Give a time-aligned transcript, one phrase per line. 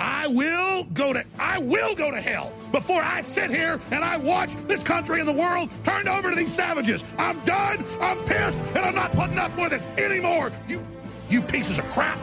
[0.00, 4.16] I will go to I will go to hell before I sit here and I
[4.16, 7.04] watch this country and the world turned over to these savages.
[7.18, 7.84] I'm done.
[8.00, 10.52] I'm pissed, and I'm not putting up with it anymore.
[10.66, 10.82] You
[11.28, 12.18] you pieces of crap.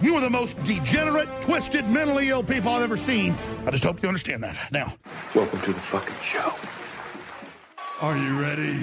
[0.00, 3.34] You are the most degenerate, twisted, mentally ill people I've ever seen.
[3.66, 4.56] I just hope you understand that.
[4.70, 4.94] Now,
[5.34, 6.54] Welcome to the fucking show.
[8.00, 8.78] are you ready?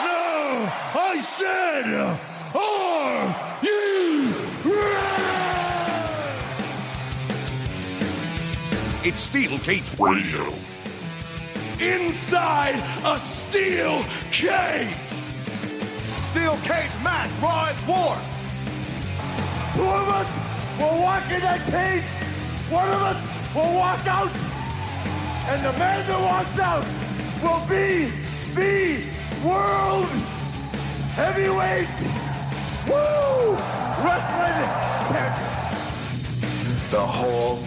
[0.00, 2.20] No, I said,
[2.54, 3.47] are
[9.08, 10.52] It's Steel Cage Radio.
[11.80, 12.74] Inside
[13.06, 14.94] a steel cage.
[16.24, 18.18] Steel Cage match, Raw is War.
[19.72, 20.28] Two of us
[20.78, 22.04] will walk in that cage.
[22.70, 23.16] One of us
[23.54, 24.30] will walk out.
[25.48, 26.84] And the man that walks out
[27.42, 28.12] will be
[28.54, 29.04] the
[29.42, 30.04] world
[31.16, 31.88] heavyweight
[32.86, 33.56] woo
[34.04, 34.68] wrestling
[35.08, 35.48] champion.
[36.90, 37.58] The whole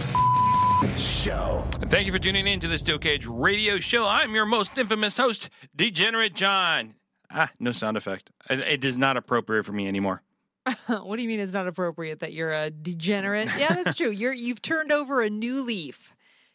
[0.98, 1.64] show.
[1.86, 4.06] Thank you for tuning in to the Steel Cage Radio Show.
[4.06, 6.96] I'm your most infamous host, Degenerate John.
[7.30, 8.32] Ah, no sound effect.
[8.50, 10.22] It, it is not appropriate for me anymore.
[10.88, 13.50] what do you mean it's not appropriate that you're a degenerate?
[13.58, 14.10] Yeah, that's true.
[14.12, 16.14] You're you've turned over a new leaf.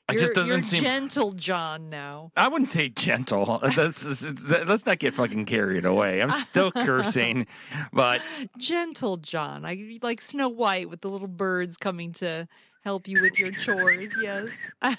[0.09, 1.91] It You're, just doesn't you're seem- gentle, John.
[1.91, 3.59] Now, I wouldn't say gentle.
[3.75, 6.23] That's, that- let's not get fucking carried away.
[6.23, 7.49] I'm still cursing,
[7.93, 8.23] but
[8.57, 9.65] gentle, John.
[9.65, 12.47] I like Snow White with the little birds coming to
[12.87, 14.13] help you with your chores.
[14.23, 14.49] Yes.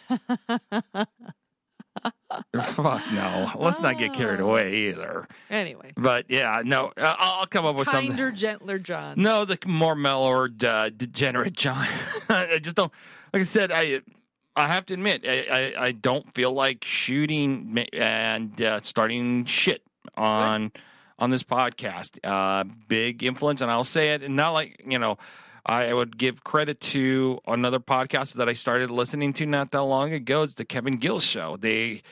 [2.74, 3.50] fuck no.
[3.56, 4.50] Let's not get carried Oh.
[4.50, 5.26] away either.
[5.50, 8.10] anyway, But yeah, no, uh, I'll come up with something.
[8.10, 9.14] kinder, gentler, John.
[9.18, 11.88] No, the more mellower, uh, degenerate John.
[12.30, 12.92] I just don't.
[13.34, 14.02] Like I said, I
[14.58, 15.46] I have to admit, I
[15.78, 19.82] I, I don't feel like shooting and uh, starting shit
[20.18, 20.74] on
[21.18, 22.20] on this podcast.
[22.22, 25.18] Uh, big influence, and I'll say it, and not like you know.
[25.68, 30.14] I would give credit to another podcast that I started listening to not that long
[30.14, 30.44] ago.
[30.44, 31.58] It's the Kevin Gill Show.
[31.60, 32.04] They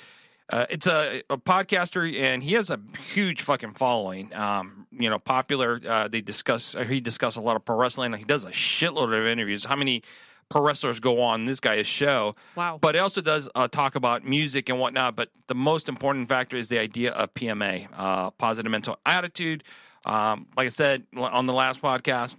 [0.51, 2.79] uh, it's a, a podcaster, and he has a
[3.13, 4.33] huge fucking following.
[4.35, 5.79] Um, you know, popular.
[5.87, 6.75] Uh, they discuss.
[6.75, 8.13] uh, He discuss a lot of pro wrestling.
[8.13, 9.65] He does a shitload of interviews.
[9.65, 10.03] How many
[10.49, 12.35] pro wrestlers go on this guy's show?
[12.55, 12.77] Wow.
[12.79, 15.15] But he also does uh, talk about music and whatnot.
[15.15, 19.63] But the most important factor is the idea of PMA, uh, positive mental attitude.
[20.05, 22.35] Um, like I said on the last podcast,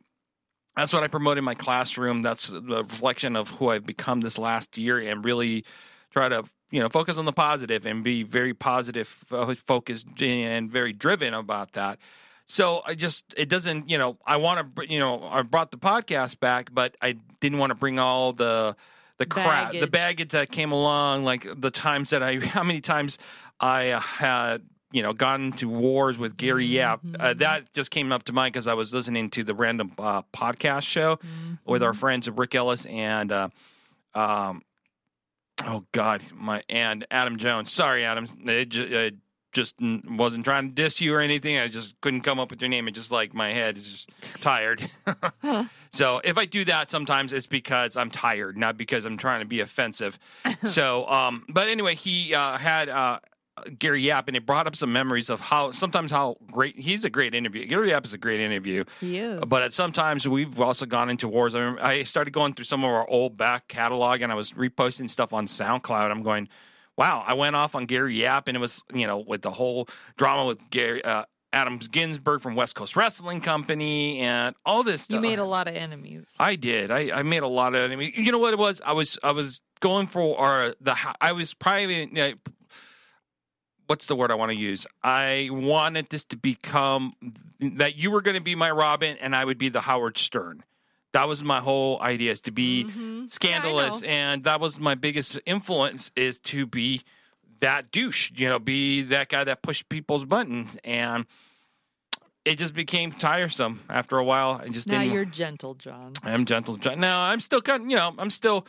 [0.77, 2.23] that's what I promote in my classroom.
[2.23, 5.65] That's the reflection of who I've become this last year, and really
[6.11, 10.71] try to you know focus on the positive and be very positive uh, focused and
[10.71, 11.99] very driven about that.
[12.47, 15.79] So I just it doesn't you know I want to you know I brought the
[15.79, 18.77] podcast back, but I didn't want to bring all the
[19.19, 20.31] the crap the Baggage.
[20.31, 23.19] that came along, like the times that I how many times
[23.61, 24.63] I uh, had
[24.97, 27.01] you know gotten to wars with Gary Yap.
[27.21, 30.23] Uh, that just came up to mind because I was listening to the random uh,
[30.35, 31.19] podcast show
[31.67, 33.49] with our friends Rick Ellis and uh,
[34.15, 34.63] um
[35.67, 37.71] oh god my and Adam Jones.
[37.71, 38.27] Sorry, Adam.
[38.47, 39.17] It ju- uh,
[39.53, 39.75] just
[40.09, 41.59] wasn't trying to diss you or anything.
[41.59, 42.89] I just couldn't come up with your name.
[42.89, 44.91] It just like my head is just tired.
[45.93, 49.47] so if I do that sometimes, it's because I'm tired, not because I'm trying to
[49.47, 50.19] be offensive.
[50.65, 53.21] so, um, but anyway, he uh, had uh,
[53.79, 57.11] Gary Yap, and it brought up some memories of how sometimes how great he's a
[57.11, 57.67] great interview.
[57.67, 58.85] Gary Yap is a great interview.
[59.01, 59.43] He is.
[59.47, 61.55] But at sometimes we've also gone into wars.
[61.55, 64.53] I, remember, I started going through some of our old back catalog, and I was
[64.53, 66.11] reposting stuff on SoundCloud.
[66.11, 66.49] I'm going,
[66.97, 67.25] wow!
[67.27, 70.47] I went off on Gary Yap, and it was you know with the whole drama
[70.47, 75.17] with Gary uh, Adam Ginsburg from West Coast Wrestling Company and all this stuff.
[75.17, 76.27] you made a lot of enemies.
[76.39, 76.91] I did.
[76.91, 77.91] I, I made a lot of.
[77.91, 78.83] Mean, you know what it was?
[78.85, 80.95] I was I was going for our the.
[81.21, 82.37] I was probably.
[83.87, 84.87] What's the word I want to use?
[85.03, 87.15] I wanted this to become
[87.61, 90.65] that you were going to be my Robin and I would be the Howard Stern.
[91.13, 93.31] That was my whole idea is to be Mhm.
[93.31, 97.03] scandalous, Yeah, and that was my biggest influence is to be
[97.61, 98.33] that douche.
[98.35, 101.25] You know, be that guy that pushed people's buttons, and
[102.45, 104.61] it just became tiresome after a while.
[104.63, 105.15] I just Now didn't.
[105.15, 106.13] you're gentle, John.
[106.23, 106.77] I am gentle.
[106.77, 107.01] John.
[107.01, 108.67] Now I'm still kind of, you know, I'm still,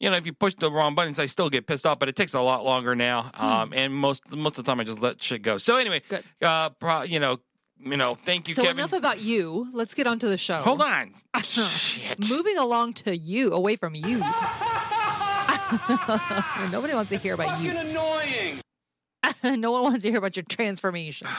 [0.00, 2.16] you know, if you push the wrong buttons, I still get pissed off, but it
[2.16, 3.30] takes a lot longer now.
[3.34, 5.58] Um, and most most of the time I just let shit go.
[5.58, 6.24] So anyway, Good.
[6.42, 7.40] uh, pro, you know,
[7.80, 8.78] you know, thank you, So Kevin.
[8.78, 9.68] enough about you.
[9.72, 10.58] Let's get on to the show.
[10.58, 11.14] Hold on.
[11.42, 12.28] shit.
[12.30, 14.18] Moving along to you, away from you.
[16.70, 17.70] Nobody wants to hear about you.
[17.70, 18.60] annoying.
[19.60, 21.26] no one wants to hear about your transformation.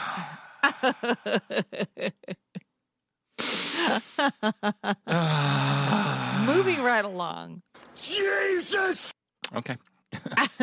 [6.46, 7.62] Moving right along.
[8.02, 9.12] Jesus!
[9.54, 9.76] Okay.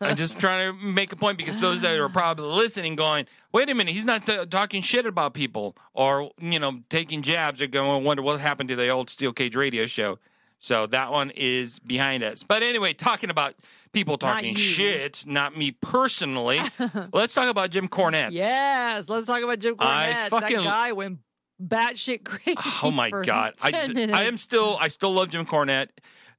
[0.00, 3.68] I'm just trying to make a point because those that are probably listening, going, "Wait
[3.68, 7.66] a minute, he's not t- talking shit about people or you know taking jabs," are
[7.66, 10.18] going wonder what happened to the old Steel Cage Radio show.
[10.58, 12.42] So that one is behind us.
[12.42, 13.54] But anyway, talking about
[13.92, 14.60] people talking you.
[14.60, 16.60] shit, not me personally.
[17.12, 18.32] let's talk about Jim Cornette.
[18.32, 19.86] yes, let's talk about Jim Cornette.
[19.86, 20.28] I Cornette.
[20.30, 21.18] fucking- that guy went
[21.62, 22.56] batshit crazy.
[22.82, 24.18] Oh my for god, I, 10 minutes.
[24.18, 25.88] I am still I still love Jim Cornette.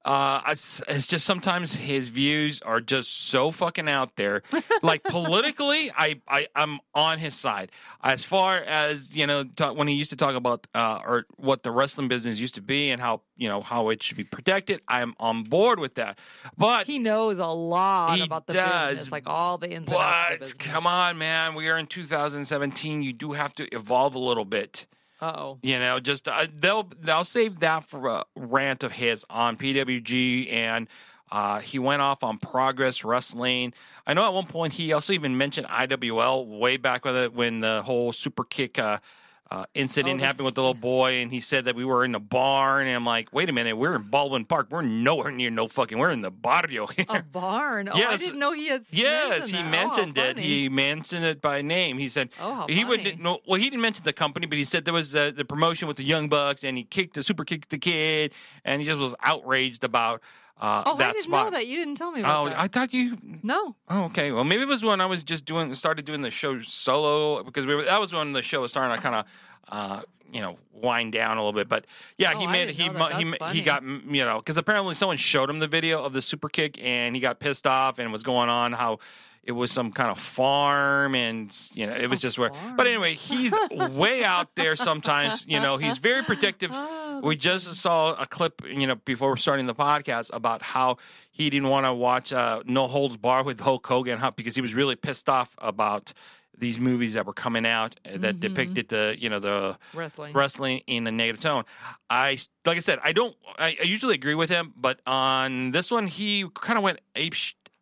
[0.05, 4.41] Uh, it's just sometimes his views are just so fucking out there.
[4.81, 7.71] Like politically, I, I I'm on his side.
[8.01, 11.63] As far as you know, talk, when he used to talk about uh, or what
[11.63, 14.81] the wrestling business used to be and how you know how it should be protected,
[14.87, 16.17] I'm on board with that.
[16.57, 20.53] But He knows a lot about the does, business, like all the ins and outs
[20.53, 23.01] but come on, man, we are in 2017.
[23.01, 24.85] You do have to evolve a little bit.
[25.21, 29.57] Oh, You know, just uh, they'll they'll save that for a rant of his on
[29.57, 30.87] PWG, and
[31.31, 33.73] uh, he went off on Progress Wrestling.
[34.05, 37.61] I know at one point he also even mentioned IWL way back with it when
[37.61, 38.99] the whole Super Kick uh,
[39.49, 42.11] uh, incident Oh, happened with the little boy, and he said that we were in
[42.11, 45.49] the barn, and I'm like, wait a minute, we're in Baldwin Park, we're nowhere near
[45.49, 47.05] no fucking, we're in the barrio here.
[47.09, 47.89] a barn.
[47.89, 48.85] Oh, I didn't know he had.
[48.91, 49.69] Yes, he that.
[49.69, 50.37] mentioned oh, it.
[50.37, 51.97] He mentioned it by name.
[51.97, 53.17] He said Oh, he would funny.
[53.19, 55.87] no, well, he didn't mention the company, but he said there was uh, the promotion
[55.87, 58.33] with the Young Bucks, and he kicked the super kicked the kid,
[58.65, 60.21] and he just was outraged about
[60.59, 61.45] uh, Oh, I didn't spot.
[61.45, 61.67] know that.
[61.67, 62.59] You didn't tell me about Oh, that.
[62.59, 63.17] I thought you.
[63.43, 63.75] no.
[63.89, 64.31] Oh, okay.
[64.31, 67.65] Well, maybe it was when I was just doing started doing the show solo because
[67.65, 69.25] we were, that was when the show was starting I kind of.
[69.69, 71.85] Uh, you know, wind down a little bit, but
[72.17, 73.13] yeah, Oh, he made he that.
[73.13, 73.53] he funny.
[73.59, 76.77] he got you know because apparently someone showed him the video of the super kick
[76.83, 78.99] and he got pissed off and was going on how
[79.45, 82.51] it was some kind of farm and you know it was A just where.
[82.75, 85.45] But anyway, he's way out there sometimes.
[85.47, 86.71] You know, he's very protective.
[87.23, 90.97] Oh, We just saw a clip, you know, before starting the podcast about how
[91.31, 94.73] he didn't want to watch uh, No Holds Barred with Hulk Hogan because he was
[94.73, 96.13] really pissed off about
[96.59, 98.39] these movies that were coming out that Mhm.
[98.39, 100.33] depicted the, you know, the wrestling.
[100.33, 101.63] wrestling in a negative tone.
[102.09, 103.35] I like I said, I don't.
[103.59, 107.35] I, I usually agree with him, but on this one, he kind of went ape,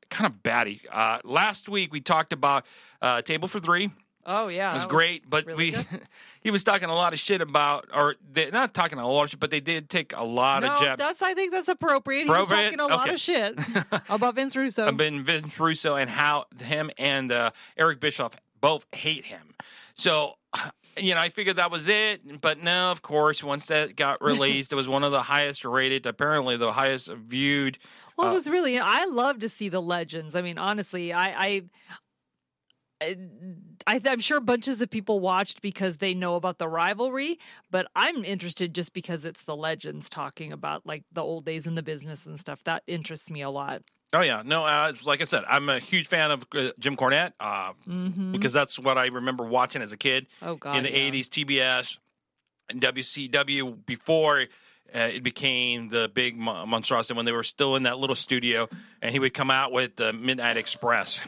[0.09, 0.81] kind of batty.
[0.91, 2.65] Uh, last week we talked about
[3.01, 3.91] uh, Table for Three.
[4.25, 5.85] Oh yeah, It was that great, but really we good.
[6.41, 9.29] he was talking a lot of shit about, or they not talking a lot of
[9.29, 10.99] shit, but they did take a lot no, of jabs.
[10.99, 12.23] that's I think that's appropriate.
[12.23, 13.57] He was talking a lot of shit
[14.09, 14.87] about Vince Russo.
[14.87, 19.53] I've Vince Russo and how him and uh, Eric Bischoff both hate him.
[19.95, 20.33] So,
[20.97, 22.41] you know, I figured that was it.
[22.41, 26.05] But no, of course, once that got released, it was one of the highest rated,
[26.05, 27.77] apparently the highest viewed.
[28.17, 28.79] Well, Uh, it was really.
[28.79, 30.35] I love to see the legends.
[30.35, 31.61] I mean, honestly, I, I,
[33.01, 37.39] I, I'm sure bunches of people watched because they know about the rivalry,
[37.69, 41.75] but I'm interested just because it's the legends talking about like the old days in
[41.75, 42.63] the business and stuff.
[42.63, 43.81] That interests me a lot.
[44.13, 47.33] Oh yeah, no, uh, like I said, I'm a huge fan of uh, Jim Cornette
[47.39, 48.31] uh, Mm-hmm.
[48.31, 50.27] because that's what I remember watching as a kid.
[50.41, 51.11] oh God, in the yeah.
[51.11, 51.97] 80s TBS
[52.69, 54.45] and WCW before
[54.93, 58.69] uh, it became the big mo- monstrosity when they were still in that little studio
[59.01, 61.19] and he would come out with the Midnight Express.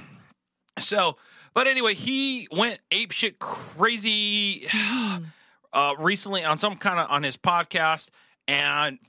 [0.80, 1.18] So,
[1.54, 4.68] but anyway, he went ape shit crazy
[5.74, 8.10] uh, recently on some kind of on his podcast
[8.48, 9.00] and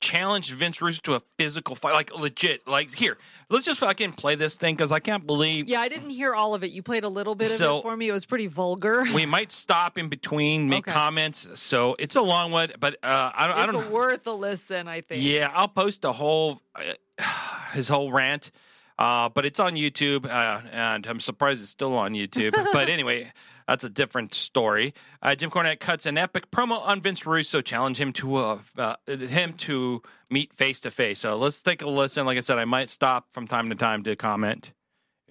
[0.00, 2.66] challenged Vince Russo to a physical fight, like legit.
[2.68, 3.18] Like here,
[3.50, 6.54] let's just fucking play this thing because I can't believe Yeah, I didn't hear all
[6.54, 6.70] of it.
[6.70, 8.08] You played a little bit of So- it for me.
[8.08, 9.02] It was pretty vulgar.
[9.14, 10.92] we might stop in between, make Okay.
[10.94, 11.48] comments.
[11.56, 13.90] So it's a long one, but uh, I, don't- I it's don't.
[13.90, 14.86] worth a listen.
[14.86, 15.22] I think.
[15.24, 16.82] Yeah, I'll post the whole uh,
[17.72, 18.52] his whole rant,
[18.98, 22.52] uh, but it's on YouTube, uh, and I'm surprised it's still on YouTube.
[22.72, 23.32] but anyway,
[23.68, 24.94] that's a different story.
[25.22, 28.96] Uh, Jim Cornette cuts an epic promo on Vince Russo, challenge him to uh, uh,
[29.06, 31.20] him to meet face to face.
[31.20, 32.26] So let's take a listen.
[32.26, 34.72] Like I said, I might stop from time to time to comment.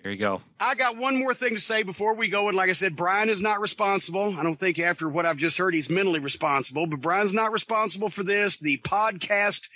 [0.03, 0.41] Here you go.
[0.59, 2.47] I got one more thing to say before we go.
[2.47, 4.36] And like I said, Brian is not responsible.
[4.38, 8.07] I don't think after what I've just heard, he's mentally responsible, but Brian's not responsible
[8.07, 8.57] for this.
[8.57, 9.67] The podcast,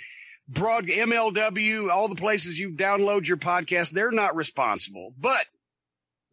[0.48, 5.14] broad MLW, all the places you download your podcast, they're not responsible.
[5.18, 5.46] But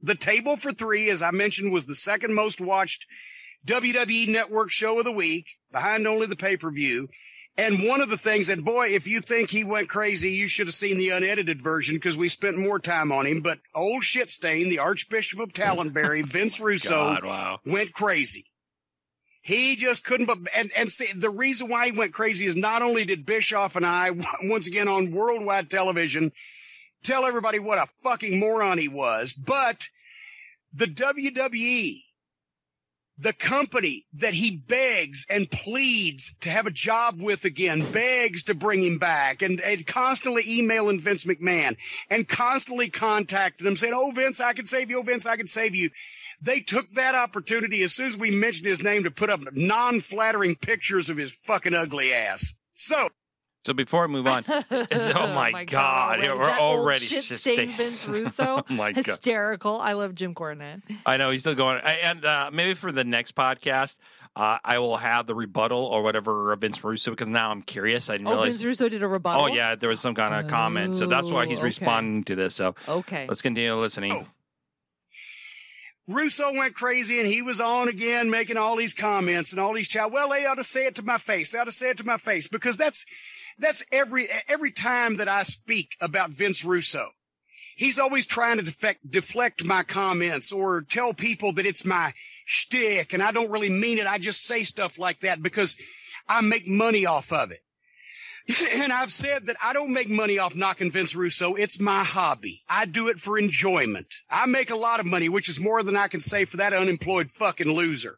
[0.00, 3.06] the table for three, as I mentioned, was the second most watched
[3.66, 7.08] WWE network show of the week behind only the pay per view.
[7.56, 10.68] And one of the things, and boy, if you think he went crazy, you should
[10.68, 13.40] have seen the unedited version because we spent more time on him.
[13.40, 17.58] But old shit stain, the Archbishop of Talonberry, Vince oh Russo, God, wow.
[17.66, 18.44] went crazy.
[19.48, 22.82] He just couldn't, but, and, and see, the reason why he went crazy is not
[22.82, 24.10] only did Bischoff and I,
[24.42, 26.32] once again on worldwide television,
[27.02, 29.88] tell everybody what a fucking moron he was, but
[30.70, 32.02] the WWE
[33.20, 38.54] the company that he begs and pleads to have a job with again, begs to
[38.54, 41.76] bring him back and, and constantly emailing Vince McMahon
[42.08, 45.00] and constantly contacting him saying, Oh, Vince, I can save you.
[45.00, 45.90] Oh, Vince, I can save you.
[46.40, 50.56] They took that opportunity as soon as we mentioned his name to put up non-flattering
[50.56, 52.52] pictures of his fucking ugly ass.
[52.74, 53.08] So
[53.64, 57.40] So before I move on, oh my, God, Right, we're that already old shit just
[57.42, 58.62] stained Vince Russo.
[58.68, 59.04] Oh my God.
[59.06, 59.80] Hysterical.
[59.80, 60.82] I love Jim Cornette.
[61.04, 61.80] I know he's still going.
[61.84, 63.96] And uh, maybe for the next podcast,
[64.36, 68.08] uh, I will have the rebuttal or whatever of Vince Russo because now I'm curious.
[68.08, 68.52] I didn't Oh, realize.
[68.52, 69.42] Vince Russo did a rebuttal.
[69.42, 71.66] Oh yeah, there was some kind of comment, so that's why he's Oh, okay.
[71.66, 72.54] responding to this.
[72.54, 73.26] So Okay.
[73.28, 74.12] let's continue listening.
[74.12, 74.26] Oh.
[76.08, 79.88] Russo went crazy and he was on again making all these comments and all these
[79.88, 80.10] chat.
[80.10, 81.52] Well, they ought to say it to my face.
[81.52, 83.04] They ought to say it to my face because that's,
[83.58, 87.10] that's every, every time that I speak about Vince Russo.
[87.76, 92.14] He's always trying to deflect, deflect my comments or tell people that it's my
[92.46, 94.06] shtick and I don't really mean it.
[94.06, 95.76] I just say stuff like that because
[96.26, 97.60] I make money off of it.
[98.72, 101.54] And I've said that I don't make money off knocking Vince Russo.
[101.54, 102.62] It's my hobby.
[102.68, 104.14] I do it for enjoyment.
[104.30, 106.72] I make a lot of money, which is more than I can say for that
[106.72, 108.16] unemployed fucking loser.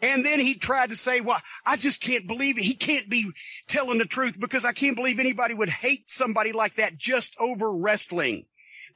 [0.00, 2.64] And then he tried to say, well, I just can't believe it.
[2.64, 3.30] He can't be
[3.66, 7.72] telling the truth because I can't believe anybody would hate somebody like that just over
[7.72, 8.46] wrestling.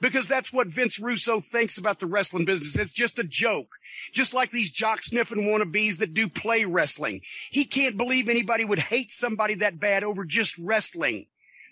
[0.03, 2.77] Because that's what Vince Russo thinks about the wrestling business.
[2.77, 3.77] It's just a joke.
[4.13, 7.21] Just like these jock sniffing wannabes that do play wrestling.
[7.53, 11.27] He can't believe anybody would hate somebody that bad over just wrestling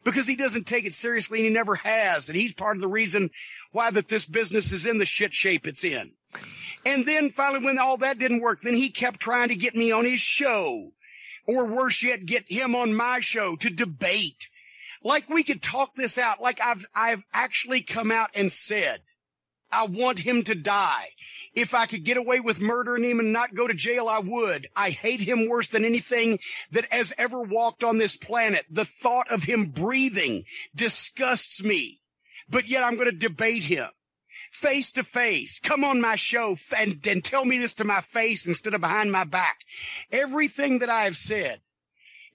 [0.04, 2.28] because he doesn't take it seriously and he never has.
[2.28, 3.30] And he's part of the reason
[3.72, 6.12] why that this business is in the shit shape it's in.
[6.86, 9.90] And then finally, when all that didn't work, then he kept trying to get me
[9.90, 10.92] on his show
[11.48, 14.49] or worse yet, get him on my show to debate.
[15.02, 16.40] Like we could talk this out.
[16.40, 19.00] Like I've, I've actually come out and said,
[19.72, 21.10] I want him to die.
[21.54, 24.66] If I could get away with murdering him and not go to jail, I would.
[24.74, 26.38] I hate him worse than anything
[26.72, 28.66] that has ever walked on this planet.
[28.68, 32.00] The thought of him breathing disgusts me,
[32.48, 33.88] but yet I'm going to debate him
[34.50, 35.60] face to face.
[35.60, 39.12] Come on my show and, and tell me this to my face instead of behind
[39.12, 39.60] my back.
[40.10, 41.60] Everything that I have said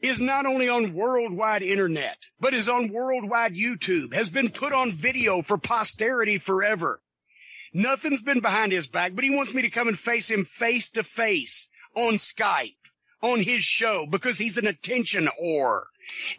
[0.05, 4.91] is not only on worldwide internet, but is on worldwide YouTube, has been put on
[4.91, 7.01] video for posterity forever.
[7.74, 10.89] Nothing's been behind his back, but he wants me to come and face him face
[10.91, 12.75] to face on Skype,
[13.21, 15.83] on his show, because he's an attention whore.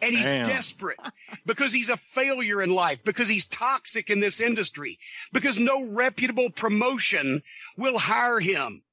[0.01, 0.45] And he's Damn.
[0.45, 0.99] desperate
[1.45, 4.97] because he's a failure in life, because he's toxic in this industry,
[5.33, 7.43] because no reputable promotion
[7.75, 8.83] will hire him.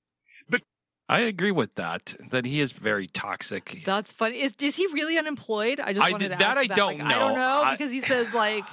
[1.09, 2.15] I agree with that.
[2.31, 3.83] That he is very toxic.
[3.85, 4.41] That's funny.
[4.41, 5.79] Is is he really unemployed?
[5.81, 7.41] I just I wanted to that I don't Like, I don't know.
[7.57, 8.65] know I- because he says like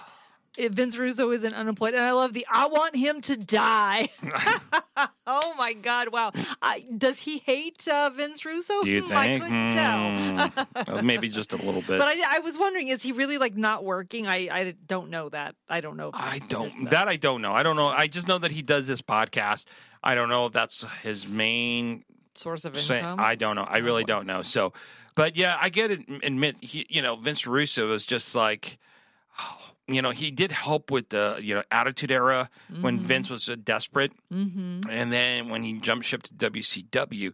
[0.57, 4.09] if Vince Russo isn't unemployed, and I love the "I want him to die."
[5.27, 6.09] oh my God!
[6.11, 6.31] Wow.
[6.61, 8.83] I, does he hate uh, Vince Russo?
[8.83, 9.43] You Hmm, I think?
[9.43, 10.15] couldn't tell.
[10.15, 10.91] Hmm.
[10.97, 11.99] Uh, Maybe just a little bit.
[11.99, 14.27] But I, I was wondering, is he really like not working?
[14.27, 15.55] I, I don't know that.
[15.69, 16.11] I don't know.
[16.13, 16.89] I don't.
[16.89, 17.53] That I don't know.
[17.53, 17.87] I don't know.
[17.87, 19.65] I just know that he does this podcast.
[20.03, 22.03] I don't know if that's his main.
[22.35, 23.19] Source of income.
[23.19, 23.65] I don't know.
[23.67, 24.41] I really don't know.
[24.43, 24.73] So,
[25.15, 25.99] but yeah, I get it.
[26.23, 28.77] Admit, he, you know, Vince Russo was just like,
[29.87, 32.49] you know, he did help with the you know Attitude Era
[32.81, 34.89] when Vince was uh, desperate, Mm-hmm.
[34.89, 37.33] and then when he jumped ship to WCW,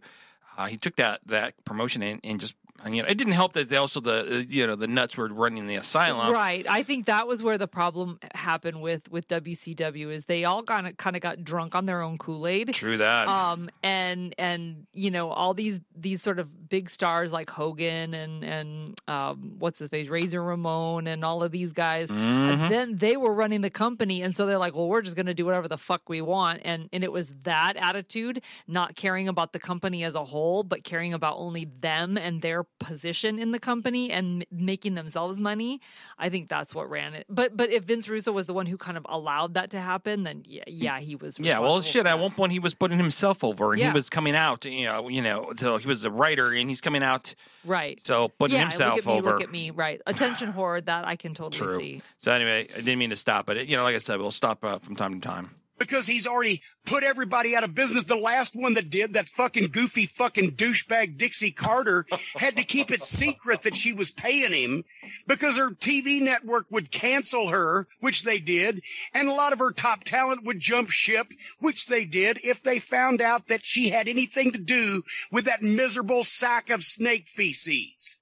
[0.56, 2.54] uh, he took that that promotion and, and just
[2.86, 5.28] you know it didn't help that they also the uh, you know the nuts were
[5.28, 6.32] running the asylum.
[6.32, 6.64] Right.
[6.68, 10.86] I think that was where the problem happened with with WCW is they all kind
[10.86, 12.72] of kind of got drunk on their own Kool Aid.
[12.74, 13.28] True that.
[13.28, 18.44] Um and and you know all these these sort of big stars like Hogan and
[18.44, 22.52] and um what's his face Razor Ramon and all of these guys Mhm.
[22.52, 25.26] and then they were running the company and so they're like well we're just going
[25.26, 29.26] to do whatever the fuck we want and and it was that attitude not caring
[29.28, 33.50] about the company as a whole but caring about only them and their position in
[33.50, 35.80] the company and m- making themselves money
[36.18, 38.76] i think that's what ran it but but if vince russo was the one who
[38.76, 42.06] kind of allowed that to happen then yeah yeah he was Yeah, well, shit.
[42.06, 43.88] At one point, he was putting himself over, and Yeah.
[43.88, 44.64] he was coming out.
[44.64, 47.34] You know, you know, so he was a writer, and he's coming out,
[47.64, 49.30] right so putting yeah, himself look at me, over.
[49.32, 50.00] Look at me, right?
[50.06, 51.78] Attention horror that I can totally True.
[51.78, 52.02] see.
[52.18, 54.64] So anyway, I didn't mean to stop, but you know, like I said, we'll stop
[54.64, 55.50] uh, from time to time.
[55.78, 58.04] Because he's already put everybody out of business.
[58.04, 62.06] The last one that did, that fucking goofy fucking douchebag Dixie Carter,
[62.36, 64.84] had to keep it secret that she was paying him
[65.26, 68.82] because her TV network would cancel her, which they did,
[69.14, 71.28] and a lot of her top talent would jump ship,
[71.60, 75.62] which they did, if they found out that she had anything to do with that
[75.62, 78.18] miserable sack of snake feces.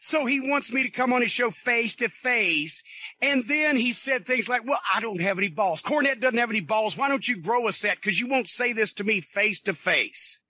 [0.00, 2.82] So he wants me to come on his show face to face.
[3.20, 5.82] And then he said things like, well, I don't have any balls.
[5.82, 6.96] Cornette doesn't have any balls.
[6.96, 8.00] Why don't you grow a set?
[8.00, 10.40] Cause you won't say this to me face to face.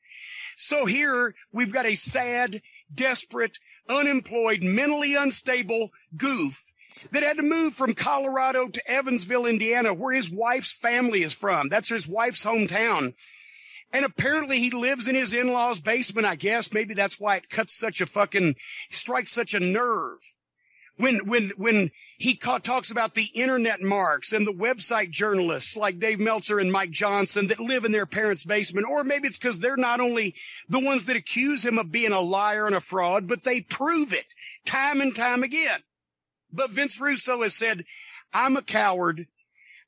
[0.56, 2.62] So here we've got a sad,
[2.92, 6.72] desperate, unemployed, mentally unstable goof
[7.12, 11.68] that had to move from Colorado to Evansville, Indiana, where his wife's family is from.
[11.68, 13.14] That's his wife's hometown.
[13.92, 16.72] And apparently he lives in his in-laws basement, I guess.
[16.72, 18.56] Maybe that's why it cuts such a fucking,
[18.90, 20.18] strikes such a nerve.
[20.96, 26.00] When, when, when he ca- talks about the internet marks and the website journalists like
[26.00, 29.60] Dave Meltzer and Mike Johnson that live in their parents' basement, or maybe it's because
[29.60, 30.34] they're not only
[30.68, 34.12] the ones that accuse him of being a liar and a fraud, but they prove
[34.12, 34.34] it
[34.66, 35.80] time and time again.
[36.52, 37.84] But Vince Russo has said,
[38.32, 39.28] I'm a coward.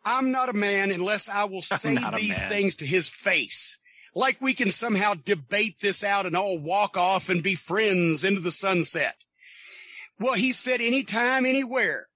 [0.04, 2.48] I'm not a man unless I will say these man.
[2.48, 3.78] things to his face.
[4.14, 8.40] Like we can somehow debate this out and all walk off and be friends into
[8.40, 9.16] the sunset.
[10.18, 12.08] Well, he said anytime, anywhere.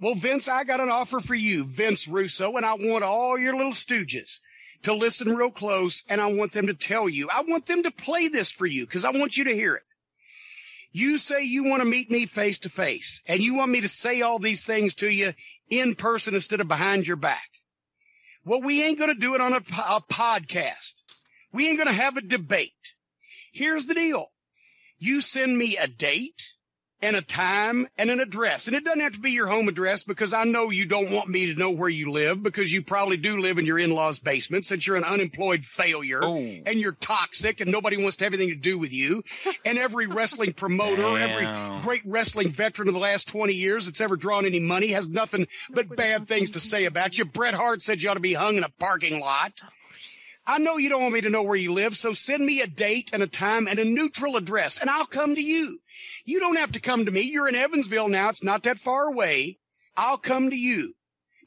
[0.00, 3.56] Well, Vince, I got an offer for you, Vince Russo, and I want all your
[3.56, 4.38] little stooges
[4.82, 7.28] to listen real close and I want them to tell you.
[7.32, 9.82] I want them to play this for you because I want you to hear it.
[10.92, 13.88] You say you want to meet me face to face and you want me to
[13.88, 15.34] say all these things to you
[15.68, 17.50] in person instead of behind your back.
[18.44, 20.94] Well, we ain't going to do it on a, a podcast.
[21.52, 22.94] We ain't going to have a debate.
[23.52, 24.30] Here's the deal.
[24.98, 26.52] You send me a date
[27.00, 28.66] and a time and an address.
[28.66, 31.28] And it doesn't have to be your home address because I know you don't want
[31.28, 34.66] me to know where you live because you probably do live in your in-laws basement
[34.66, 36.36] since you're an unemployed failure Oh.
[36.36, 39.22] and you're toxic and nobody wants to have anything to do with you.
[39.64, 44.16] And every wrestling promoter, every great wrestling veteran of the last 20 years that's ever
[44.16, 47.24] drawn any money has nothing but bad things to say about you.
[47.24, 49.62] Bret Hart said you ought to be hung in a parking lot.
[50.48, 52.66] I know you don't want me to know where you live, so send me a
[52.66, 55.80] date and a time and a neutral address, and I'll come to you.
[56.24, 57.20] You don't have to come to me.
[57.20, 58.30] You're in Evansville now.
[58.30, 59.58] It's not that far away.
[59.94, 60.94] I'll come to you.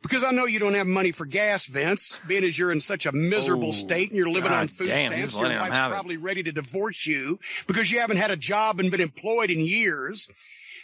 [0.03, 3.07] Because I know you don't have money for gas, Vince, being as you're in such
[3.07, 5.35] a miserable Oh, state and you're living on food damn, stamps.
[5.35, 9.01] Your wife's probably ready to divorce you because you haven't had a job and been
[9.01, 10.27] employed in years.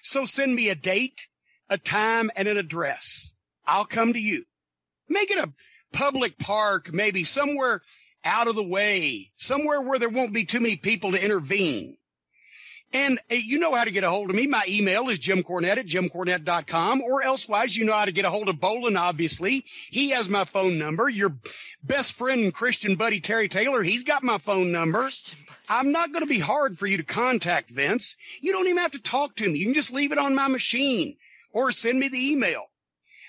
[0.01, 1.27] So send me a date,
[1.69, 3.33] a time, and an address.
[3.65, 4.45] I'll come to you.
[5.09, 5.51] Make it a
[5.91, 7.81] public park, maybe somewhere
[8.27, 11.97] out of the way, somewhere where there won't be too many people to intervene.
[12.93, 14.47] And uh, you know how to get a hold of me.
[14.47, 18.47] My email is jimcornett at jimcornette.com or elsewise you know how to get a hold
[18.47, 19.65] of Bolin, obviously.
[19.89, 21.09] He has my phone number.
[21.09, 21.37] Your
[21.83, 25.09] best friend and Christian buddy Terry Taylor, he's got my phone number.
[25.69, 28.15] I'm not going to be hard for you to contact Vince.
[28.41, 29.59] You don't even have to talk to me.
[29.59, 31.17] You can just leave it on my machine
[31.51, 32.67] or send me the email.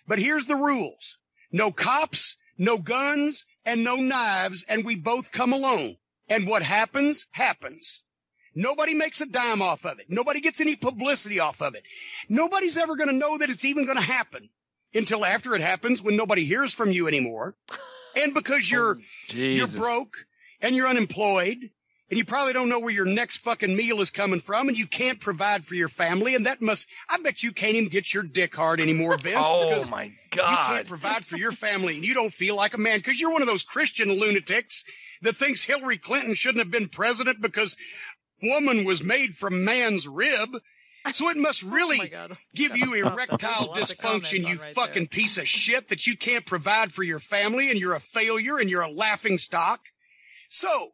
[0.06, 1.18] But here's the rules.
[1.50, 5.98] No cops, no guns, and no knives, and we both come alone.
[6.26, 8.02] And what happens, happens.
[8.54, 10.06] Nobody makes a dime off of it.
[10.08, 11.82] Nobody gets any publicity off of it.
[12.30, 14.48] Nobody's ever going to know that it's even going to happen
[14.94, 17.56] until after it happens when nobody hears from you anymore.
[18.16, 20.26] And because you're, oh, you're broke
[20.62, 21.70] and you're unemployed
[22.10, 24.86] and you probably don't know where your next fucking meal is coming from and you
[24.86, 26.34] can't provide for your family.
[26.34, 29.68] And that must, I bet you can't even get your dick hard anymore, Vince, Oh
[29.68, 32.98] because my you can't provide for your family and you don't feel like a man
[32.98, 34.84] because you're one of those Christian lunatics
[35.22, 37.76] that thinks Hillary Clinton shouldn't have been president because
[38.42, 40.50] woman was made from man's rib.
[41.12, 44.74] So it must oh really Oh give you erectile lot to comment dysfunction, you right
[44.74, 45.06] fucking there.
[45.08, 48.70] piece of shit that you can't provide for your family and you're a failure and
[48.70, 49.80] you're a laughing stock.
[50.48, 50.92] So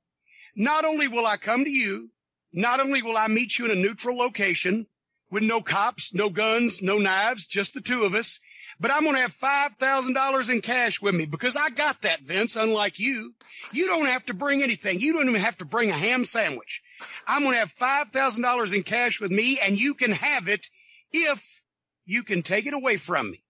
[0.57, 2.11] not only will I come to you,
[2.53, 4.87] not only will I meet you in a neutral location
[5.31, 8.39] with no cops, no guns, no knives, just the two of us,
[8.79, 12.57] but I'm going to have $5,000 in cash with me because I got that, Vince,
[12.57, 13.35] unlike you.
[13.73, 15.01] You don't have to bring anything.
[15.01, 16.83] You don't even have to bring a ham sandwich.
[17.27, 20.69] I'm going to have $5,000 in cash with me and you can have it
[21.13, 21.63] if
[22.05, 23.45] you can take it away from me.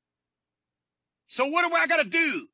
[1.26, 2.48] So what do I got to do?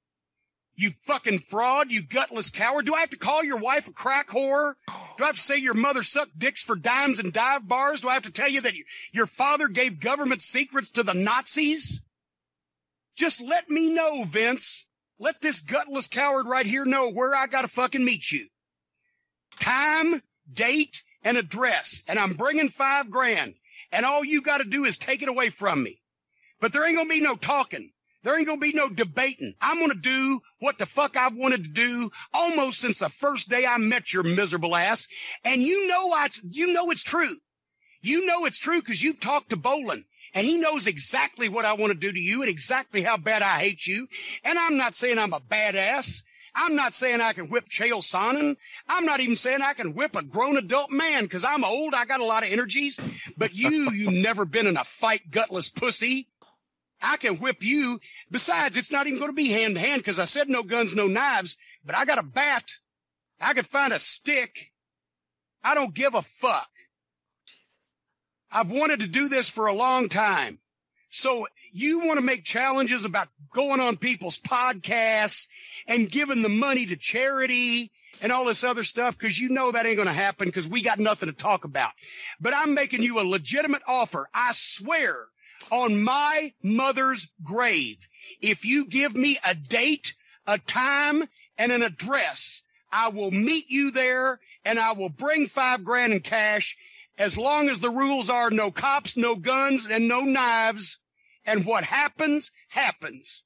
[0.81, 2.87] You fucking fraud, you gutless coward.
[2.87, 4.77] Do I have to call your wife a crack whore?
[5.19, 8.01] Do I have to say your mother sucked dicks for dimes and dive bars?
[8.01, 11.13] Do I have to tell you that you- your father gave government secrets to the
[11.13, 12.01] Nazis?
[13.15, 14.87] Just let me know, Vince.
[15.19, 18.49] Let this gutless coward right here know where I gotta fucking meet you.
[19.59, 22.03] Time, date, and address.
[22.09, 23.57] And I'm bringing five grand.
[23.93, 26.01] And all you gotta do is take it away from me.
[26.59, 27.93] But there ain't gonna be no talking.
[28.23, 29.55] There ain't gonna be no debating.
[29.61, 33.65] I'm gonna do what the fuck I've wanted to do almost since the first day
[33.67, 35.09] I met your miserable ass.
[35.45, 37.37] And you know I, you know it's true.
[38.03, 40.05] You know it's true because you've talked to Bolin.
[40.33, 43.43] And he knows exactly what I want to do to you and exactly how bad
[43.43, 44.07] I hate you.
[44.45, 46.23] And I'm not saying I'm a badass.
[46.55, 48.57] I'm not saying I can whip Chael Sonnen.
[48.89, 51.95] I'm not even saying I can whip a grown adult man because I'm old.
[51.95, 53.01] I got a lot of energies.
[53.37, 56.29] But you, you've never been in a fight, gutless pussy.
[57.03, 58.01] I can whip you.
[58.31, 60.95] Besides, it's not even going to be hand to hand because I said no guns,
[60.95, 62.73] no knives, but I got a bat.
[63.41, 64.73] I could find a stick.
[65.63, 66.69] I don't give a fuck.
[68.51, 70.59] I've wanted to do this for a long time.
[71.11, 75.49] So you want to make challenges about going on people's podcasts
[75.87, 79.87] and giving the money to charity and all this other stuff because you know that
[79.87, 81.93] ain't going to happen because we got nothing to talk about.
[82.41, 84.29] But I'm making you a legitimate offer.
[84.33, 85.27] I swear
[85.71, 88.09] on my mother's grave,
[88.41, 90.15] if you give me a date,
[90.47, 91.25] a time,
[91.57, 96.21] and an address, I will meet you there and I will bring five grand in
[96.21, 96.77] cash
[97.19, 100.99] as long as the rules are no cops, no guns, and no knives.
[101.45, 103.43] And what happens, happens.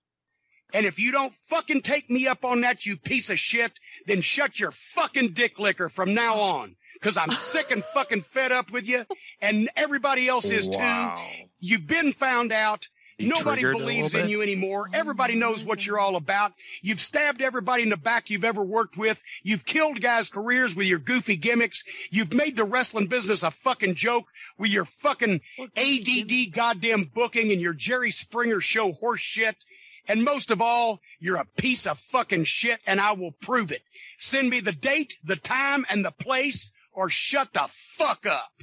[0.72, 4.20] And if you don't fucking take me up on that, you piece of shit, then
[4.20, 6.76] shut your fucking dick liquor from now on.
[7.00, 9.04] Cause I'm sick and fucking fed up with you
[9.40, 11.16] and everybody else is Wow.
[11.38, 11.44] too.
[11.60, 12.88] You've been found out.
[13.16, 14.88] You Nobody believes in you anymore.
[14.92, 16.52] Everybody knows what you're all about.
[16.82, 19.22] You've stabbed everybody in the back you've ever worked with.
[19.44, 21.84] You've killed guys' careers with your goofy gimmicks.
[22.10, 25.42] You've made the wrestling business a fucking joke with your fucking
[25.76, 29.64] ADD goddamn booking and your Jerry Springer show horse shit.
[30.08, 33.82] And most of all, you're a piece of fucking shit and I will prove it.
[34.18, 38.62] Send me the date, the time, and the place or shut the fuck up.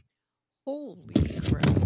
[0.65, 1.81] Holy crap.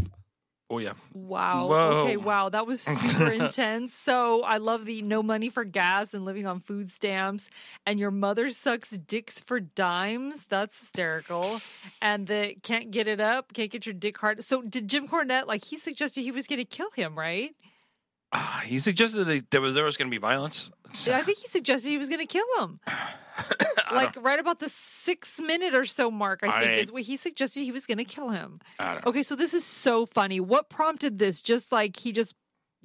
[0.69, 0.93] Oh yeah.
[1.13, 1.67] Wow.
[1.67, 1.89] Whoa.
[2.01, 2.49] Okay, wow.
[2.49, 3.93] That was super intense.
[3.93, 7.47] So I love the no money for gas and living on food stamps.
[7.86, 10.45] And your mother sucks dicks for dimes.
[10.49, 11.62] That's hysterical.
[12.01, 14.43] And the can't get it up, can't get your dick hard.
[14.43, 17.55] So did Jim Cornette, like he suggested he was going to kill him, right?
[18.38, 20.69] Ah, he suggested that there was there was going to be violence.
[21.08, 22.80] I think he suggested he was going to kill him.
[23.91, 27.17] Like right about the six minute or so mark, I think I- is what he
[27.17, 28.60] suggested he was going to kill him.
[28.80, 29.00] I.
[29.06, 30.39] Okay, so this is so funny.
[30.39, 31.41] What prompted this?
[31.41, 32.34] Just like he just,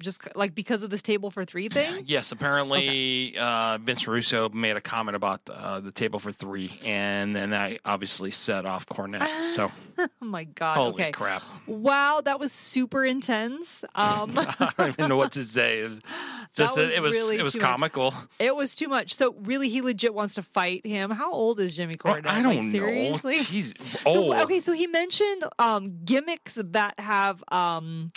[0.01, 2.03] just like because of this table for three thing?
[2.05, 7.35] Yes, apparently uh, Vince Russo made a comment about uh, the table for three, and
[7.35, 9.27] then that obviously set off Cornette.
[9.55, 9.71] So
[10.21, 10.75] oh my god.
[10.77, 11.11] holy okay.
[11.11, 11.43] crap!
[11.67, 13.83] Wow, that was super intense.
[13.95, 15.79] Um, I don't even know what to say.
[15.79, 15.99] It was
[16.55, 17.69] just That that it was really it was too much.
[17.69, 18.13] comical.
[18.39, 19.15] it was too much.
[19.15, 21.11] So really, he legit wants to fight him.
[21.11, 22.71] How old is Jimmy Well, I don't know.
[22.71, 23.39] seriously?
[23.43, 24.35] He's So, old.
[24.41, 28.11] okay, so he mentioned um, gimmicks that have um,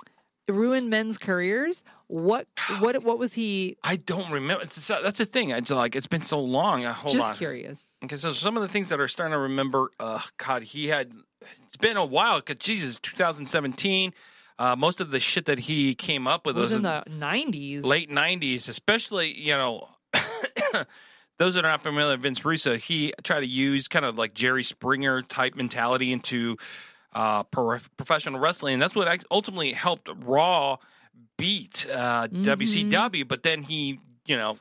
[0.49, 1.83] ruined men's careers.
[2.07, 2.47] What
[2.81, 3.77] what what was he?
[3.83, 4.65] I don't remember.
[4.65, 5.51] It's, that's the thing.
[5.51, 6.85] It's like it's been so long.
[6.85, 7.35] Uh, hold just on.
[7.35, 7.79] curious.
[8.05, 9.91] Okay, so some of the things that are starting to remember.
[9.99, 11.13] Uh, God, he had.
[11.67, 12.41] It's been a while.
[12.41, 14.13] Cause Jesus, 2017.
[14.57, 17.03] Uh, most of the shit that he came up with It was was in the
[17.11, 17.83] nineties.
[17.83, 19.89] late 90s, especially, you know,
[21.39, 24.35] those that are not familiar with Vince Russo, he tried to use kind of like
[24.35, 26.57] Jerry Springer type mentality into
[27.15, 28.75] uh, pro- professional wrestling.
[28.75, 30.77] And that's what ultimately helped Raw
[31.37, 32.45] beat uh, Mhm.
[32.45, 33.27] WCW.
[33.27, 34.57] But then he, you know,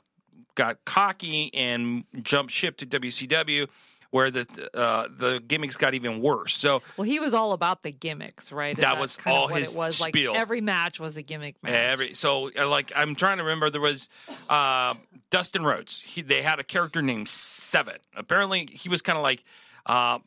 [0.55, 3.67] got cocky and jumped ship to WCW.
[4.13, 4.45] Where the
[4.75, 6.55] uh, the gimmicks got even worse.
[6.55, 8.75] So Well, he was all about the gimmicks, right?
[8.75, 9.99] And That was kind of all what his it was.
[9.99, 10.33] Like spiel.
[10.35, 11.73] every match was a gimmick match.
[11.73, 14.09] Every so uh, like I'm trying to remember there was
[14.51, 14.93] uh,
[15.31, 15.99] Dustin Rhodes.
[16.05, 17.95] He, they had a character named Seven.
[18.15, 19.43] Apparently he was kind of like
[19.87, 20.19] uh,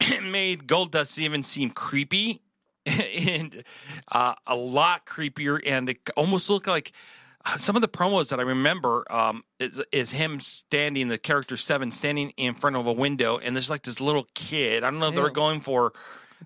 [0.22, 2.40] made Goldust even seem creepy
[2.86, 3.64] and
[4.12, 6.92] uh, a lot creepier and it almost looked like
[7.56, 11.90] some of the promos that I remember um, is, is him standing, the character Seven
[11.90, 14.84] standing in front of a window, and there's like this little kid.
[14.84, 15.92] I don't know if they were going for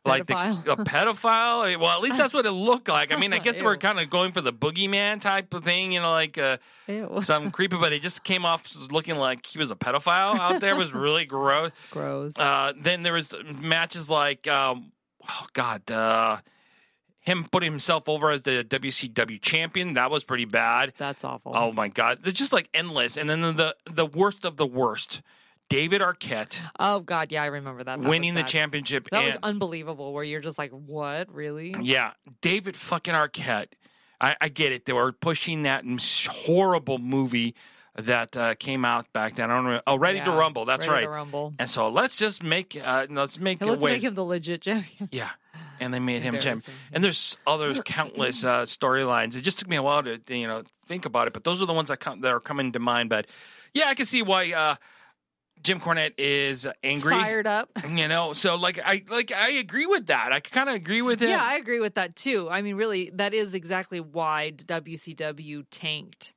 [0.04, 0.72] like the, Pedophile?
[0.72, 1.78] a pedophile.
[1.80, 3.12] Well, at least that's what it looked like.
[3.12, 5.92] I mean, I guess they were kind of going for the boogeyman type of thing,
[5.92, 6.58] you know, like uh,
[7.22, 10.74] some creepy, but it just came off looking like he was a pedophile out there.
[10.74, 11.70] It was really gross.
[11.90, 12.36] Gross.
[12.36, 14.92] Uh, then there was matches like, um,
[15.28, 16.38] oh God, uh,
[17.22, 19.94] him putting himself over as the WCW champion.
[19.94, 20.92] That was pretty bad.
[20.98, 21.52] That's awful.
[21.54, 23.16] Oh my God, they're just like endless.
[23.16, 25.22] And then the the, the worst of the worst,
[25.68, 28.02] David Arquette Oh, God, yeah, I remember that.
[28.02, 29.08] That winning the championship.
[29.10, 30.12] That and, was unbelievable.
[30.12, 31.74] Where you're just like, what, really?
[31.80, 33.68] Yeah, David fucking Arquette.
[34.20, 34.84] I, I get it.
[34.84, 35.84] They were pushing that
[36.28, 37.54] horrible movie
[37.96, 39.50] that uh, came out back then.
[39.50, 39.80] I don't know.
[39.86, 40.64] Oh, Ready to Rumble.
[40.64, 41.10] That's Ready right.
[41.10, 41.54] to Rumble.
[41.58, 43.92] And so let's just make uh, let's make let's way.
[43.92, 45.08] make him the legit champion.
[45.12, 45.30] yeah,
[45.82, 46.64] and they made him champ.
[46.92, 49.36] And there's other countless uh, storylines.
[49.36, 51.66] It just took me a while to you know think about it, but those are
[51.66, 53.08] the ones that come that are coming to mind.
[53.10, 53.26] But
[53.74, 54.76] yeah, I can see why uh,
[55.62, 57.14] Jim Cornette is angry.
[57.14, 57.70] Fired up.
[57.88, 60.32] You know, so like I like I agree with that.
[60.32, 61.28] I kind of agree with it.
[61.28, 62.48] Yeah, I agree with that too.
[62.50, 66.32] I mean, really, that is exactly why WCW tanked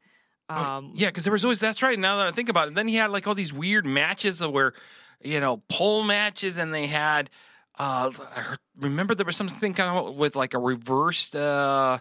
[0.49, 1.97] Um, Oh, yeah, because there was always that's right.
[1.97, 4.73] Now that I think about it, then he had like all these weird matches where,
[5.21, 7.29] you know, pole matches, and they had.
[7.77, 11.99] Uh, I remember there was something kind of with like a reversed uh,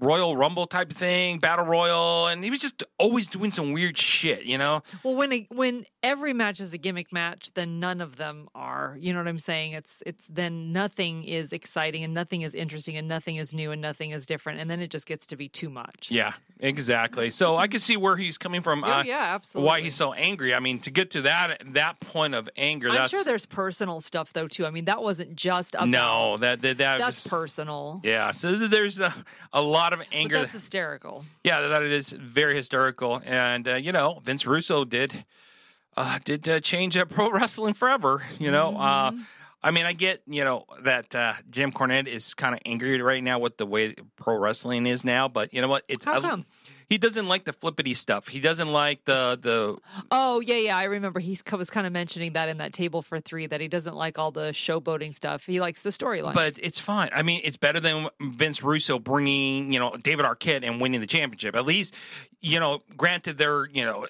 [0.00, 4.44] Royal Rumble type thing, Battle Royal, and he was just always doing some weird shit,
[4.44, 4.82] you know.
[5.02, 8.96] Well, when a, when every match is a gimmick match, then none of them are.
[9.00, 9.72] You know what I'm saying?
[9.72, 13.82] It's it's then nothing is exciting and nothing is interesting and nothing is new and
[13.82, 16.08] nothing is different, and then it just gets to be too much.
[16.10, 17.30] Yeah, exactly.
[17.30, 18.84] So I can see where he's coming from.
[18.84, 19.68] Oh, uh, yeah, absolutely.
[19.68, 20.54] Why he's so angry.
[20.54, 24.32] I mean, to get to that that point of anger, I'm sure there's personal stuff
[24.32, 24.66] though too.
[24.66, 28.00] I mean, that wasn't just about, no, that that, that that's was, personal.
[28.04, 28.30] yeah.
[28.30, 29.14] So there's a,
[29.52, 30.40] a lot of But anger.
[30.40, 31.24] that's hysterical.
[31.44, 33.20] Yeah, that it is very hysterical.
[33.24, 35.24] and uh, you know, Vince Russo did
[35.96, 38.22] uh, did uh, change up pro wrestling forever.
[38.38, 39.22] You know, uh, Mm-hmm.
[39.60, 43.22] I mean, I get you know that uh, Jim Cornette is kind of angry right
[43.24, 45.82] now with the way pro wrestling is now, but you know what?
[45.88, 46.46] It's How I- come?
[46.88, 48.28] He doesn't like the flippity stuff.
[48.28, 49.76] He doesn't like the the
[50.10, 50.76] Oh yeah, yeah.
[50.76, 53.68] I remember he was kind of mentioning that in that table for three that he
[53.68, 55.44] doesn't like all the showboating stuff.
[55.44, 56.34] He likes the storyline.
[56.34, 57.10] But it's fine.
[57.12, 61.06] I mean, it's better than Vince Russo bringing, you know, David Arquette and winning the
[61.06, 61.54] championship.
[61.54, 61.92] At least,
[62.40, 64.06] you know, granted they're, you know,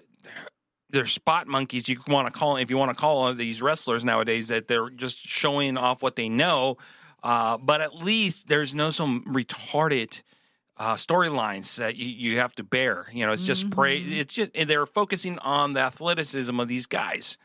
[0.90, 1.88] they're spot monkeys.
[1.88, 5.18] You want to call if you want to call these wrestlers nowadays that they're just
[5.18, 6.78] showing off what they know.
[7.24, 10.20] Uh, but at least there's no some retarded
[10.78, 13.06] uh, storylines that you, you have to bear.
[13.12, 13.98] You know, it's just pray.
[13.98, 17.36] It's just they're focusing on the athleticism of these guys.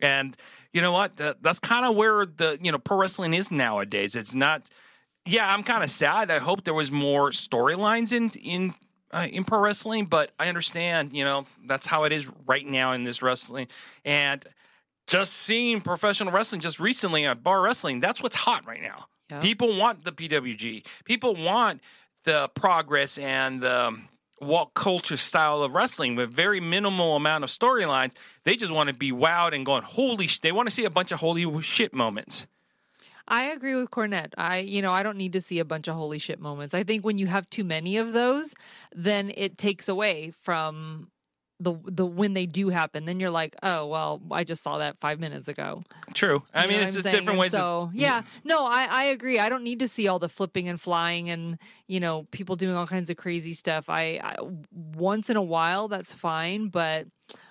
[0.00, 0.36] And
[0.72, 1.16] you know what?
[1.16, 4.14] That, that's kind of where the you know pro wrestling is nowadays.
[4.14, 4.62] It's not.
[5.26, 6.30] Yeah, I'm kind of sad.
[6.30, 8.74] I hope there was more storylines in in
[9.12, 11.12] uh, in pro wrestling, but I understand.
[11.12, 13.68] You know, that's how it is right now in this wrestling.
[14.04, 14.42] And
[15.06, 19.06] just seeing professional wrestling just recently at bar wrestling, that's what's hot right now.
[19.30, 19.40] Yeah.
[19.40, 20.84] People want the PWG.
[21.04, 21.82] People want
[22.24, 24.08] the progress and the um,
[24.40, 28.12] walk culture style of wrestling with very minimal amount of storylines.
[28.44, 30.40] They just want to be wowed and going, holy sh-.
[30.40, 32.46] They want to see a bunch of holy shit moments.
[33.30, 34.32] I agree with Cornette.
[34.38, 36.72] I, you know, I don't need to see a bunch of holy shit moments.
[36.72, 38.54] I think when you have too many of those,
[38.94, 41.10] then it takes away from
[41.60, 43.04] the the when they do happen.
[43.04, 45.82] Then you're like, oh well, I just saw that five minutes ago.
[46.14, 46.42] True.
[46.54, 47.12] I You mean, it's just saying?
[47.14, 47.54] different And ways.
[47.54, 49.38] of- So yeah, no, I I agree.
[49.38, 52.76] I don't need to see all the flipping and flying and you know people doing
[52.76, 53.88] all kinds of crazy stuff.
[53.88, 54.36] I, I
[54.72, 57.06] once in a while that's fine, but.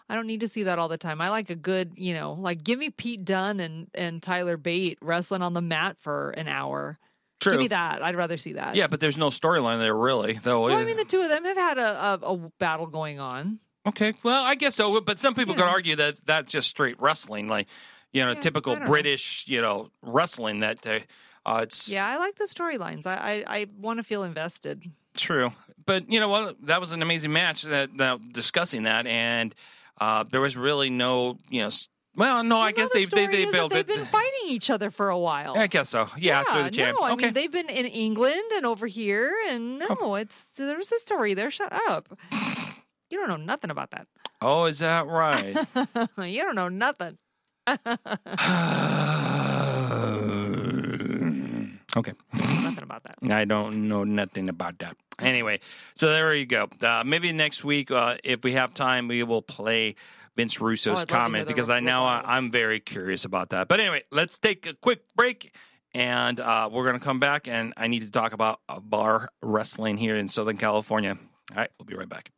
[0.09, 1.19] I don't need to see that all the time.
[1.19, 4.97] I like a good, you know, like give me Pete Dunne and and Tyler Bate
[5.01, 6.97] wrestling on the mat for an hour.
[7.41, 7.51] True.
[7.51, 8.01] Give me that.
[8.01, 8.75] I'd rather see that.
[8.75, 10.61] Yeah, but there's no storyline there really, though.
[10.63, 13.59] Well, I mean, the two of them have had a, a, a battle going on.
[13.87, 14.99] Okay, well, I guess so.
[15.01, 17.67] But some people You could argue that that's just straight wrestling, like
[18.13, 18.89] you know, Yeah, typical don't know.
[18.89, 20.59] British, you know, wrestling.
[20.61, 20.99] That uh,
[21.45, 23.05] uh, it's Yeah, I like the storylines.
[23.05, 24.83] I I, I want to feel invested.
[25.15, 25.51] true.
[25.85, 26.57] But you know what?
[26.65, 27.63] That was an amazing match.
[27.63, 29.55] That, that discussing that, and
[30.01, 31.69] uh, there was really no, you know.
[32.15, 33.87] Well, no, I Well, guess they the they they that built they've it.
[33.87, 35.55] been fighting each other for a while.
[35.55, 36.09] I guess so.
[36.17, 36.97] Yeah, after the champ.
[36.99, 37.25] no, I okay.
[37.25, 41.51] mean they've been in England and over here, and no, it's there's a story there.
[41.51, 42.17] Shut up.
[43.09, 44.07] You don't know nothing about that.
[44.41, 45.55] oh, is that right?
[46.17, 47.17] you don't know nothing.
[47.67, 47.87] okay.
[52.33, 53.15] nothing about that.
[53.31, 54.95] I don't know nothing about that.
[55.19, 55.59] Anyway,
[55.95, 56.67] so there you go.
[56.81, 59.95] Uh, maybe next week, uh, if we have time, we will play
[60.35, 63.67] Vince Russo's Oh, to hear comment because I know I, I'm very curious about that.
[63.67, 65.55] But anyway, let's take a quick break.
[65.93, 69.97] And uh, we're going to come back, and I need to talk about bar wrestling
[69.97, 71.17] here in Southern California.
[71.51, 72.29] All right, we'll be right back.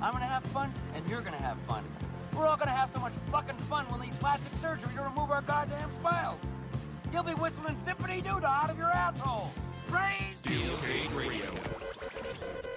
[0.00, 1.84] I'm gonna have fun, and you're gonna have fun.
[2.36, 5.42] We're all gonna have so much fucking fun we'll need plastic surgery to remove our
[5.42, 6.40] goddamn smiles.
[7.12, 9.52] You'll be whistling Symphony Doodah out of your asshole.
[9.86, 12.73] Praise All right,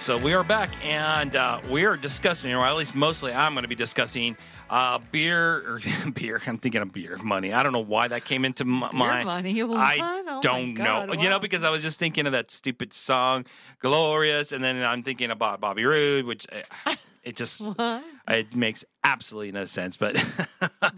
[0.00, 3.62] so we are back, and uh, we are discussing, or at least mostly, I'm going
[3.64, 4.36] to be discussing
[4.70, 6.40] uh, beer or beer.
[6.46, 7.52] I'm thinking of beer money.
[7.52, 9.26] I don't know why that came into my mind.
[9.26, 9.52] money?
[9.76, 11.06] I Oh don't know.
[11.06, 13.44] God, You know, because I was just thinking of that stupid song,
[13.80, 16.46] "Glorious," and then I'm thinking about Bobby Roode, which
[16.86, 16.94] uh,
[17.30, 18.04] it just What?
[18.28, 19.96] it makes absolutely no sense.
[19.96, 20.16] But
[20.62, 20.68] oh,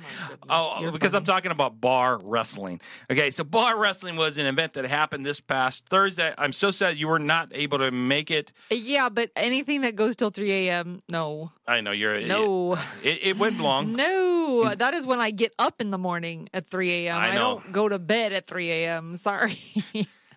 [0.50, 2.80] oh, you're because I'm talking about bar wrestling.
[3.10, 6.34] Okay, so bar wrestling was an event that happened this past Thursday.
[6.36, 8.52] I'm so sad you were not able to make it.
[8.70, 11.52] Yeah, but anything that goes till 3 a.m., no.
[11.66, 12.74] I know you're No.
[13.02, 13.92] It, it went long.
[13.92, 17.16] No, that is when I get up in the morning at 3 a.m.
[17.16, 19.18] I I, don't go to bed at 3 a.m.
[19.22, 19.58] Sorry.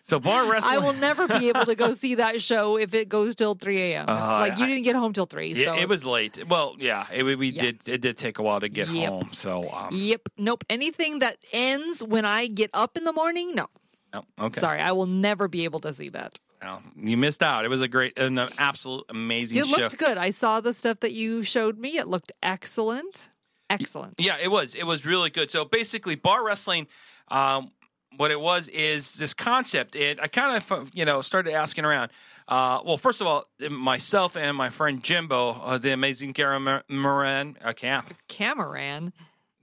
[0.08, 0.76] So bar wrestling.
[0.76, 3.82] I will never be able to go see that show if it goes till 3
[3.82, 4.06] a.m.
[4.08, 5.54] Uh, like, you didn't get home till 3.
[5.54, 5.80] Yeah, so.
[5.80, 6.48] it was late.
[6.48, 7.62] Well, yeah, it, we Yeah.
[7.64, 7.80] did.
[7.88, 9.10] It did take a while to get Yep.
[9.10, 9.30] home.
[9.34, 10.30] So, um, Yep.
[10.38, 10.64] Nope.
[10.70, 13.68] Anything that ends when I get up in the morning, no.
[14.14, 14.60] no, okay.
[14.62, 14.80] Sorry.
[14.80, 16.40] I will never be able to see that.
[16.62, 17.66] Well, you missed out.
[17.66, 19.72] It was a great, an absolute amazing It show.
[19.78, 20.18] looked good.
[20.18, 21.98] I saw the stuff that you showed me.
[21.98, 23.30] It looked excellent.
[23.70, 24.16] Excellent.
[24.20, 24.76] Yeah, it was.
[24.76, 25.50] It was really good.
[25.52, 26.88] So basically, bar wrestling,
[27.30, 27.72] um,
[28.18, 29.96] what it was is this concept.
[29.96, 32.12] And I kind of, you know, started asking around.
[32.48, 37.74] Uh, well, first of all, myself and my friend Jimbo, uh, the amazing cameraman, uh,
[37.74, 39.14] cam, Cameron.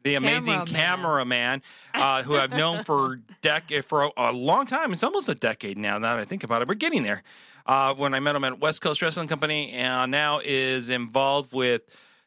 [0.03, 0.75] the amazing Cameraman.
[0.75, 1.63] cameraman,
[1.95, 4.93] uh, who I've known for decade for a, a long time.
[4.93, 5.99] It's almost a decade now.
[5.99, 7.23] Now that I think about it, we're getting there.
[7.65, 11.83] Uh, when I met him at West Coast Wrestling Company, and now is involved with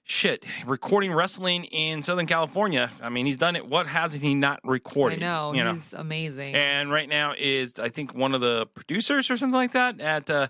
[0.05, 2.91] shit recording wrestling in Southern California.
[3.01, 3.67] I mean, he's done it.
[3.67, 5.21] What hasn't he not recorded?
[5.21, 5.53] I know.
[5.53, 5.73] You know.
[5.73, 6.55] He's amazing.
[6.55, 10.29] And right now is I think one of the producers or something like that at
[10.29, 10.47] uh,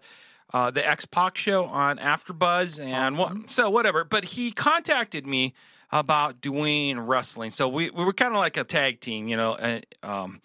[0.54, 4.04] uh, the X Pac show on AfterBuzz and what, so whatever.
[4.04, 5.54] But he contacted me
[5.92, 9.56] about doing wrestling, so we we were kind of like a tag team, you know.
[9.56, 10.42] And, um,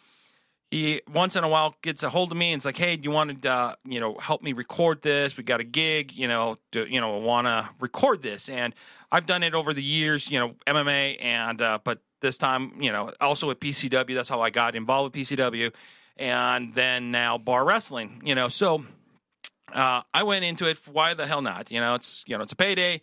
[0.71, 3.03] he once in a while gets a hold of me and it's like, "Hey, do
[3.05, 5.37] you want to, uh, you know, help me record this?
[5.37, 8.75] We got a gig, you know, do, you know, want to record this?" And
[9.11, 12.93] I've done it over the years, you know, MMA, and uh, but this time, you
[12.93, 14.15] know, also with PCW.
[14.15, 15.73] That's how I got involved with PCW,
[16.17, 18.23] and then now bar wrestling.
[18.25, 18.85] You know, so
[19.73, 20.79] uh, I went into it.
[20.87, 21.73] Why the hell not?
[21.73, 23.01] You know, it's you know, it's a payday,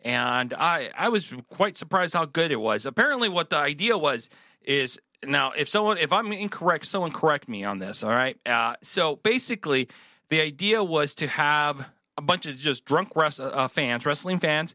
[0.00, 2.86] and I I was quite surprised how good it was.
[2.86, 4.28] Apparently, what the idea was
[4.62, 8.02] is now if someone if I'm incorrect, someone correct me on this.
[8.02, 8.38] All right.
[8.46, 9.88] Uh, so basically,
[10.30, 14.74] the idea was to have a bunch of just drunk res- uh, fans, wrestling fans,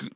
[0.00, 0.10] g-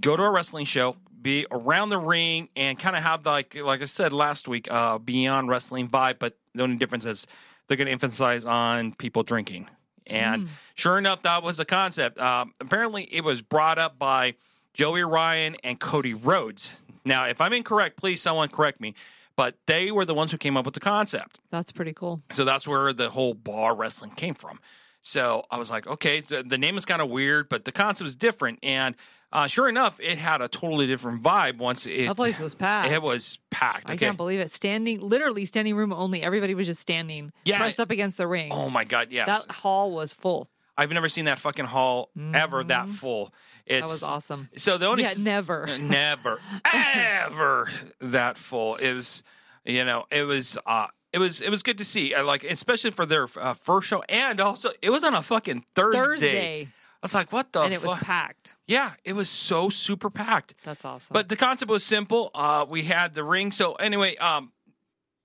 [0.00, 3.82] go to a wrestling show, be around the ring, and kind of have like like
[3.82, 6.18] I said last week, uh, beyond wrestling vibe.
[6.18, 7.26] But the only difference is
[7.68, 9.68] they're going to emphasize on people drinking.
[10.06, 12.18] And sure enough, that was the concept.
[12.18, 14.34] Um, apparently, it was brought up by
[14.74, 16.70] Joey Ryan and Cody Rhodes.
[17.04, 18.94] Now, if I'm incorrect, please someone correct me.
[19.36, 21.40] But they were the ones who came up with the concept.
[21.50, 22.22] That's pretty cool.
[22.30, 24.60] So that's where the whole bar wrestling came from.
[25.02, 28.08] So I was like, okay, so the name is kind of weird, but the concept
[28.08, 28.60] is different.
[28.62, 28.96] And
[29.32, 32.06] uh, sure enough, it had a totally different vibe once it.
[32.06, 32.90] That place was packed.
[32.92, 33.90] It was packed.
[33.90, 34.06] I okay.
[34.06, 34.52] can't believe it.
[34.52, 36.22] Standing, literally standing room only.
[36.22, 37.58] Everybody was just standing, Yeah.
[37.58, 38.52] pressed up against the ring.
[38.52, 39.26] Oh my god, yes.
[39.26, 40.48] That hall was full.
[40.76, 43.32] I've never seen that fucking hall ever that full.
[43.66, 43.86] It's, Mm-hmm.
[43.86, 44.48] That was awesome.
[44.56, 45.66] So the only Yeah, never.
[45.78, 46.40] never,
[46.72, 49.22] ever that full is,
[49.64, 52.14] you know, it was, uh, it was, it was good to see.
[52.14, 55.64] I like, especially for their uh, first show, and also it was on a fucking
[55.74, 55.98] Thursday.
[55.98, 56.68] Thursday, I
[57.02, 57.64] was like, what the fuck?
[57.66, 58.50] and it was packed.
[58.66, 60.54] yeah, it was so super packed.
[60.64, 61.12] That's awesome.
[61.14, 62.30] But the concept was simple.
[62.34, 63.52] Uh, we had the ring.
[63.52, 64.52] So anyway, um,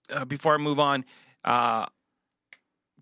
[0.10, 1.04] uh, before I move on,
[1.44, 1.88] uh,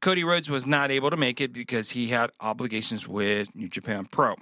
[0.01, 4.07] Cody Rhodes was not able to make it because he had obligations with New Japan
[4.09, 4.35] Pro.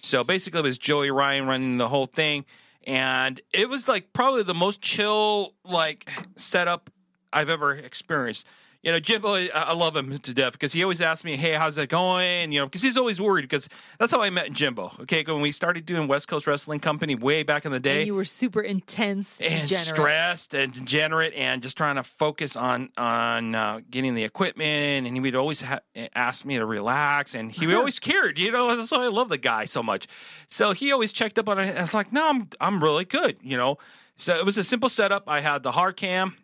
[0.00, 2.44] So basically, it was Joey Ryan running the whole thing,
[2.86, 6.90] and it was like probably the most chill like setup
[7.32, 8.46] I've ever experienced.
[8.82, 11.54] You know, Jimbo, I I love him to death because he always asks me, "Hey,
[11.54, 13.68] how's it going?" You know, because he's always worried because
[13.98, 14.92] that's how I met Jimbo.
[15.00, 18.06] Okay, when we started doing West Coast Wrestling Company way back in the day, and
[18.06, 19.96] you were super intense, and degenerate.
[19.96, 25.16] stressed and degenerate and just trying to focus on on uh, getting the equipment and
[25.16, 25.80] he would always ha-
[26.14, 29.38] ask me to relax and he always cared you know that's why I love the
[29.38, 30.06] guy so much
[30.48, 33.04] so he always checked up on it and I was like no I'm I'm really
[33.04, 33.78] good you know
[34.16, 36.36] so it was a simple setup I had the hard cam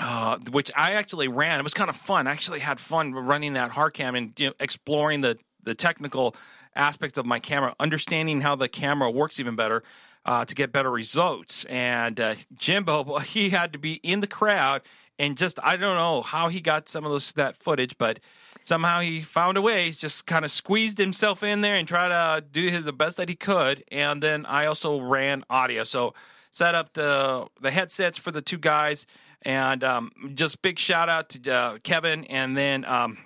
[0.00, 1.60] uh, which I actually ran.
[1.60, 2.26] It was kind of fun.
[2.26, 6.34] I actually had fun running that hard cam and you know, exploring the the technical
[6.74, 9.82] aspect of my camera, understanding how the camera works even better
[10.24, 11.66] uh, to get better results.
[11.66, 14.82] And uh, Jimbo, he had to be in the crowd
[15.20, 18.20] and just I don't know how he got some of those that footage, but
[18.62, 19.90] somehow he found a way.
[19.90, 23.28] Just kind of squeezed himself in there and tried to do his, the best that
[23.28, 23.84] he could.
[23.92, 26.14] And then I also ran audio, so
[26.52, 29.04] set up the the headsets for the two guys.
[29.42, 33.16] And um, just big shout out to uh, Kevin, and then um,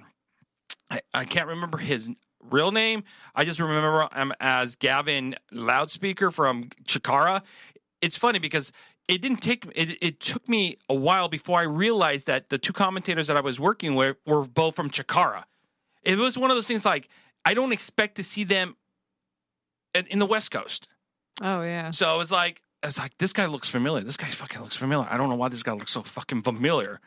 [0.88, 2.08] I, I can't remember his
[2.50, 3.04] real name.
[3.34, 7.42] I just remember him as Gavin Loudspeaker from Chikara.
[8.00, 8.70] It's funny because
[9.08, 12.72] it didn't take it, it took me a while before I realized that the two
[12.72, 15.44] commentators that I was working with were both from Chikara.
[16.02, 17.08] It was one of those things like
[17.44, 18.76] I don't expect to see them
[19.94, 20.88] in, in the West Coast.
[21.42, 21.90] Oh yeah.
[21.90, 24.04] So I was like, I was like, this guy looks familiar.
[24.04, 25.08] This guy fucking looks familiar.
[25.10, 27.00] I don't know why this guy looks so fucking familiar.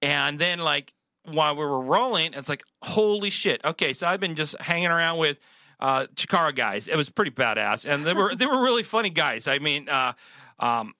[0.00, 0.94] And then like
[1.24, 3.60] while we were rolling, it's like, holy shit.
[3.62, 5.36] Okay, so I've been just hanging around with
[5.80, 6.88] uh Chikara guys.
[6.88, 7.84] It was pretty badass.
[7.84, 9.46] And they were they were really funny guys.
[9.46, 10.14] I mean, uh
[10.58, 10.94] um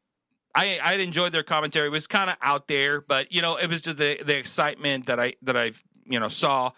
[0.54, 1.86] I I enjoyed their commentary.
[1.86, 5.06] It was kind of out there, but you know, it was just the the excitement
[5.06, 5.72] that I that I
[6.04, 6.72] you know saw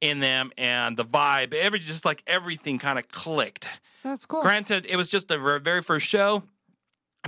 [0.00, 1.54] in them and the vibe.
[1.54, 3.68] Every just like everything kind of clicked.
[4.02, 4.42] That's cool.
[4.42, 6.42] Granted, it was just the very first show,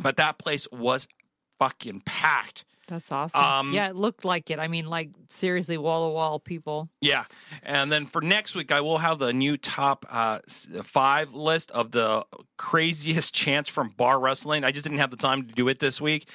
[0.01, 1.07] but that place was
[1.59, 2.65] fucking packed.
[2.87, 3.41] That's awesome.
[3.41, 4.59] Um, yeah, it looked like it.
[4.59, 6.91] I mean, like seriously, wall to wall people.
[7.01, 7.25] Yeah,
[7.63, 10.41] and then for next week, I will have the new top uh,
[10.85, 12.27] five list of the
[12.59, 14.65] craziest chants from bar wrestling.
[14.65, 16.29] I just didn't have the time to do it this week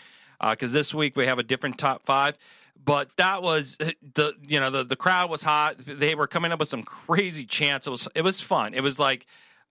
[0.49, 2.37] because this week we have a different top five.
[2.83, 5.75] But that was the you know the the crowd was hot.
[5.85, 7.85] They were coming up with some crazy chants.
[7.85, 8.73] It was it was fun.
[8.73, 9.27] It was like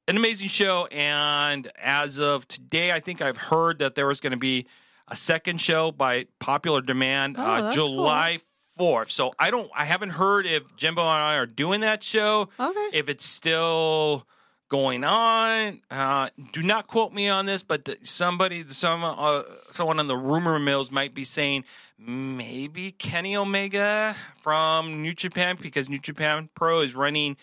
[0.08, 0.86] an amazing show.
[0.86, 4.66] And as of today, I think I've heard that there was going to be
[5.06, 8.40] a second show by popular demand, Oh, uh, July
[8.76, 9.10] fourth.
[9.10, 12.48] So I don't, I haven't heard if Jimbo and I are doing that show.
[12.58, 12.88] Okay.
[12.92, 14.26] If it's still
[14.68, 19.42] going on, uh, do not quote me on this, but somebody, some, uh,
[19.72, 21.64] someone on the rumor mills might be saying
[21.98, 27.36] maybe Kenny Omega from New Japan because New Japan Pro is running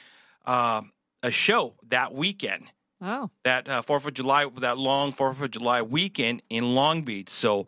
[0.45, 0.81] uh,
[1.25, 2.71] a show that weekend
[3.01, 7.29] Oh, that uh, Fourth of July, that long Fourth of July weekend in Long Beach.
[7.29, 7.67] So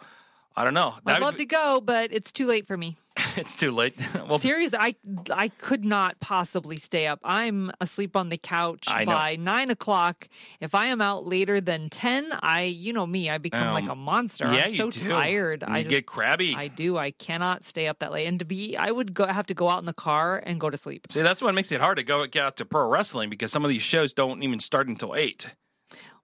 [0.56, 0.96] I don't know.
[1.06, 2.98] I'd love would to go, but it's too late for me.
[3.42, 3.96] it's too late.
[4.28, 4.96] well, Seriously, I
[5.32, 7.20] I could not possibly stay up.
[7.24, 9.14] I'm asleep on the couch I know.
[9.14, 10.28] by nine o'clock.
[10.60, 13.92] If I am out later than ten, I you know me, I become like Um,
[13.92, 14.52] a monster.
[14.54, 15.08] yeah, I'm so do.
[15.08, 15.64] tired.
[15.68, 16.56] You I just, get crabby.
[16.56, 16.98] I do.
[16.98, 18.28] I cannot stay up that late.
[18.28, 20.70] And to be, I would go have to go out in the car and go
[20.70, 21.08] to sleep.
[21.10, 23.64] See, that's what makes it hard to go get out to pro wrestling because some
[23.64, 25.48] of these shows don't even start until eight.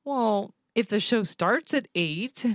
[0.03, 2.45] Well, if the show starts at eight,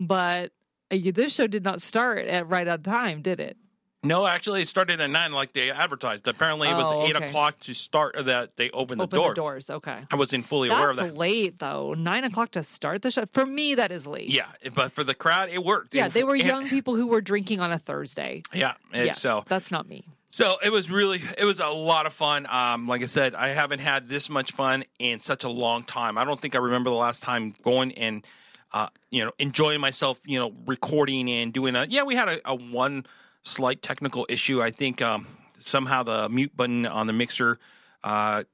[0.00, 0.52] but
[0.90, 3.56] uh, this show did not start at right on time, did it?
[4.04, 6.28] No, actually, it started at nine, like they advertised.
[6.28, 7.28] Apparently, it was Oh, eight okay.
[7.28, 8.14] o'clock to start.
[8.16, 9.28] uh, That they opened the Open door.
[9.30, 9.70] the doors.
[9.70, 9.98] Okay.
[10.10, 11.16] I wasn't fully aware of That's that.
[11.18, 11.94] late though.
[11.94, 13.24] Nine o'clock to start the show.
[13.32, 14.28] For me, that is late.
[14.28, 15.94] Yeah, but for the crowd, it worked.
[15.94, 18.42] Yeah, It- they were it- young people who were drinking on a Thursday.
[18.52, 20.04] Yeah, and Yes, so that's not me.
[20.30, 22.46] So it was really, it was a lot of fun.
[22.50, 26.18] Um, like I said, I haven't had this much fun in such a long time.
[26.18, 28.26] I don't think I remember the last time going and,
[28.72, 31.86] uh, you know, enjoying myself, you know, recording and doing a.
[31.88, 33.06] Yeah, we had a, a one
[33.44, 34.62] slight technical issue.
[34.62, 35.26] I think um,
[35.58, 37.58] somehow the mute button on the mixer
[38.02, 38.44] uh,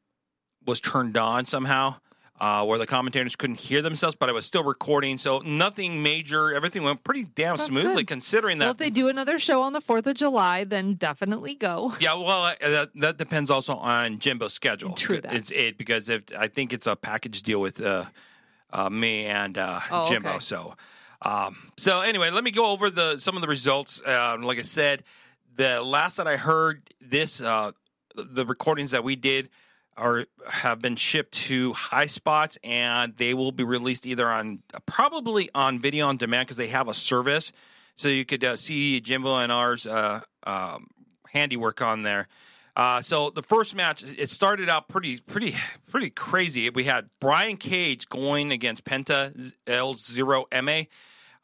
[0.66, 1.96] was turned on somehow.
[2.42, 6.54] Uh, where the commentators couldn't hear themselves, but I was still recording, so nothing major.
[6.54, 8.06] Everything went pretty damn That's smoothly, good.
[8.06, 11.54] considering that Well, if they do another show on the Fourth of July, then definitely
[11.54, 11.92] go.
[12.00, 14.94] Yeah, well, uh, that, that depends also on Jimbo's schedule.
[14.94, 15.34] True that.
[15.34, 18.06] It's it because if I think it's a package deal with uh,
[18.72, 20.30] uh, me and uh, Oh, Jimbo.
[20.30, 20.38] okay.
[20.38, 20.76] So,
[21.22, 24.00] um, so anyway, let me go over the some of the results.
[24.04, 25.04] Uh, like I said,
[25.56, 27.72] the last that I heard, this uh,
[28.14, 29.50] the recordings that we did
[29.96, 35.78] are have been shipped to Highspots, and they will be released either on probably on
[35.78, 37.52] video on demand because they have a service,
[37.96, 40.88] so you could uh, see Jimbo and ours uh, um,
[41.28, 42.28] handiwork on there.
[42.76, 45.56] Uh, so the first match, it started out pretty, pretty,
[45.90, 46.70] pretty crazy.
[46.70, 50.86] We had Brian Cage going against Penta El Zero M,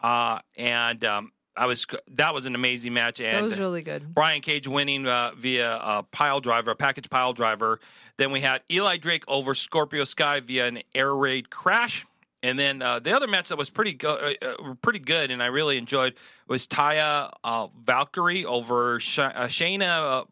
[0.06, 3.18] uh, and um, I was that was an amazing match.
[3.20, 4.14] And That was really good.
[4.14, 7.80] Brian Cage winning uh, via a pile driver, a package pile driver.
[8.18, 12.06] Then we had Eli Drake over Scorpio Sky via an air raid crash.
[12.42, 15.42] And then uh, the other match that was pretty go- uh, uh, pretty good, and
[15.42, 16.14] I really enjoyed
[16.46, 20.20] was Taya uh, Valkyrie over Sh- uh, Shayna.
[20.20, 20.24] Uh,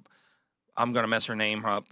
[0.76, 1.86] I'm gonna mess her name up.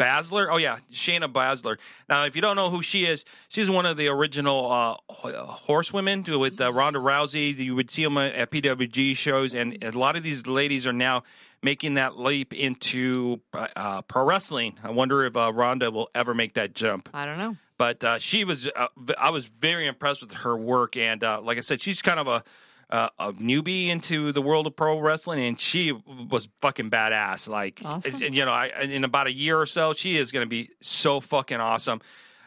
[0.00, 0.48] Uh, Baszler.
[0.50, 1.76] Oh yeah, Shayna Baszler.
[2.08, 6.24] Now, if you don't know who she is, she's one of the original uh, horsewomen
[6.26, 7.56] with uh, Ronda Rousey.
[7.56, 11.22] You would see them at PWG shows, and a lot of these ladies are now
[11.62, 14.78] making that leap into uh, pro wrestling.
[14.82, 17.08] I wonder if uh, Ronda will ever make that jump.
[17.12, 17.56] I don't know.
[17.76, 18.88] But uh, she was, uh,
[19.18, 22.28] I was very impressed with her work, and uh, like I said, she's kind of
[22.28, 22.44] a
[22.90, 27.48] uh, a newbie into the world of pro wrestling, and she was fucking badass.
[27.48, 28.22] Like, Awesome.
[28.22, 30.70] and, you know, I, in about a year or so, she is going to be
[30.80, 32.00] so fucking awesome.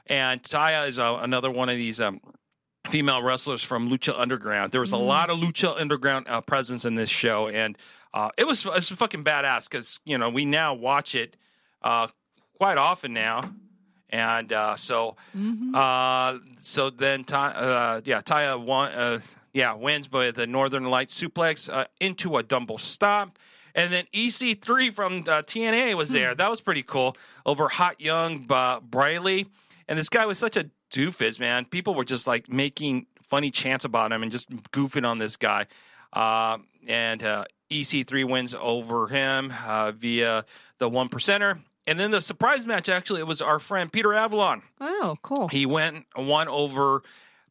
[0.08, 2.20] And Taya is uh, another one of these um,
[2.90, 4.72] female wrestlers from Lucha Underground.
[4.74, 7.78] There was a lot of Lucha Underground uh, presence in this show, and
[8.14, 11.38] uh, it was it was fucking badass because you know we now watch it
[11.84, 12.08] uh,
[12.58, 13.50] quite often now,
[14.10, 15.74] and uh, so Mhm.
[15.74, 19.20] uh, so then Ty, uh, yeah Taya won uh,
[19.54, 23.38] yeah wins by the Northern Light suplex uh, into a dumbbell stop.
[23.76, 26.36] And then EC3 from uh, TNA was there.
[26.36, 27.18] That was pretty cool.
[27.44, 29.48] Over Hot Young uh, Briley.
[29.88, 31.66] And this guy was such a doofus, man.
[31.66, 35.66] People were just like making funny chants about him and just goofing on this guy.
[36.14, 40.46] Uh, and uh, EC3 wins over him uh, via
[40.78, 41.60] the one percenter.
[41.86, 44.62] And then the surprise match, actually, it was our friend Peter Avalon.
[44.80, 45.48] Oh, cool.
[45.50, 47.02] He went won over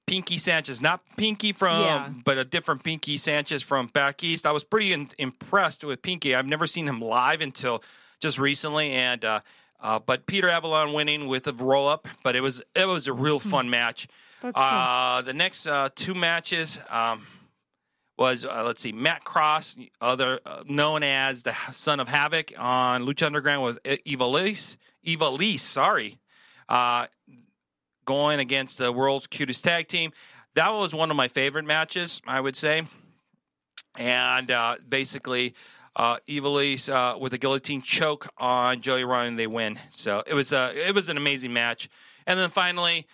[0.07, 2.11] Pinky Sanchez, not Pinky from, Yeah.
[2.25, 4.45] but a different Pinky Sanchez from back east.
[4.47, 6.35] I was pretty in, impressed with Pinky.
[6.35, 7.83] I've never seen him live until
[8.21, 9.41] just recently, and uh,
[9.81, 12.09] uh, but Peter Avalon winning with a roll up.
[12.23, 14.07] But it was it was a real fun match.
[14.41, 14.47] Hmm.
[14.49, 14.63] That's cool.
[14.65, 17.27] Uh, the next uh, two matches um,
[18.19, 23.05] was uh, let's see, Matt Cross, other uh, known as the Son of Havoc on
[23.07, 24.77] Lucha Underground with Ivelisse.
[25.05, 26.19] Eva Lise, sorry,
[26.69, 27.07] uh,
[28.05, 30.13] going against the world's cutest tag team.
[30.55, 32.83] That was one of my favorite matches, I would say.
[33.97, 35.55] And uh, basically,
[35.97, 39.79] uh, Ivelisse uh, with a guillotine choke on Joey Ryan, they win.
[39.91, 41.89] So it was a it was an amazing match.
[42.27, 43.07] And then finally,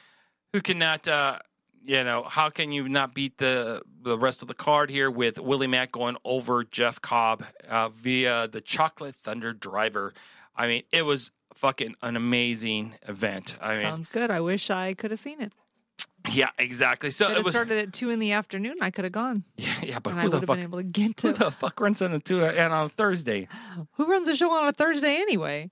[0.52, 1.38] who cannot uh
[1.82, 5.38] you know how can you not beat the the rest of the card here with
[5.38, 10.12] Willie Mack going over Jeff Cobb uh, via the Chocolate Thunder Driver?
[10.56, 11.30] I mean, it was
[11.60, 13.54] fucking an amazing event.
[13.60, 14.30] I mean, Sounds good.
[14.30, 15.52] I wish I could have seen it.
[16.30, 17.10] yeah, exactly.
[17.10, 18.76] So it it was started at two in the afternoon.
[18.80, 20.62] I could have gone, yeah, yeah, but and I who would the have fuck been
[20.64, 21.28] able to get to.
[21.28, 23.48] who the fuck runs on the two and on Thursday?
[23.92, 25.70] Who runs a show on a Thursday anyway?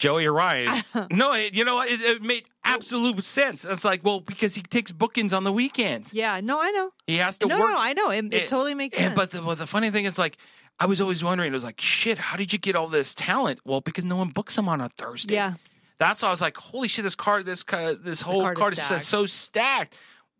[0.00, 0.82] Joey Ryan.
[1.12, 1.88] no, it, you know what?
[1.88, 3.64] It, it made absolute sense.
[3.64, 6.10] It's like, well, because he takes bookings on the weekend.
[6.12, 6.90] Yeah, no, I know.
[7.06, 7.70] He has to No, work.
[7.70, 8.10] no, I know.
[8.10, 9.14] It, it, it- totally makes And sense.
[9.16, 10.36] but the, well, the funny thing is, like,
[10.80, 11.50] I was always wondering.
[11.52, 13.60] It was like, shit, how did you get all this talent?
[13.64, 15.34] Well, because no one books them on a Thursday.
[15.34, 15.54] yeah,
[15.98, 18.72] that's why I was like, holy shit, this card, this ca- this whole card card,
[18.74, 19.94] is is so- stacked.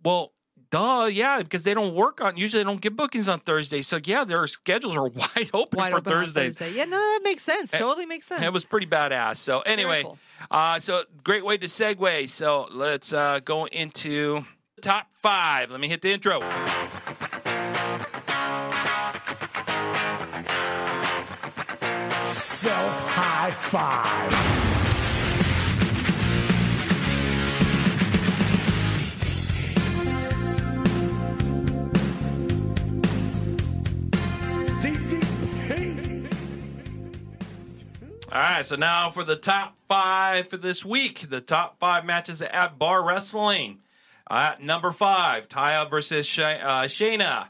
[0.04, 0.32] Well,
[0.70, 2.36] duh, yeah, because they don't work on.
[2.36, 3.80] Usually, they don't get bookings on Thursday.
[3.82, 6.58] So yeah, their schedules are wide open wide for open Thursdays.
[6.58, 6.76] Thursday.
[6.76, 7.70] Yeah, no, that makes sense.
[7.70, 8.42] Totally makes sense.
[8.42, 9.36] It was pretty badass.
[9.36, 10.18] So anyway, cool.
[10.50, 12.28] uh, so great way to segue.
[12.28, 14.44] So let's uh, go into
[14.82, 15.70] top five.
[15.70, 16.40] Let me hit the intro.
[22.64, 24.32] Self high five.
[38.32, 42.40] All right, so now for the top five for this week, the top five matches
[42.40, 43.80] at Bar Wrestling.
[44.30, 47.48] At number five, Taya versus uh, Shayna.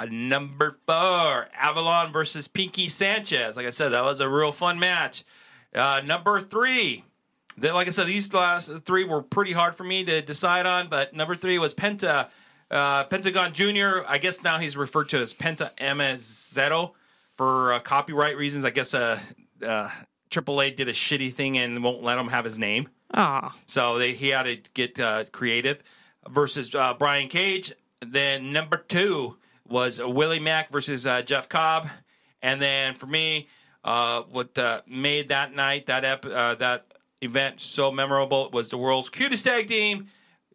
[0.00, 3.56] Uh, number four, Avalon versus Pinky Sanchez.
[3.56, 5.24] Like I said, that was a real fun match.
[5.74, 7.04] Uh, number three,
[7.58, 10.88] they, like I said, these last three were pretty hard for me to decide on,
[10.88, 12.28] but number three was Penta,
[12.70, 14.00] uh, Pentagon Jr.
[14.08, 16.92] I guess now he's referred to as Penta Amazzetto
[17.36, 18.64] for uh, copyright reasons.
[18.64, 19.20] I guess uh,
[19.64, 19.90] uh,
[20.30, 22.88] AAA did a shitty thing and won't let him have his name.
[23.12, 25.82] Ah, So they, he had to get uh, creative
[26.28, 27.72] versus uh, Brian Cage.
[28.00, 29.36] Then number two
[29.70, 31.88] was Willie Mack versus uh, Jeff Cobb.
[32.42, 33.48] And then for me,
[33.84, 36.86] uh, what uh, made that night, that ep- uh, that
[37.22, 40.08] event so memorable was the world's cutest tag team,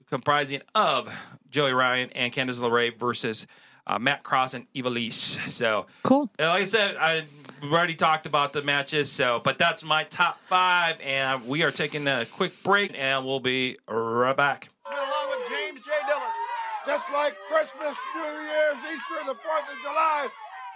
[0.09, 1.09] comprising of
[1.49, 3.47] Joey Ryan and Candice LeRae versus
[3.87, 5.49] uh, Matt Cross and Ivelisse.
[5.49, 6.29] So cool.
[6.39, 7.23] uh, like I said, I
[7.61, 11.71] we've already talked about the matches, so but that's my top five, and we are
[11.71, 14.69] taking a quick break, and we'll be right back.
[14.85, 15.91] Along with James J.
[16.07, 16.44] Dillon.
[16.85, 20.29] Just like Christmas, New Year's, Easter, the 4th of July,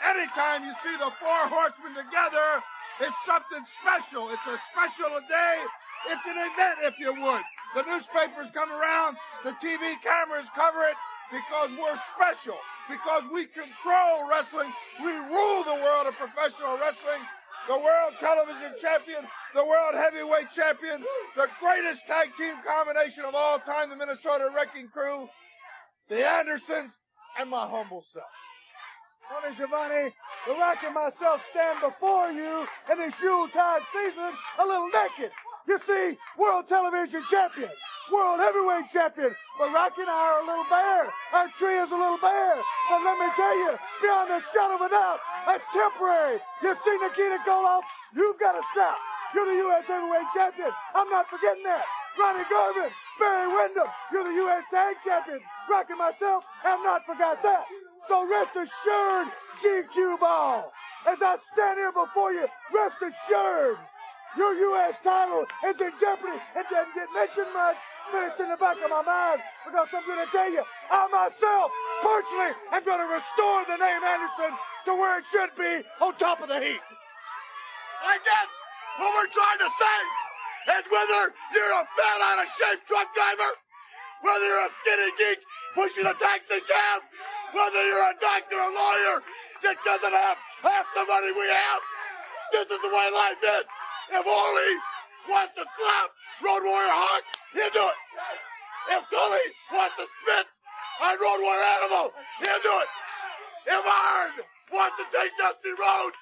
[0.09, 2.65] anytime you see the four horsemen together,
[2.97, 4.25] it's something special.
[4.33, 5.55] It's a special day.
[6.09, 7.45] It's an event, if you would.
[7.77, 10.97] The newspapers come around, the TV cameras cover it
[11.29, 12.57] because we're special,
[12.89, 14.73] because we control wrestling.
[15.05, 17.21] We rule the world of professional wrestling.
[17.69, 21.05] The world television champion, the world heavyweight champion,
[21.37, 25.29] the greatest tag team combination of all time, the Minnesota Wrecking Crew,
[26.09, 26.97] the Andersons,
[27.39, 28.25] and my humble self.
[29.29, 30.09] Tony Schiavone,
[30.47, 35.29] the Rock and myself stand before you in this Yuletide season a little naked.
[35.67, 37.69] You see, world television champion,
[38.11, 39.29] world heavyweight champion,
[39.59, 41.13] but Rocky and I are a little bare.
[41.31, 42.57] Our tree is a little bare.
[42.89, 46.41] But let me tell you, beyond a shadow of a doubt, that's temporary.
[46.65, 47.85] You see Nikita Koloff,
[48.17, 48.97] you've got to stop.
[49.35, 49.85] You're the U.S.
[49.85, 50.71] heavyweight champion.
[50.95, 51.85] I'm not forgetting that.
[52.19, 54.63] Ronnie Garvin, Barry Windham, you're the U.S.
[54.69, 55.39] tag champion.
[55.71, 57.63] Rocky and myself have not forgot that.
[58.11, 59.31] So rest assured,
[59.63, 60.67] GQ Ball,
[61.07, 62.43] as I stand here before you,
[62.75, 63.79] rest assured,
[64.35, 64.99] your U.S.
[65.01, 66.35] title is in jeopardy.
[66.59, 67.79] It doesn't get mentioned much,
[68.11, 71.07] but it's in the back of my mind because I'm going to tell you, I
[71.07, 71.71] myself,
[72.03, 74.51] personally, am going to restore the name Anderson
[74.85, 76.83] to where it should be on top of the heap.
[78.03, 78.49] I guess
[78.99, 80.28] what we're trying to say
[80.67, 81.21] is whether
[81.55, 83.51] you're a fat out of shape truck driver,
[84.21, 85.39] whether you're a skinny geek
[85.75, 86.99] pushing a taxi cab,
[87.55, 89.23] whether you're a doctor or lawyer
[89.63, 91.81] that doesn't have half the money we have,
[92.51, 93.65] this is the way life is.
[94.11, 94.69] If Ole
[95.29, 96.09] wants to slap
[96.41, 97.99] Road Warrior Hawk, he'll do it.
[98.89, 100.45] If Tully wants to spit
[101.03, 102.89] on Road Warrior Animal, he'll do it.
[103.69, 104.31] If Arn
[104.73, 106.17] wants to take Dusty Rhodes,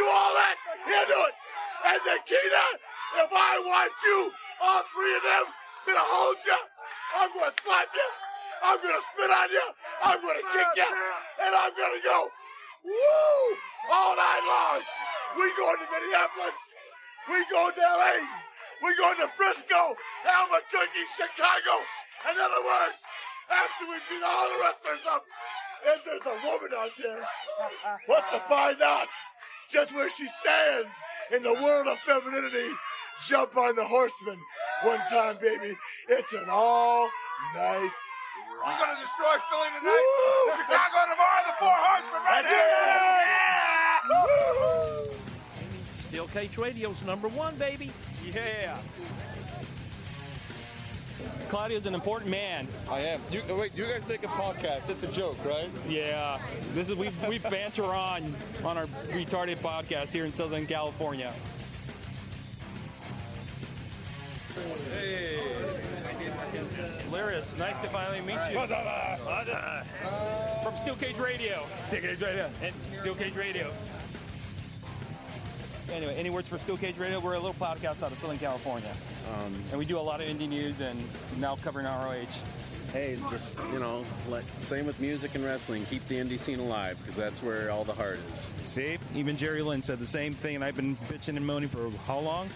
[0.00, 0.56] do all that,
[0.88, 1.34] he'll do it.
[1.86, 2.66] And Nikita,
[3.22, 5.46] if I want you, all three of them,
[5.86, 6.58] gonna hold you,
[7.14, 8.08] I'm to slap you,
[8.58, 9.66] I'm to spit on you,
[10.02, 10.90] I'm to kick you,
[11.46, 12.26] and I'm to go,
[12.82, 13.46] woo,
[13.86, 14.82] all night long.
[15.38, 16.58] We going to Minneapolis,
[17.30, 18.18] we going to LA,
[18.82, 19.94] we going to Frisco,
[20.26, 21.86] Albuquerque, Chicago.
[22.26, 22.98] In other words,
[23.46, 25.22] after we beat all the wrestlers up,
[25.86, 27.22] and there's a woman out there,
[28.10, 29.06] what's to find out?
[29.70, 30.90] Just where she stands
[31.34, 32.74] in the world of femininity.
[33.26, 34.38] Jump on the horseman
[34.82, 35.76] one time, baby.
[36.08, 37.08] It's an all
[37.54, 37.90] night.
[38.58, 40.04] We're gonna destroy Philly tonight.
[40.56, 41.42] Chicago tomorrow.
[41.46, 42.66] The four horsemen right here.
[46.08, 47.90] Steel Cage Radio's number one, baby.
[48.24, 48.78] Yeah.
[51.48, 52.66] Claudio's an important man.
[52.90, 53.20] I am.
[53.30, 54.88] You, oh, wait, you guys make a podcast.
[54.88, 55.70] It's a joke, right?
[55.88, 56.40] Yeah.
[56.74, 58.34] This is we we banter on
[58.64, 61.32] on our retarded podcast here in Southern California.
[64.92, 65.38] Hey.
[67.04, 67.56] Hilarious.
[67.56, 68.58] Nice to finally meet you.
[70.62, 71.64] From Steel Cage Radio.
[71.88, 72.50] Steel Cage Radio.
[72.62, 73.72] And Steel Cage Radio.
[75.92, 77.20] Anyway, any words for Steel Cage Radio?
[77.20, 78.90] We're a little podcast out of Southern California.
[79.34, 81.00] Um, and we do a lot of indie news and
[81.38, 82.24] now covering ROH.
[82.92, 85.84] Hey, just, you know, like, same with music and wrestling.
[85.86, 88.66] Keep the indie scene alive because that's where all the heart is.
[88.68, 88.98] See?
[89.14, 92.18] Even Jerry Lynn said the same thing, and I've been bitching and moaning for how
[92.18, 92.48] long?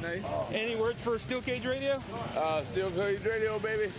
[0.00, 0.22] Hey.
[0.52, 2.00] Any words for Steel Cage Radio?
[2.36, 3.92] Uh, Steel Cage Radio, baby.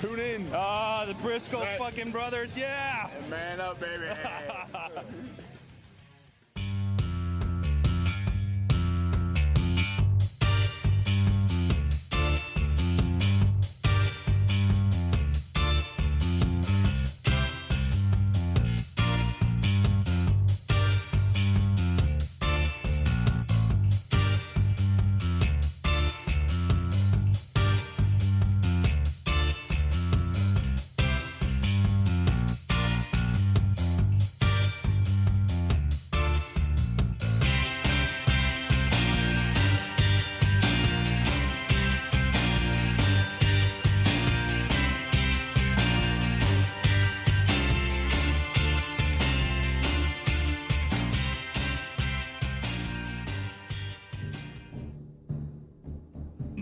[0.00, 0.46] Tune in.
[0.52, 3.08] Ah, the Briscoe fucking brothers, yeah!
[3.30, 4.06] Man up, baby.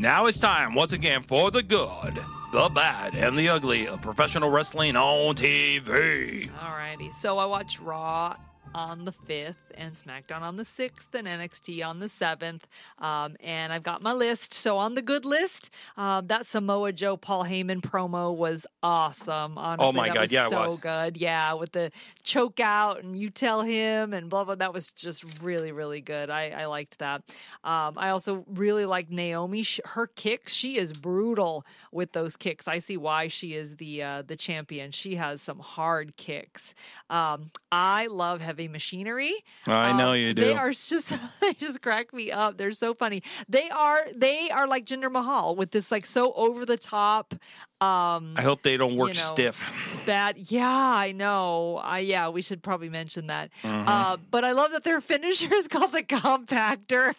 [0.07, 4.51] Now it's time once again for the good, the bad, and the ugly of professional
[4.51, 6.49] wrestling on TV.
[6.49, 8.37] Alrighty, so I watched Raw
[8.77, 12.65] on the 5th and SmackDown on the 6th and NXT on the 7th.
[12.99, 14.53] Um, and I've got my list.
[14.53, 19.57] So on the good list, um, that Samoa Joe Paul Heyman promo was awesome.
[19.57, 21.17] Honestly, Oh my that God, was yeah, it so good.
[21.17, 21.91] Yeah, with the
[22.23, 24.57] choke out and you tell him and blah, blah.
[24.57, 26.29] That was just really, really good.
[26.29, 27.23] I, I liked that.
[27.65, 29.65] Um, I also really like Naomi.
[29.87, 32.69] Her kicks, she is brutal with those kicks.
[32.69, 34.91] I see why she is the uh, the champion.
[34.91, 36.75] She has some hard kicks.
[37.09, 39.35] Um, I love heavy machinery.
[39.67, 40.43] I know Um, you do.
[40.43, 42.57] They are just they just crack me up.
[42.57, 43.23] They're so funny.
[43.49, 47.35] They are they are like Jinder Mahal with this like so over the top.
[47.79, 49.63] Um, I hope they don't work you know, stiff.
[50.07, 50.39] Bad.
[50.51, 51.77] Yeah, I know.
[51.83, 53.51] I yeah, we should probably mention that.
[53.63, 53.85] Mhm.
[53.87, 57.15] Uh, but I love that their finisher is called the compactor.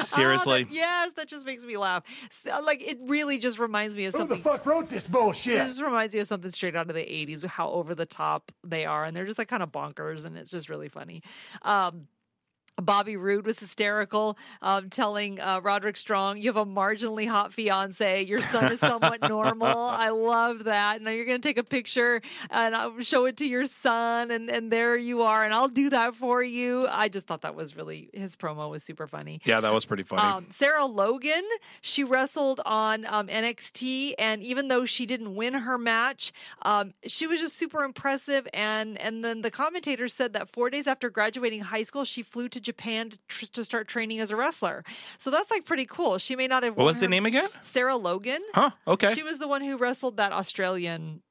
[0.00, 0.64] Seriously?
[0.64, 2.02] that- yes, that just makes me laugh.
[2.44, 4.38] So, like it really just reminds me of something.
[4.38, 5.54] Who the fuck wrote this bullshit?
[5.56, 8.50] It just reminds me of something straight out of the 80s, how over the top
[8.64, 9.04] they are.
[9.04, 10.24] And they're just like kind of bonkers.
[10.24, 11.22] And it's just really funny.
[11.62, 12.08] Um,
[12.80, 18.22] Bobby Roode was hysterical, um, telling uh, Roderick Strong, "You have a marginally hot fiance.
[18.22, 19.78] Your son is somewhat normal.
[19.78, 21.02] I love that.
[21.02, 24.50] Now you're going to take a picture and I'll show it to your son, and
[24.50, 27.76] and there you are, and I'll do that for you." I just thought that was
[27.76, 29.40] really his promo was super funny.
[29.44, 30.22] Yeah, that was pretty funny.
[30.22, 31.44] Um, Sarah Logan,
[31.80, 37.26] she wrestled on um, NXT, and even though she didn't win her match, um, she
[37.26, 38.46] was just super impressive.
[38.52, 42.48] And and then the commentator said that four days after graduating high school, she flew
[42.48, 44.84] to Japan to, tr- to start training as a wrestler.
[45.16, 46.18] So that's like pretty cool.
[46.18, 46.76] She may not have.
[46.76, 47.48] what was the name again?
[47.72, 48.42] Sarah Logan.
[48.52, 48.70] Huh?
[48.86, 49.14] Okay.
[49.14, 51.22] She was the one who wrestled that Australian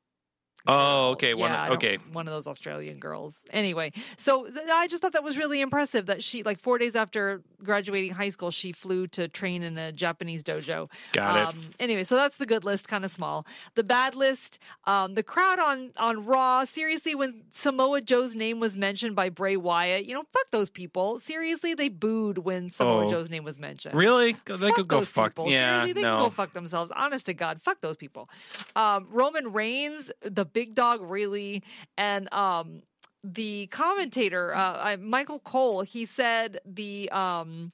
[0.68, 1.34] oh, okay.
[1.34, 1.98] One, yeah, okay.
[2.12, 3.40] one of those Australian girls.
[3.52, 6.96] Anyway, so th- I just thought that was really impressive that she, like, four days
[6.96, 10.90] after graduating high school, she flew to train in a Japanese dojo.
[11.14, 11.48] Got it.
[11.48, 13.46] Um, anyway, so that's the good list, kind of small.
[13.76, 16.66] The bad list, um, the crowd on on Raw.
[16.66, 21.20] Seriously, when Samoa Joe's name was mentioned by Bray Wyatt, you know, fuck those people.
[21.20, 23.10] Seriously, they booed when Samoa Oh.
[23.12, 23.96] Joe's name was mentioned.
[23.96, 24.36] Really?
[24.46, 25.32] They Fuck could go those fuck.
[25.32, 25.50] people.
[25.50, 25.82] Yeah.
[25.82, 26.26] Seriously, they can no.
[26.26, 26.92] go fuck themselves.
[26.96, 28.30] Honest to God, fuck those people.
[28.76, 31.62] Um, Roman Reigns, the big dog, really,
[32.00, 32.82] and um,
[33.24, 37.72] the commentator, uh, I- Michael Cole, he said the um.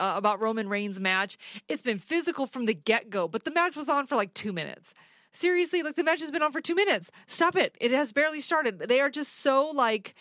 [0.00, 1.36] Uh, about Roman Reigns' match.
[1.68, 4.52] It's been physical from the get go, but the match was on for like two
[4.52, 4.94] minutes.
[5.32, 7.10] Seriously, like the match has been on for two minutes.
[7.26, 7.74] Stop it.
[7.80, 8.78] It has barely started.
[8.78, 10.14] They are just so like,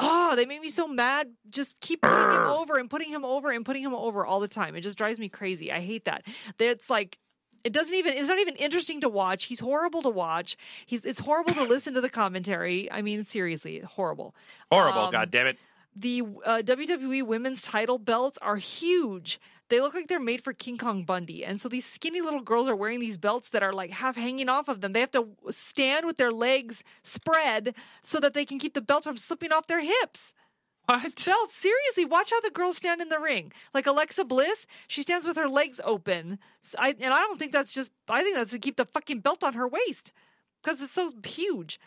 [0.00, 1.28] oh, they make me so mad.
[1.48, 4.48] Just keep putting him over and putting him over and putting him over all the
[4.48, 4.74] time.
[4.74, 5.70] It just drives me crazy.
[5.70, 6.24] I hate that.
[6.58, 7.16] It's like,
[7.64, 10.56] it doesn't even it's not even interesting to watch he's horrible to watch
[10.86, 14.34] he's it's horrible to listen to the commentary i mean seriously horrible
[14.72, 15.02] Horrible.
[15.02, 15.58] Um, God damn it.
[15.96, 19.40] the uh, WWE women's title belts are huge.
[19.68, 21.44] They look like they're made for King Kong Bundy.
[21.44, 24.48] And so these skinny little girls are wearing these belts that are like half hanging
[24.48, 24.92] off of them.
[24.92, 29.06] They have to stand with their legs spread so that they can keep the belts
[29.06, 30.32] from slipping off their hips.
[30.90, 31.18] What?
[31.50, 33.52] Seriously, watch how the girls stand in the ring.
[33.72, 36.38] Like Alexa Bliss, she stands with her legs open.
[36.64, 39.20] S- I, and I don't think that's just, I think that's to keep the fucking
[39.20, 40.12] belt on her waist
[40.62, 41.78] because it's so huge.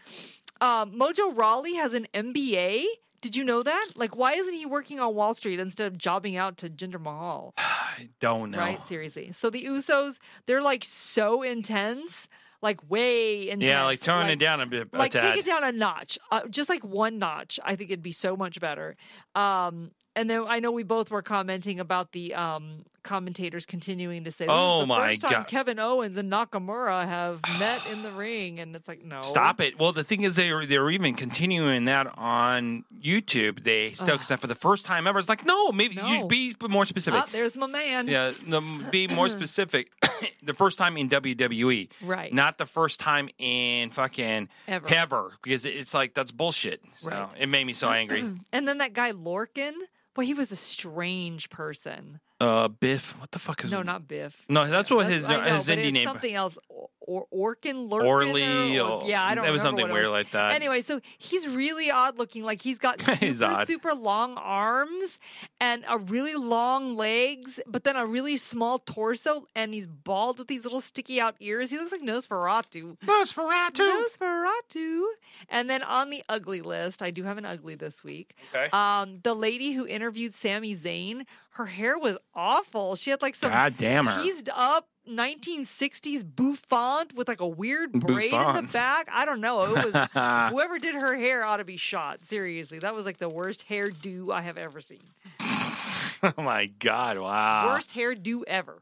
[0.61, 2.85] Um, Mojo Rawley has an MBA.
[3.21, 3.89] Did you know that?
[3.95, 7.53] Like, why isn't he working on Wall Street instead of jobbing out to Jinder Mahal?
[7.57, 8.57] I don't know.
[8.57, 8.85] Right?
[8.87, 9.31] Seriously.
[9.33, 12.27] So the Usos, they're like so intense,
[12.63, 13.67] like way intense.
[13.67, 14.87] Yeah, like tone it down a bit.
[14.91, 15.21] a Like tad.
[15.21, 17.59] take it down a notch, uh, just like one notch.
[17.63, 18.95] I think it'd be so much better.
[19.35, 24.31] Um, and then I know we both were commenting about the um, commentators continuing to
[24.31, 25.47] say, "This Oh is the my first time God.
[25.47, 29.77] Kevin Owens and Nakamura have met in the ring," and it's like, no, Stop it.
[29.79, 33.63] Well, the thing is, they were, they were even continuing that on YouTube.
[33.63, 36.85] They still, because for the first time ever, it's like, no, maybe you be more
[36.85, 37.19] specific.
[37.23, 38.07] Ah, there's my man.
[38.07, 38.61] Yeah, the,
[38.91, 39.91] be more specific.
[40.43, 42.33] the first time in WWE, Right.
[42.33, 45.31] Not the first time in fucking Ever.
[45.41, 46.81] because it's like that's bullshit.
[46.97, 47.29] So Right.
[47.39, 48.23] it made me so angry.
[48.53, 49.73] And then that guy Lorcan,
[50.15, 52.19] well, he was a strange person.
[52.41, 53.71] uh, Biff, what the fuck is?
[53.71, 54.35] No, not Biff.
[54.49, 56.07] No, that's what That's- his know, his indie name.
[56.07, 56.57] Something else,
[57.05, 59.45] or, or Orkin, Lurkin, Orly, or, or- yeah, I don't.
[59.45, 60.11] it was something weird was.
[60.13, 60.53] like that.
[60.53, 62.43] Anyway, so he's really odd looking.
[62.43, 65.19] Like he's got super, He's super long arms
[65.59, 70.47] and a really long legs, but then a really small torso, and he's bald with
[70.47, 71.69] these little sticky out ears.
[71.69, 72.97] He looks like Nosferatu.
[73.05, 74.03] Nosferatu.
[74.19, 75.03] Nosferatu.
[75.49, 78.35] And then on the ugly list, I do have an ugly this week.
[78.53, 78.69] Okay.
[78.71, 82.95] Um, the lady who interviewed Sami Zayn, her hair was awful.
[82.95, 84.23] She had like some God damn her.
[84.23, 89.09] teased up 1960s bouffant with like a weird braid in the back.
[89.11, 89.75] I don't know.
[89.75, 89.93] It was
[90.51, 92.25] whoever did her hair ought to be shot.
[92.25, 95.03] Seriously, that was like the worst hairdo I have ever seen.
[95.41, 97.17] oh my god!
[97.17, 97.67] Wow.
[97.67, 98.81] Worst hairdo ever.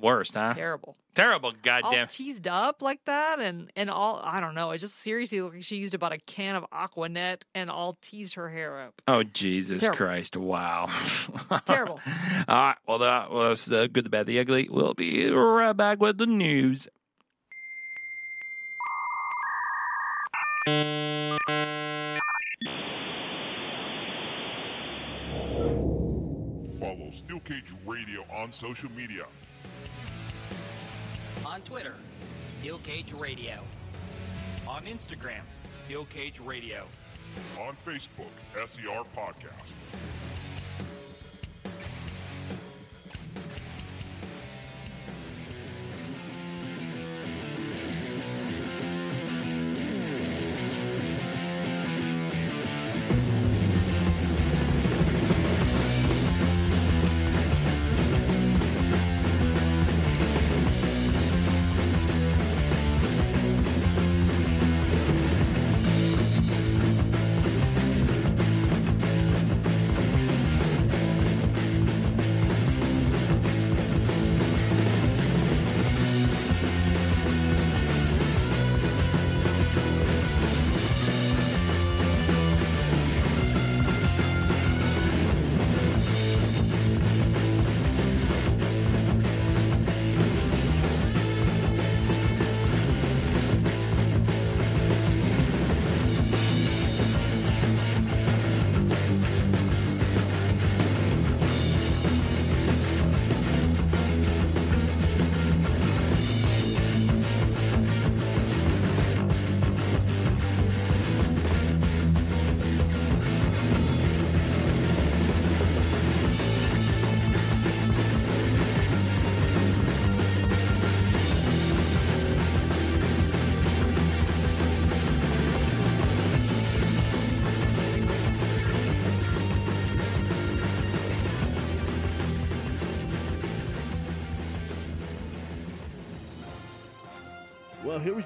[0.00, 0.54] Worst, huh?
[0.54, 0.96] Terrible.
[1.14, 1.50] Terrible.
[1.50, 2.08] All Goddamn.
[2.08, 4.72] teased up like that, and and all I don't know.
[4.72, 8.34] It just seriously looked like she used about a can of Aquanet and all teased
[8.34, 9.00] her hair up.
[9.06, 9.96] Oh Jesus Terrible.
[9.96, 10.36] Christ!
[10.36, 10.90] Wow.
[11.66, 12.00] Terrible.
[12.48, 12.76] All right.
[12.88, 14.68] Well, that was the good, the bad, the ugly.
[14.70, 16.88] We'll be right back with the news.
[26.80, 29.24] Follow Steel Cage Radio on social media.
[31.46, 31.94] On Twitter,
[32.46, 33.58] Steel Cage Radio.
[34.66, 36.84] On Instagram, Steel Cage Radio.
[37.60, 39.74] On Facebook, SCR Podcast.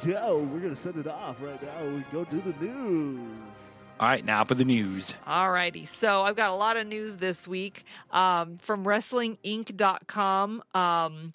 [0.05, 0.39] Go.
[0.53, 1.87] We're going to send it off right now.
[1.87, 3.19] We go do the news.
[4.01, 5.15] All right, now for the news.
[5.27, 5.85] All righty.
[5.85, 10.63] So I've got a lot of news this week um, from WrestlingInc.com.
[10.73, 11.33] Um,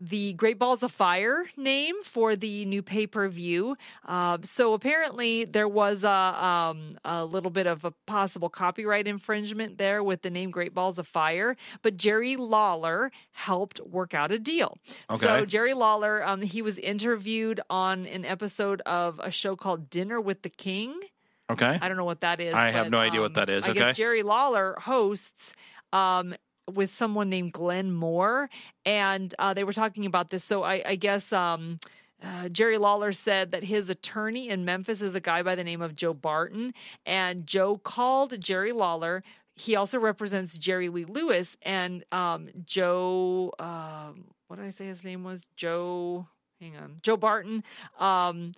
[0.00, 3.76] the Great Balls of Fire name for the new pay per view.
[4.04, 9.78] Uh, so apparently there was a, um, a little bit of a possible copyright infringement
[9.78, 14.38] there with the name Great Balls of Fire, but Jerry Lawler helped work out a
[14.38, 14.78] deal.
[15.10, 15.26] Okay.
[15.26, 20.20] So Jerry Lawler, um, he was interviewed on an episode of a show called Dinner
[20.20, 21.00] with the King.
[21.48, 21.78] Okay.
[21.80, 22.54] I don't know what that is.
[22.54, 23.64] I have no idea what um, that is.
[23.66, 23.78] I Okay.
[23.78, 25.54] guess Jerry Lawler hosts
[25.92, 26.34] um,
[26.72, 28.50] with someone named Glenn Moore,
[28.84, 30.44] and uh, they were talking about this.
[30.44, 31.78] So I, I guess um,
[32.22, 35.82] uh, Jerry Lawler said that his attorney in Memphis is a guy by the name
[35.82, 36.72] of Joe Barton,
[37.04, 39.22] and Joe called Jerry Lawler.
[39.54, 43.52] He also represents Jerry Lee Lewis, and um, Joe.
[43.58, 45.46] Um, what did I say his name was?
[45.56, 46.26] Joe.
[46.60, 47.62] Hang on, Joe Barton.
[47.98, 48.54] Um,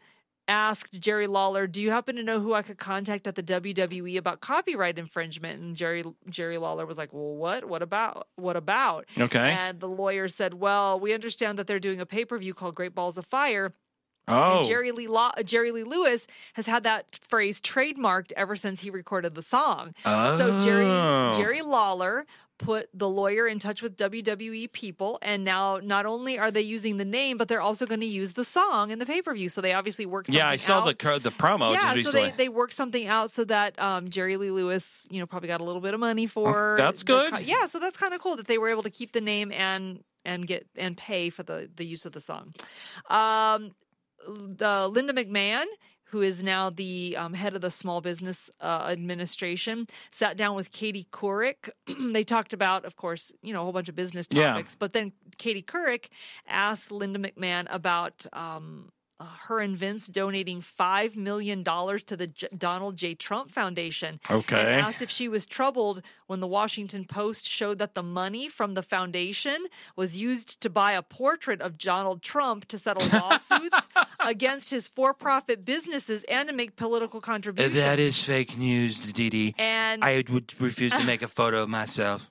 [0.48, 4.16] asked Jerry Lawler, "Do you happen to know who I could contact at the WWE
[4.16, 7.66] about copyright infringement?" And Jerry Jerry Lawler was like, "Well, what?
[7.66, 8.26] What about?
[8.36, 9.38] What about?" Okay.
[9.52, 12.74] And the lawyer said, "Well, we understand that they're doing a pay per view called
[12.74, 13.74] Great Balls of Fire."
[14.30, 14.58] Oh.
[14.58, 18.90] And Jerry Lee Law- Jerry Lee Lewis has had that phrase trademarked ever since he
[18.90, 19.94] recorded the song.
[20.04, 21.32] So Jerry Oh.
[21.34, 22.26] Jerry Lawler
[22.58, 26.96] put the lawyer in touch with WWE people, and now not only are they using
[26.96, 29.48] the name, but they're also going to use the song in the pay per view.
[29.48, 30.26] So they obviously worked.
[30.26, 30.98] Something Yeah, I saw out.
[30.98, 34.50] the the promo Yeah, so they, they worked something out so that um, Jerry Lee
[34.50, 36.74] Lewis, you know, probably got a little bit of money for.
[36.74, 37.32] Oh, that's good.
[37.46, 40.02] yeah, so that's kind of cool that they were able to keep the name and
[40.24, 42.54] and get and pay for the the use of the song.
[43.08, 43.72] Um,
[44.26, 45.64] the Linda McMahon.
[46.10, 49.86] Who is now the um, head of the Small Business uh, Administration?
[50.10, 51.68] Sat down with Katie Couric.
[52.12, 54.52] they talked about, of course, you know, a whole bunch of business Yeah.
[54.52, 54.74] topics.
[54.74, 56.06] But then Katie Couric
[56.46, 58.90] asked Linda McMahon about um,
[59.20, 63.14] uh, her and Vince donating $5 million to the J- Donald J.
[63.14, 64.20] Trump Foundation.
[64.30, 64.56] Okay.
[64.60, 68.74] And asked if she was troubled when the Washington Post showed that the money from
[68.74, 69.66] the foundation
[69.96, 73.78] was used to buy a portrait of Donald Trump to settle lawsuits
[74.20, 77.74] against his for profit businesses and to make political contributions.
[77.74, 79.54] That is fake news, Dee Dee.
[79.58, 82.30] And- I would refuse to make a photo of myself.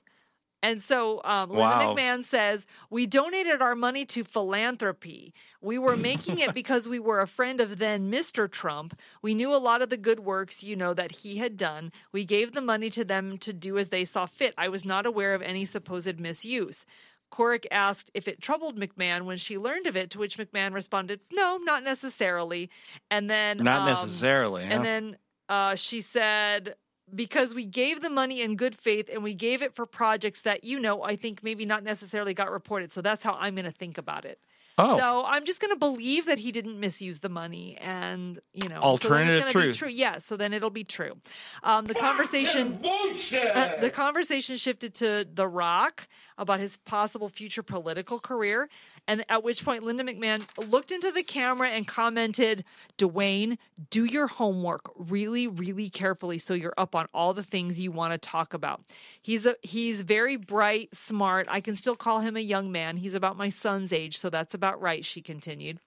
[0.62, 1.94] And so um, Linda Wow.
[1.94, 5.32] McMahon says, We donated our money to philanthropy.
[5.60, 8.50] We were making it because we were a friend of then Mr.
[8.50, 8.98] Trump.
[9.22, 11.92] We knew a lot of the good works, you know, that he had done.
[12.12, 14.54] We gave the money to them to do as they saw fit.
[14.58, 16.84] I was not aware of any supposed misuse.
[17.30, 21.20] Couric asked if it troubled McMahon when she learned of it, to which McMahon responded,
[21.30, 22.70] No, not necessarily.
[23.10, 24.64] And then Not um, necessarily.
[24.64, 24.72] huh?
[24.72, 25.16] and then
[25.48, 26.74] uh, she said,
[27.14, 30.64] because we gave the money in good faith and we gave it for projects that,
[30.64, 32.92] you know, I think maybe not necessarily got reported.
[32.92, 34.38] So that's how I'm going to think about it.
[34.80, 34.96] Oh.
[34.96, 38.76] So I'm just going to believe that he didn't misuse the money and, you know,
[38.76, 39.76] so then Alternative it's gonna be truth.
[39.76, 39.88] true.
[39.88, 40.18] Yeah.
[40.18, 41.18] So then it'll be true.
[41.64, 46.06] Um, the conversation, uh, the conversation shifted to The Rock
[46.38, 48.68] about his possible future political career.
[49.08, 52.62] And at which point, Linda McMahon looked into the camera and commented,
[52.98, 53.56] Dwayne,
[53.88, 58.12] do your homework really, really carefully so you're up on all the things you want
[58.12, 58.82] to talk about.
[59.22, 61.46] He's a he's very bright, smart.
[61.50, 62.98] I can still call him a young man.
[62.98, 65.80] He's about my son's age, so that's about right, she continued.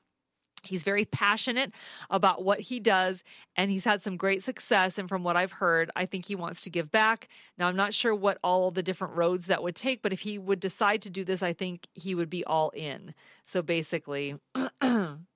[0.64, 1.72] He's very passionate
[2.10, 3.24] about what he does,
[3.56, 4.98] and he's had some great success.
[4.98, 7.28] And from what I've heard, I think he wants to give back.
[7.58, 10.38] Now, I'm not sure what all the different roads that would take, but if he
[10.38, 13.14] would decide to do this, I think he would be all in.
[13.46, 14.36] So basically,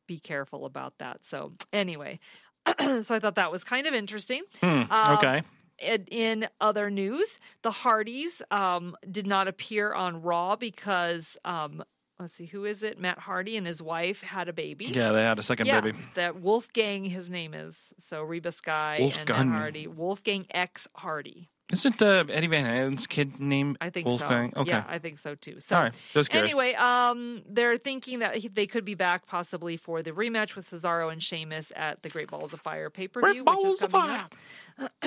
[0.08, 1.22] be careful about that.
[1.26, 2.20] So, anyway,
[2.80, 4.44] so I thought that was kind of interesting.
[4.62, 5.42] Hmm, Um, okay.
[5.80, 11.84] in- in other news, the Hardys um, did not appear on Raw because um,
[12.20, 12.99] let's see, who is it?
[12.99, 14.86] Matt Hardy and his wife had a baby.
[14.86, 15.97] Yeah, they had a second yeah, baby.
[16.16, 17.78] That Wolfgang, his name is.
[17.99, 19.49] So Reby Sky and Wolfgang.
[19.49, 19.88] Matt Hardy.
[19.88, 21.49] Wolfgang X Hardy.
[21.74, 24.51] Isn't uh, Eddie Van Halen's kid named I think Wolfgang?
[24.53, 24.61] so.
[24.61, 24.70] Okay.
[24.70, 25.59] Yeah, I think so too.
[25.59, 25.93] So All right.
[26.13, 26.47] Just curious.
[26.51, 30.70] anyway, um, they're thinking that he- they could be back possibly for the rematch with
[30.70, 34.11] Cesaro and Sheamus at the Great Balls of Fire pay per view, which is coming
[34.11, 34.36] up.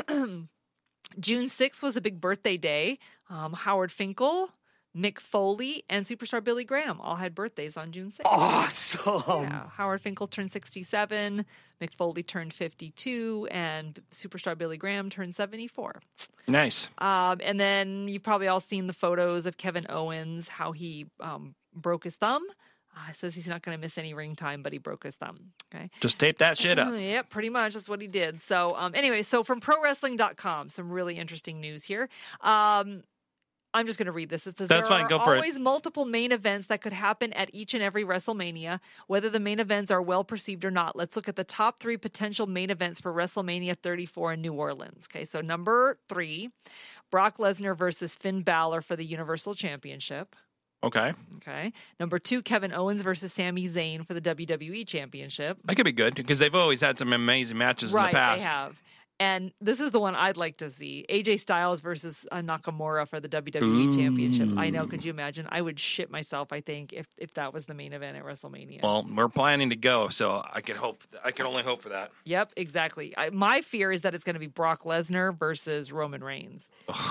[1.21, 2.99] June 6th was a big birthday day.
[3.31, 4.51] Um, Howard Finkel,
[4.99, 8.23] Mick Foley, and superstar Billy Graham all had birthdays on June 6th.
[8.25, 9.45] Awesome.
[9.45, 9.69] Yeah.
[9.71, 11.47] Howard Finkel turned 67,
[11.81, 16.01] Mick Foley turned 52, and superstar Billy Graham turned 74.
[16.49, 16.89] Nice.
[16.99, 21.55] Um, and then you've probably all seen the photos of Kevin Owens, how he um,
[21.75, 22.43] broke his thumb.
[22.97, 25.53] Uh, says he's not going to miss any ring time, but he broke his thumb.
[25.73, 25.89] Okay.
[26.01, 26.93] Just tape that shit up.
[26.99, 27.75] yep, pretty much.
[27.75, 28.43] That's what he did.
[28.43, 32.09] So, um, anyway, so from prowrestling.com, some really interesting news here.
[32.41, 33.05] Um,
[33.75, 34.47] I'm just going to read this.
[34.47, 35.39] It says That's there fine, are go for it.
[35.39, 39.61] always multiple main events that could happen at each and every WrestleMania, whether the main
[39.61, 40.97] events are well perceived or not.
[40.97, 45.07] Let's look at the top three potential main events for WrestleMania 34 in New Orleans.
[45.11, 46.51] Okay, so number three,
[47.11, 50.35] Brock Lesnar versus Finn Balor for the Universal Championship.
[50.83, 51.13] Okay.
[51.37, 55.59] Okay, number two, Kevin Owens versus Sami Zayn for the WWE Championship.
[55.65, 58.39] That could be good because they've always had some amazing matches right, in the past.
[58.39, 58.77] they have.
[59.21, 63.19] And this is the one I'd like to see: AJ Styles versus uh, Nakamura for
[63.21, 64.51] the WWE Championship.
[64.57, 64.87] I know.
[64.87, 65.49] Could you imagine?
[65.51, 66.53] I would shit myself.
[66.53, 68.83] I think if if that was the main event at WrestleMania.
[68.83, 71.03] Well, we're planning to go, so I could hope.
[71.25, 72.13] I can only hope for that.
[72.25, 73.15] Yep, exactly.
[73.17, 76.69] I, my fear is that it's going to be Brock Lesnar versus Roman Reigns.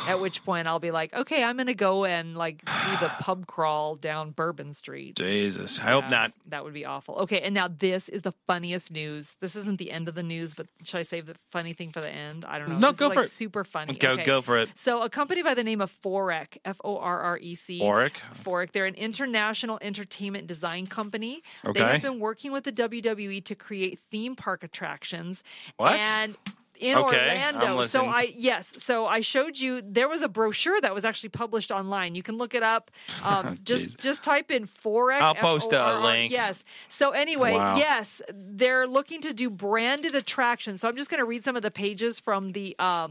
[0.08, 3.12] at which point I'll be like, okay, I'm going to go and like do the
[3.20, 5.18] pub crawl down Bourbon Street.
[5.18, 6.34] Jesus, I hope Yeah, not.
[6.48, 7.16] That would be awful.
[7.16, 9.36] Okay, and now this is the funniest news.
[9.42, 12.02] This isn't the end of the news, but should I save the funny thing for
[12.02, 12.46] the end?
[12.46, 12.78] I don't know.
[12.78, 13.32] No, This is, go like, for it.
[13.32, 13.96] Super funny.
[13.96, 14.24] Go- Okay.
[14.24, 14.70] go for it.
[14.76, 17.80] So, a company by the name of Forrec, F O R R E C.
[17.80, 18.12] Forrec?
[18.44, 18.72] Forrec.
[18.72, 21.42] They're an international entertainment design company.
[21.66, 21.80] Okay.
[21.80, 25.42] They have been working with the WWE to create theme park attractions.
[25.78, 25.94] What?
[25.94, 26.38] And
[26.80, 27.86] in Okay, Orlando.
[27.88, 28.06] So.
[28.06, 32.16] I yes, so I showed you there was a brochure that was actually published online.
[32.16, 32.92] You can look it up.
[33.24, 35.20] Um, just just type in Forrec.
[35.22, 36.32] I'll post a F O R R link.
[36.32, 36.64] Yes.
[36.88, 37.76] So anyway, Wow.
[37.78, 40.82] yes, they're looking to do branded attractions.
[40.82, 43.10] So I'm just going to read some of the pages from the um,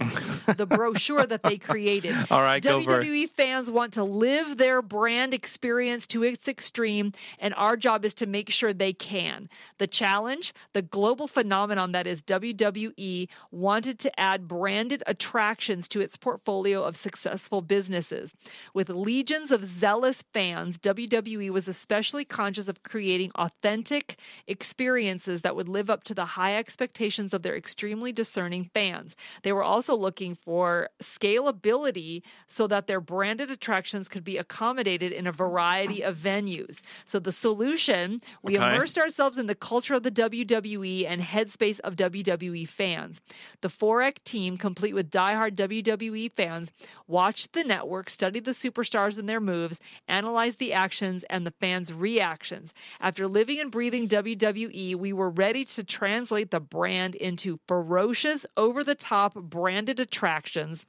[0.57, 2.15] the brochure that they created.
[2.31, 3.05] All right, go for it.
[3.05, 8.15] WWE fans want to live their brand experience to its extreme, and our job is
[8.15, 9.49] to make sure they can.
[9.79, 16.17] The challenge, the global phenomenon that is WWE, wanted to add branded attractions to its
[16.17, 18.35] portfolio of successful businesses.
[18.75, 25.69] With legions of zealous fans, WWE was especially conscious of creating authentic experiences that would
[25.69, 29.17] live up to the high expectations of their extremely discerning fans.
[29.43, 35.27] They were also looking for scalability so that their branded attractions could be accommodated in
[35.27, 36.81] a variety of venues.
[37.05, 38.65] So the solution, we Okay.
[38.67, 43.21] immersed ourselves in the culture of the WWE and headspace of WWE fans.
[43.61, 46.73] The Forrec team, complete with diehard WWE fans,
[47.07, 51.93] watched the network, studied the superstars and their moves, analyzed the actions and the fans'
[51.93, 52.73] reactions.
[53.01, 58.83] After living and breathing WWE, we were ready to translate the brand into ferocious, over
[58.83, 60.87] the top branded attractions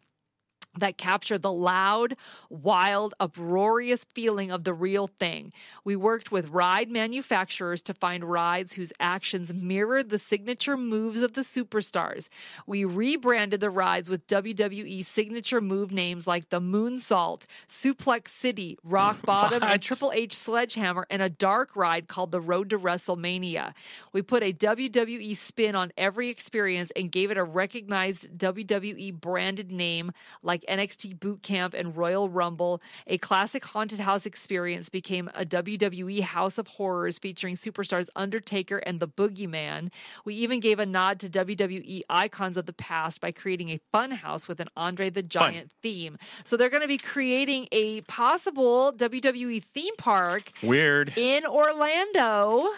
[0.79, 2.15] that capture the loud,
[2.49, 5.51] wild, uproarious feeling of the real thing.
[5.83, 11.33] We worked with ride manufacturers to find rides whose actions mirrored the signature moves of
[11.33, 12.29] the superstars.
[12.65, 19.21] We rebranded the rides with WWE signature move names like the Moonsault, Suplex City, Rock
[19.25, 23.73] Bottom, and Triple H Sledgehammer, and a dark ride called the Road to WrestleMania.
[24.13, 29.71] We put a WWE spin on every experience and gave it a recognized WWE branded
[29.71, 30.11] name
[30.43, 32.81] like NXT Boot Camp and Royal Rumble.
[33.07, 38.99] A classic haunted house experience became a WWE House of Horrors featuring superstars Undertaker and
[38.99, 39.91] the Boogeyman.
[40.25, 44.11] We even gave a nod to WWE icons of the past by creating a fun
[44.11, 46.17] house with an Andre the Giant theme.
[46.43, 51.13] So they're going to be creating a possible WWE theme park Weird.
[51.15, 52.69] in Orlando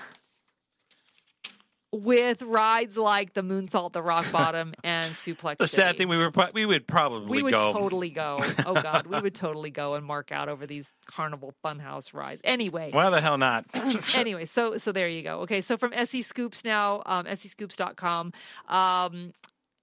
[1.91, 5.57] with rides like the moonsault, the rock bottom, and suplex.
[5.57, 5.97] The sad City.
[5.99, 7.73] thing we were pro- we would probably we would go.
[7.73, 8.39] totally go.
[8.65, 12.41] Oh God, we would totally go and mark out over these carnival funhouse rides.
[12.43, 13.65] Anyway, Why the hell not?
[14.15, 15.39] anyway, so so there you go.
[15.41, 18.33] Okay, so from SE Scoops now, um, SEScoops.com.
[18.67, 19.33] Um,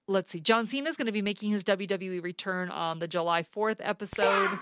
[0.07, 0.39] let's see.
[0.39, 4.59] John Cena is going to be making his WWE return on the July 4th episode.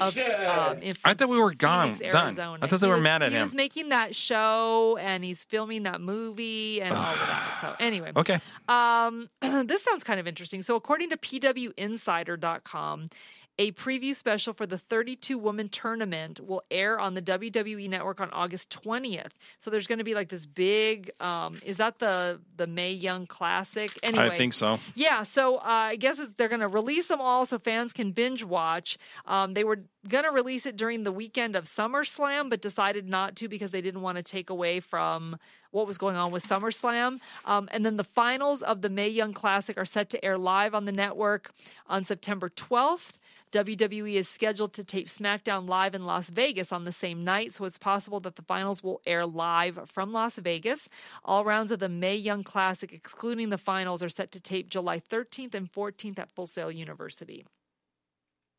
[0.00, 1.94] Of, um, in I thought we were gone.
[1.94, 2.24] Phoenix, Done.
[2.24, 2.58] Arizona.
[2.62, 3.42] I thought they He were was- mad at he him.
[3.44, 7.58] was making that show and he's filming that movie and all of that.
[7.60, 8.40] So anyway, Okay.
[8.68, 10.62] um, this sounds kind of interesting.
[10.62, 13.10] So, according to PWInsider.com,
[13.58, 18.30] a preview special for the 32 woman tournament will air on the WWE network on
[18.30, 19.30] August 20th.
[19.60, 23.26] So there's going to be like this big um is that the the Mae Young
[23.26, 23.90] Classic?
[24.02, 24.30] Anyway.
[24.30, 24.78] I think so.
[24.94, 28.12] Yeah, so uh, I guess it's, they're going to release them all so fans can
[28.12, 28.98] binge watch.
[29.26, 33.36] Um, they were going to release it during the weekend of SummerSlam, but decided not
[33.36, 35.36] to because they didn't want to take away from
[35.70, 37.18] what was going on with SummerSlam.
[37.44, 40.74] Um, and then the finals of the Mae Young Classic are set to air live
[40.74, 41.50] on the network
[41.88, 43.12] on September 12th.
[43.54, 47.64] WWE is scheduled to tape SmackDown live in Las Vegas on the same night, so
[47.64, 50.88] it's possible that the finals will air live from Las Vegas.
[51.24, 54.98] All rounds of the Mae Young Classic, excluding the finals, are set to tape July
[54.98, 57.46] 13th and 14th at Full Sail University.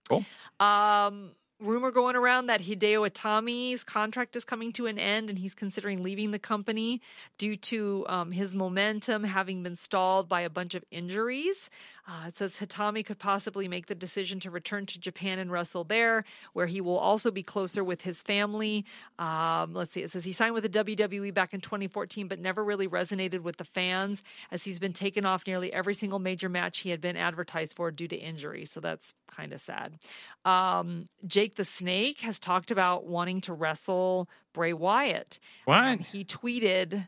[0.08, 0.24] Cool.
[0.62, 5.54] Um, rumor going around that Hideo Itami's contract is coming to an end and he's
[5.54, 7.02] considering leaving the company
[7.38, 11.70] due to um, his momentum having been stalled by a bunch of injuries.
[12.08, 15.84] Uh, it says Itami could possibly make the decision to return to Japan and wrestle
[15.84, 18.86] there, where he will also be closer with his family.
[19.18, 22.64] Um, let's see, it says he signed with the WWE back in 2014, but never
[22.64, 26.80] really resonated with the fans as he's been taken off nearly every single major match
[26.80, 28.66] he had been advertised for due to injury.
[28.66, 29.98] So that's kind of sad.
[30.44, 35.40] Um, Jake the Snake has talked about wanting to wrestle Bray Wyatt.
[35.66, 35.78] What?
[35.78, 37.08] Um, he tweeted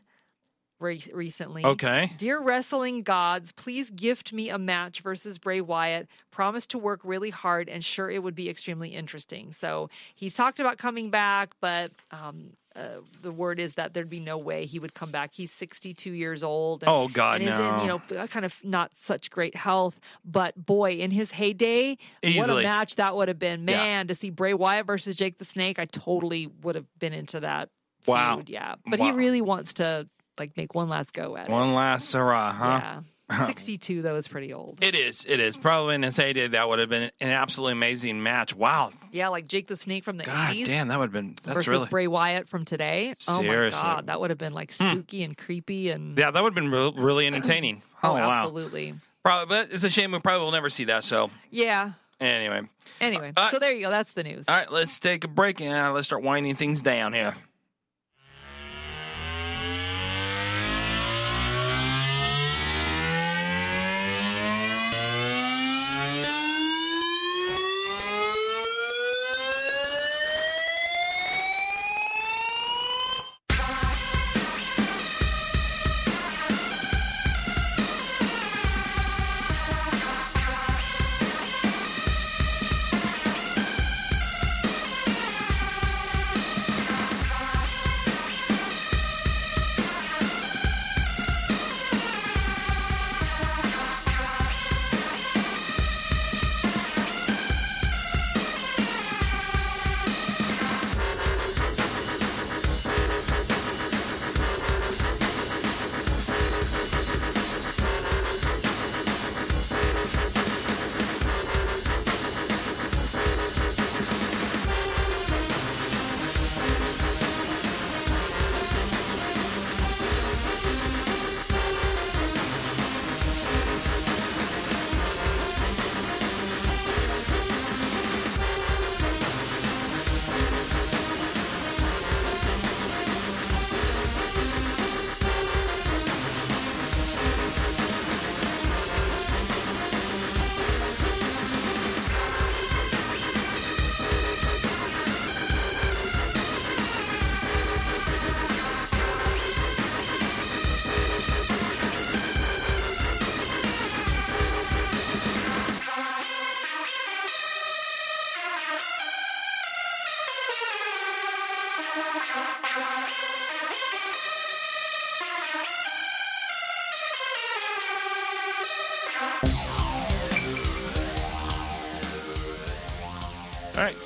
[0.80, 1.64] re- recently.
[1.64, 2.12] Okay.
[2.16, 6.08] Dear wrestling gods, please gift me a match versus Bray Wyatt.
[6.30, 9.52] Promise to work really hard and sure it would be extremely interesting.
[9.52, 14.20] So he's talked about coming back, but um, uh, the word is that there'd be
[14.20, 15.32] no way he would come back.
[15.34, 16.84] He's 62 years old.
[16.84, 17.74] And, Oh, God, and is no.
[17.74, 17.86] in, you
[18.18, 19.98] know, kind of not such great health.
[20.24, 23.60] But boy, in his heyday, what a match that would have been.
[23.60, 23.76] Yeah.
[23.76, 27.40] Man, to see Bray Wyatt versus Jake the Snake, I totally would have been into
[27.40, 27.70] that.
[28.06, 28.36] Wow.
[28.36, 28.76] feud, yeah.
[28.86, 30.08] But he really wants to
[30.38, 31.52] like make one last go at it.
[31.52, 32.80] One last hurrah, huh?
[32.82, 33.00] Yeah.
[33.46, 34.78] 62 though is pretty old.
[34.82, 35.26] It is.
[35.28, 35.54] It is.
[35.54, 38.54] Probably in his heyday, that would have been an absolutely amazing match.
[38.54, 38.90] Wow.
[39.12, 41.34] Yeah, like Jake the Snake from the God 80s damn, that would have been.
[41.44, 41.86] That's versus really.
[41.88, 43.14] Bray Wyatt from today.
[43.28, 44.92] Oh my god, that would have been like Hmm.
[44.92, 47.82] spooky and creepy and Yeah, that would have been re- really entertaining.
[48.02, 48.30] oh, wow.
[48.30, 48.94] absolutely.
[49.22, 51.04] Probably, but it's a shame we probably will never see that.
[51.04, 51.90] So Yeah.
[52.20, 52.62] anyway,
[52.98, 53.90] Anyway, Uh, so there you go.
[53.90, 54.48] That's the news.
[54.48, 57.34] all right, let's take a break and uh, let's start winding things down here.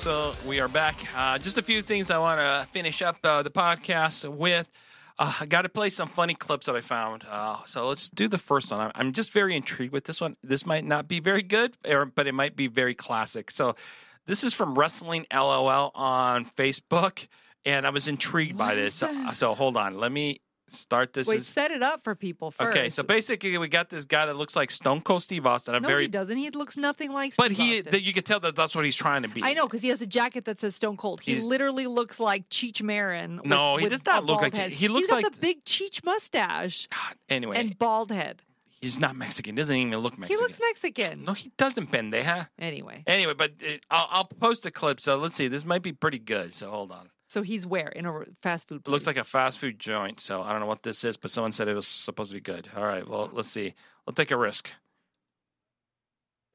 [0.03, 0.97] So we are back.
[1.15, 4.69] Uh, just a few things I want to finish up uh, the podcast with.
[5.17, 7.23] Uh, I got to play some funny clips that I found.
[7.29, 8.81] Uh, so let's do the first one.
[8.81, 10.35] I'm, I'm just very intrigued with this one.
[10.43, 13.49] This might not be very good, or, but it might be very classic.
[13.49, 13.77] So
[14.25, 17.25] this is from Wrestling LOL on Facebook,
[17.63, 18.95] and I was intrigued by this.
[18.95, 19.37] So, this?
[19.37, 19.97] so hold on.
[19.97, 20.41] Let me
[20.73, 21.27] start this.
[21.27, 22.75] Wait, set it up for people first.
[22.77, 25.75] okay, so basically we got this guy that looks like Stone Cold Steve Austin.
[25.75, 26.37] A no, very, he doesn't.
[26.37, 27.35] He looks nothing like.
[27.35, 28.03] but Steve he, Austin.
[28.03, 29.41] you could tell that that's what he's trying to be.
[29.43, 31.21] I know because he has a jacket that says Stone Cold.
[31.21, 33.37] He He's- literally looks like Cheech Marin.
[33.37, 34.57] with- No, he does not look like Cheech.
[34.57, 34.71] head.
[34.71, 36.87] He looks He's got like- the big Cheech mustache
[37.29, 38.41] Anyway, and bald head.
[38.81, 39.55] he's not Mexican.
[39.55, 40.37] He Doesn't even look Mexican.
[40.37, 41.23] He looks Mexican.
[41.23, 42.47] No, he doesn't, Pendeja.
[42.59, 44.99] Anyway, Anyway, but uh, I'll, I'll post a clip.
[45.01, 45.47] So let's see.
[45.47, 46.53] This might be pretty good.
[46.53, 47.09] So hold on.
[47.33, 48.83] So he's where in a fast food.
[48.85, 50.19] It looks like a fast food joint.
[50.19, 52.41] So I don't know what this is, but someone said it was supposed to be
[52.41, 52.69] good.
[52.77, 53.07] All right.
[53.07, 53.73] Well, let's see.
[54.05, 54.69] We'll take a risk.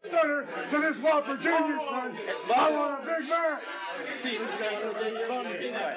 [0.06, 2.16] Stunner to this Whopper Jr., son.
[2.54, 3.28] I want a big
[5.72, 5.96] man.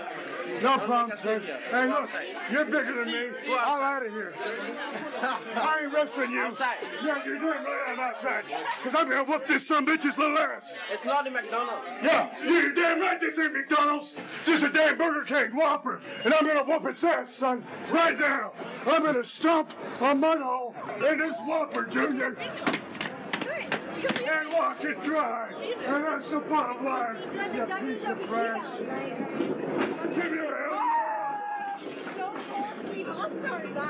[0.64, 1.40] No problem, sir.
[1.70, 2.10] Hey, look,
[2.52, 3.30] you're bigger than me.
[3.52, 4.34] I'm out of here.
[4.42, 6.58] I ain't wrestling you.
[7.04, 8.44] Yeah, you're doing right I'm outside.
[8.84, 10.64] Because I'm going to whoop this son bitch's little ass.
[10.92, 11.86] It's not a McDonald's.
[12.02, 14.10] Yeah, you're damn right this ain't McDonald's.
[14.48, 16.02] This is a damn Burger King Whopper.
[16.26, 17.64] And I'm going to whoop its ass, son.
[17.92, 18.54] Right now.
[18.88, 19.70] I'm going to stomp
[20.00, 20.74] a mud hole
[21.08, 22.36] in this Whopper, Junior.
[24.04, 25.50] And walk it dry.
[25.86, 27.18] And that's the bottom line,
[27.56, 28.80] you piece of trash.
[30.16, 30.92] Give me a hell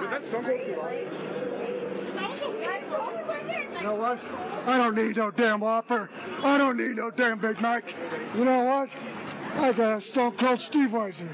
[0.01, 0.77] Was that Stone Cold Steve
[3.77, 4.19] You know what?
[4.65, 6.09] I don't need no damn Whopper.
[6.43, 7.83] I don't need no damn Big Mac.
[8.35, 8.89] You know what?
[9.55, 11.29] I got a Stone Cold Steve Weiser.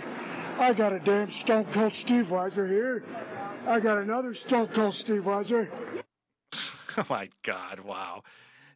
[0.59, 3.03] I got a damn Stone Cold Steve Weiser here.
[3.67, 5.69] I got another Stone Cold Steve Weiser.
[6.99, 7.79] Oh my god!
[7.79, 8.23] Wow.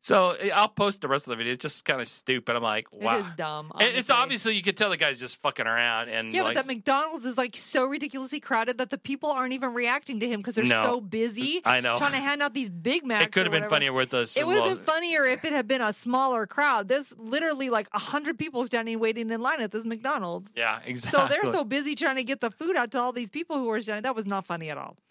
[0.03, 1.53] So eh, I'll post the rest of the video.
[1.53, 2.55] It's just kind of stupid.
[2.55, 3.17] I'm like, wow.
[3.17, 3.71] It is dumb.
[3.79, 6.65] It- It's obviously you can tell the guy's just fucking around and Yeah, like, but
[6.65, 10.39] that McDonald's is like so ridiculously crowded that the people aren't even reacting to him
[10.39, 10.83] because they're No.
[10.83, 11.61] so busy.
[11.65, 11.97] I know.
[11.97, 13.25] Trying to hand out these Big Macs.
[13.25, 14.35] it could have been funnier with us.
[14.35, 16.87] It would have been funnier if it had been a smaller crowd.
[16.87, 20.51] There's literally like a hundred people standing waiting in line at this McDonald's.
[20.55, 21.19] Yeah, exactly.
[21.19, 23.69] So they're so busy trying to get the food out to all these people who
[23.69, 24.01] are standing.
[24.03, 24.97] That was not funny at all.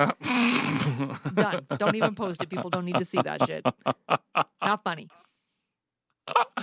[1.34, 1.66] Done.
[1.78, 2.48] Don't even post it.
[2.48, 3.64] People don't need to see that shit.
[4.62, 5.08] Not funny.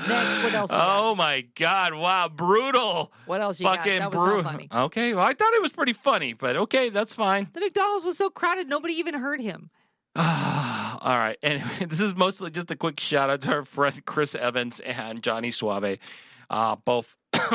[0.07, 0.71] Next, what else?
[0.71, 0.99] you got?
[1.01, 1.93] Oh my god!
[1.93, 3.11] Wow, brutal.
[3.25, 3.77] What else you got?
[3.77, 4.43] Fucking That was not brutal.
[4.43, 4.69] funny.
[4.73, 7.49] Okay, well, I thought it was pretty funny, but okay, that's fine.
[7.53, 9.69] The McDonald's was so crowded, nobody even heard him.
[10.15, 11.37] All right.
[11.43, 15.21] Anyway, this is mostly just a quick shout out to our friend Chris Evans and
[15.21, 15.97] Johnny Suave,
[16.49, 17.15] uh, both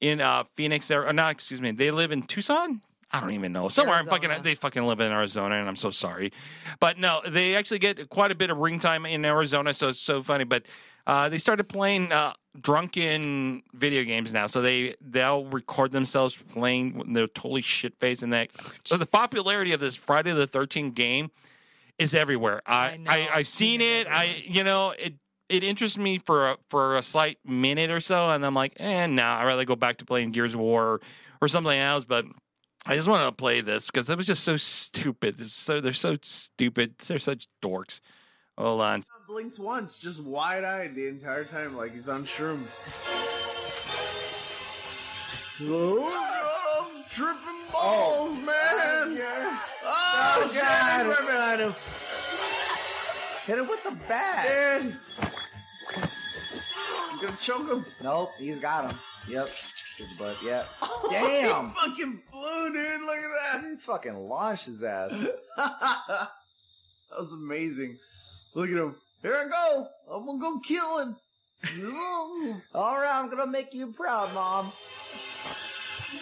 [0.00, 0.90] in uh, Phoenix.
[0.90, 1.72] Or not, excuse me.
[1.72, 2.80] They live in Tucson.
[3.16, 3.68] I don't even know.
[3.68, 3.96] somewhere.
[3.96, 4.44] I'm fucking Arizona.
[4.44, 6.32] they fucking live in Arizona, and I'm so sorry,
[6.80, 10.00] but no, they actually get quite a bit of ring time in Arizona, so it's
[10.00, 10.44] so funny.
[10.44, 10.64] But
[11.06, 17.12] uh, they started playing uh, drunken video games now, so they they'll record themselves playing.
[17.12, 18.50] They're totally shit faced, and that
[18.84, 21.30] so the popularity of this Friday the Thirteenth game
[21.98, 22.60] is everywhere.
[22.66, 24.06] I, I, I've seen it.
[24.08, 25.14] I you know it.
[25.48, 29.06] It interests me for a, for a slight minute or so, and I'm like, eh,
[29.06, 29.36] nah.
[29.38, 31.00] I'd rather go back to playing Gears of War or,
[31.40, 32.04] or something else.
[32.04, 32.24] But
[32.88, 35.40] I just want to play this because it was just so stupid.
[35.40, 36.94] It's so they're so stupid.
[37.06, 38.00] They're such dorks.
[38.56, 39.04] Hold on.
[39.26, 42.80] Blinked once, just wide eyed the entire time, like he's on shrooms.
[45.62, 47.72] Oh, god I'm tripping oh.
[47.72, 49.16] balls, man!
[49.16, 49.58] yeah.
[49.84, 50.62] Oh, Oh, shit!
[50.62, 51.06] God.
[51.06, 51.74] Right behind him.
[53.46, 54.46] Hit him with the bat.
[54.48, 54.98] Man.
[57.10, 57.84] I'm gonna choke him.
[58.02, 58.98] Nope, he's got him.
[59.28, 59.48] Yep.
[59.48, 60.36] His butt.
[60.42, 60.66] Yep.
[60.82, 61.68] Oh, Damn.
[61.68, 63.00] He fucking flew, dude.
[63.02, 63.30] Look at
[63.62, 63.64] that.
[63.70, 65.12] He fucking launched his ass.
[65.56, 66.28] that
[67.16, 67.96] was amazing.
[68.54, 68.96] Look at him.
[69.22, 69.86] Here I go.
[70.12, 71.16] I'm gonna go kill him.
[72.74, 74.72] All right, I'm gonna make you proud, mom.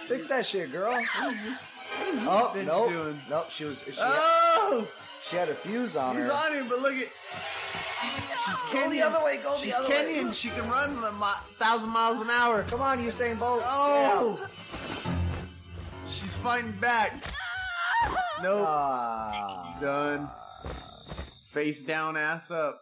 [0.08, 0.92] Fix that shit, girl.
[0.92, 1.76] What is this?
[1.98, 2.88] What is this Oh, bitch nope.
[2.90, 3.20] doing?
[3.30, 3.80] Nope, she was.
[3.86, 4.86] She, Oh!
[5.22, 6.32] she had a fuse on He's her.
[6.32, 7.08] on him, but look at.
[8.46, 8.90] She's Go Kenyan.
[8.90, 9.94] the other way, go the She's other way.
[10.22, 10.34] Kenyan.
[10.34, 12.62] She can run a mi- thousand miles an hour.
[12.64, 13.62] Come on, Usain Bolt.
[13.64, 14.46] Oh!
[16.08, 17.24] She's fighting back.
[18.42, 18.66] Nope.
[18.68, 20.28] Ah, Done.
[21.50, 22.80] Face down, ass up.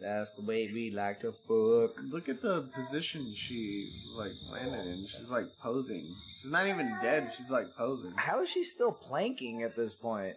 [0.00, 2.02] that's the way we like to fuck.
[2.10, 5.06] Look at the position she was like landed in.
[5.06, 6.14] She's like posing.
[6.42, 7.32] She's not even dead.
[7.36, 8.12] She's like posing.
[8.16, 10.34] How is she still planking at this point?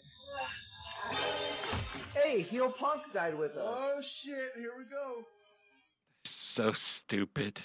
[2.13, 3.77] Hey, Heel Punk died with us.
[3.77, 4.51] Oh shit!
[4.57, 5.25] Here we go.
[6.23, 7.61] So stupid.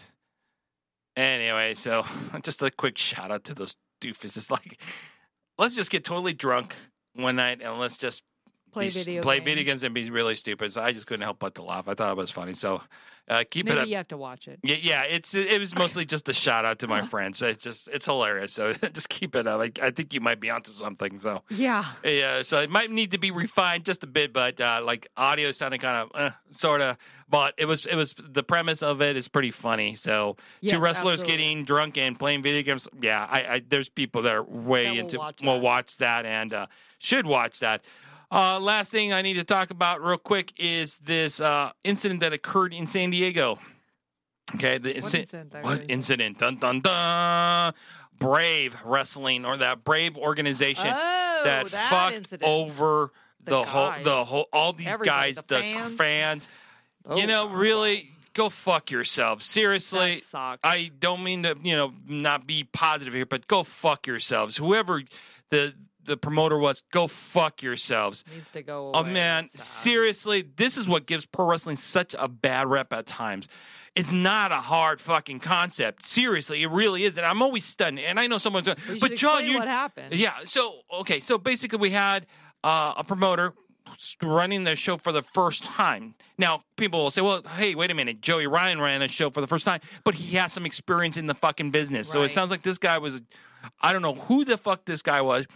[1.17, 2.05] Anyway, so
[2.43, 4.51] just a quick shout out to those doofuses.
[4.51, 4.81] Like,
[5.59, 6.75] let's just get totally drunk
[7.15, 8.23] one night and let's just
[8.77, 9.45] Play video play games.
[9.45, 10.73] video games and be really stupid.
[10.73, 11.89] So I just couldn't help but to laugh.
[11.89, 12.53] I thought it was funny.
[12.55, 12.83] So
[13.29, 13.89] uh, keep Maybe it up.
[13.89, 14.61] you have to watch it.
[14.63, 17.43] Yeah, yeah, it's it was mostly just a shout out to my friends.
[17.43, 18.53] It just it's hilarious.
[18.53, 19.61] So just keep it up.
[19.61, 21.19] I, I think you might be onto something.
[21.19, 21.85] So Yeah.
[22.05, 25.51] yeah, so it might need to be refined just a bit, but uh, like audio
[25.53, 26.97] sounded kind of uh, sort of.
[27.29, 29.97] But it was it was the premise of it is pretty funny.
[29.97, 31.37] So Yes, two wrestlers absolutely.
[31.37, 32.89] getting drunk and playing video games.
[33.01, 36.25] Yeah, I, I there's people that are way That will into watch will watch that
[36.27, 36.67] and uh,
[37.01, 37.83] should watch that.
[38.31, 42.33] Uh, last thing I need to talk about real quick is this uh, incident that
[42.33, 43.59] occurred in San Diego.
[44.55, 45.55] Okay, the What incident?
[45.55, 46.39] What really- incident?
[46.39, 47.75] Dun dun dun.
[48.19, 52.43] Brave Wrestling or that Brave organization Oh, that, that fucked incident.
[52.45, 53.13] over
[53.45, 55.97] The the, whole the whole all these Everybody, guys, the the fans.
[55.97, 56.49] fans.
[57.05, 59.43] Oh, you know, really go fuck yourself.
[59.43, 60.23] Seriously.
[60.35, 64.57] I don't mean to, you know, not be positive here, but go fuck yourselves.
[64.57, 65.03] Whoever
[65.51, 65.75] the
[66.07, 68.25] the promoter was, go fuck yourselves.
[68.33, 68.89] Needs to go.
[68.89, 68.93] away.
[68.95, 73.49] Oh man, seriously, this is what gives pro wrestling such a bad rep at times.
[73.95, 76.05] It's not a hard fucking concept.
[76.05, 77.23] Seriously, it really isn't.
[77.23, 78.67] I'm always stunned, and I know someone's.
[78.67, 80.15] But, but John, you what happened?
[80.15, 80.35] yeah.
[80.45, 81.21] So okay.
[81.21, 82.27] So basically, we had
[82.63, 83.55] uh, a promoter
[84.23, 86.15] running the show for the first time.
[86.37, 88.21] Now, people will say, "Well, hey, wait a minute.
[88.21, 91.27] Joey Ryan ran a show for the first time, but he has some experience in
[91.27, 93.23] the fucking business." So it sounds like this guy was.
[93.81, 95.47] I don't know who the fuck this guy was,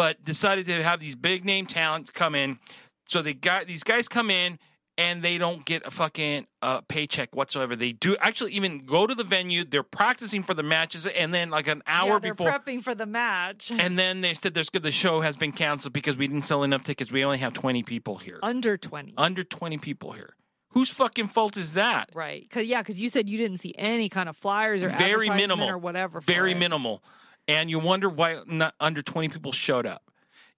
[0.00, 2.58] but decided to have these big name talent come in.
[3.06, 4.58] So they got these guys come in
[4.96, 7.76] and they don't get a fucking uh, paycheck whatsoever.
[7.76, 9.62] They do actually even go to the venue.
[9.62, 12.94] They're practicing for the matches, and then like an hour yeah, they're before, prepping for
[12.94, 13.70] the match.
[13.78, 14.84] and then they said there's good.
[14.84, 17.12] The show has been canceled because we didn't sell enough tickets.
[17.12, 19.12] We only have 20 people here, Under 20.
[19.18, 20.34] under 20 people here.
[20.70, 22.08] Whose fucking fault is that?
[22.14, 22.48] Right.
[22.48, 25.68] Cause yeah, because you said you didn't see any kind of flyers or Very minimal
[25.68, 26.22] or whatever.
[26.22, 26.58] Very it.
[26.58, 27.02] minimal,
[27.48, 30.02] and you wonder why not under 20 people showed up.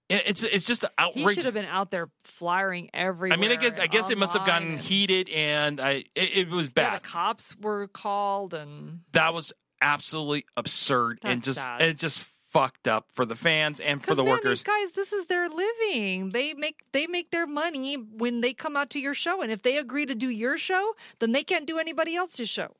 [0.09, 0.83] It's it's just
[1.13, 3.37] He should have been out there flyering everywhere.
[3.37, 6.37] I mean, I guess I guess it must have gotten and- heated, and I it,
[6.37, 7.01] it was Yeah, bad.
[7.03, 11.81] the cops were called, and that was absolutely absurd and just sad.
[11.81, 14.61] it just fucked up for the fans and for the man, workers.
[14.61, 16.29] Guys, this is their living.
[16.29, 19.63] They make they make their money when they come out to your show, and if
[19.63, 22.75] they agree to do your show, then they can't do anybody else's show.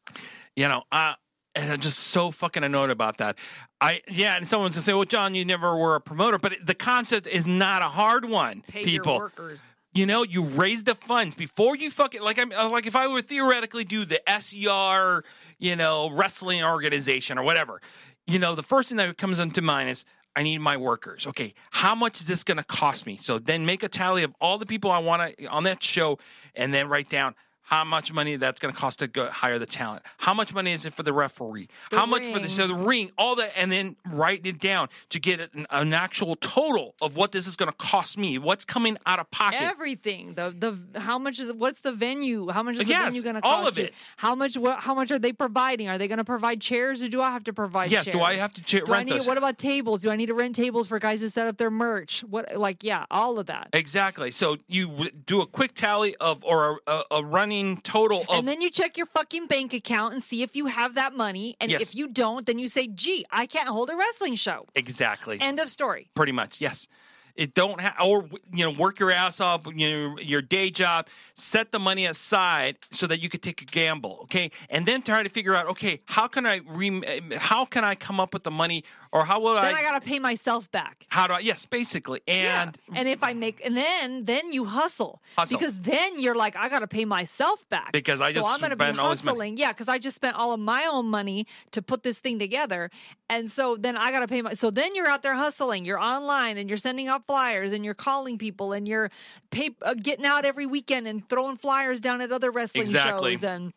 [0.56, 1.14] You know, uh,
[1.56, 3.36] and I'm just so fucking annoyed about that.
[3.80, 6.74] I yeah, and someone's gonna say, "Well, John, you never were a promoter," but the
[6.74, 8.64] concept is not a hard one.
[8.68, 9.66] Pay people, your workers.
[9.94, 13.08] you know, you raise the funds before you fucking like I'm uh, like if I
[13.08, 15.24] were theoretically do the SCR,
[15.60, 17.82] you know, wrestling organization or whatever,
[18.26, 20.06] you know, the first thing that comes into mind is
[20.36, 21.28] I need my workers.
[21.28, 23.20] Okay, how much is this going to cost me?
[23.22, 26.18] So then make a tally of all the people I want to on that show,
[26.56, 27.36] and then write down.
[27.66, 30.04] How much money that's going to cost to go hire the talent?
[30.18, 31.70] How much money is it for the referee?
[31.90, 32.50] The How much for the ring.
[32.50, 33.12] so the ring?
[33.18, 37.32] All that, and then write it down to get an, an actual total of what
[37.32, 38.38] this is going to cost me.
[38.38, 39.62] What's coming out of pocket?
[39.62, 40.34] Everything.
[40.34, 40.54] The
[40.94, 42.50] the how much is what's the venue?
[42.50, 43.86] How much is the Yes, venue going to cost all of you?
[43.86, 43.94] it.
[44.18, 45.88] How much what how much are they providing?
[45.88, 48.18] Are they going to provide chairs or do I have to provide Yes, chairs?
[48.18, 49.26] do I have to cha- Do I rent need those?
[49.28, 50.02] what about tables?
[50.02, 52.24] Do I need to rent tables for guys to set up their merch?
[52.30, 53.70] What like yeah, all of that.
[53.72, 54.32] Exactly.
[54.32, 57.53] So you w- do a quick tally of or a, a, a running
[57.84, 60.96] total of and then you check your fucking bank account and see if you have
[60.96, 61.56] that money.
[61.60, 61.82] And Yes.
[61.82, 64.68] if you don't, then you say, gee, I can't hold a wrestling show.
[64.76, 65.40] exactly.
[65.42, 66.10] End of story.
[66.16, 66.88] Pretty much, yes.
[67.36, 71.08] It don't have or you know work your ass off, you know your day job,
[71.34, 75.24] set the money aside so that you could take a gamble, okay, and then try
[75.24, 77.02] to figure out, okay, how can I re-
[77.38, 79.84] how can I come up with the money or how will Then I, Then I
[79.84, 81.06] got to pay myself back.
[81.10, 85.22] how do I yes basically and And if I make, and then then you hustle,
[85.38, 85.58] Hustle.
[85.58, 88.60] because then you're like, I got to pay myself back Because I just so I'm
[88.60, 91.46] gonna be spent all hustling, yeah, because I just spent all of my own money
[91.72, 92.90] to put this thing together,
[93.30, 94.54] and so then I got to pay my.
[94.54, 97.94] So then you're out there hustling, you're online, and you're sending out flyers, and you're
[97.94, 99.12] calling people, and you're
[99.52, 103.34] pay, uh, getting out every weekend and throwing flyers down at other wrestling Exactly.
[103.36, 103.74] shows, and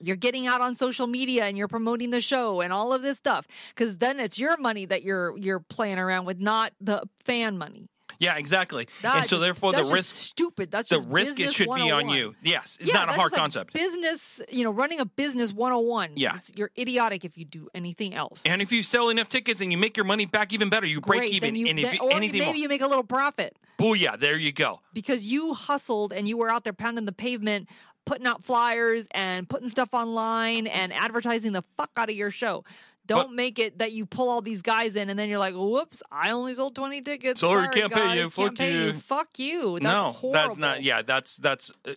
[0.00, 3.16] you're getting out on social media and you're promoting the show and all of this
[3.18, 7.56] stuff because then it's your money that you're you're playing around with not the fan
[7.58, 11.52] money yeah exactly, That and so just- therefore the risk stupid that's the risk it
[11.52, 12.28] should be on you.
[12.34, 13.74] Oh yes, it's Yeah, not a hard like concept.
[13.74, 16.30] business you know running a business 101 Yeah.
[16.36, 19.70] It's- you're idiotic if you do anything else And if you sell enough tickets and
[19.70, 21.56] you make your money back even better, you break Great, even.
[21.56, 24.38] you, and if then- or anything maybe more, you make a little profit booyah, there
[24.38, 24.80] you go.
[24.94, 27.68] because you hustled and you were out there pounding the pavement
[28.06, 32.64] putting out flyers and putting stuff online and advertising the fuck out of your show
[33.06, 36.02] don't make it that you pull all these guys in and then you're like whoops
[36.10, 38.30] i only sold 20 tickets Sorry, Sorry can't pay you.
[38.30, 40.32] can't Fuck pay you." fuck you that's no, horrible.
[40.32, 40.82] that's not.
[40.82, 41.92] Yeah, that's that's uh,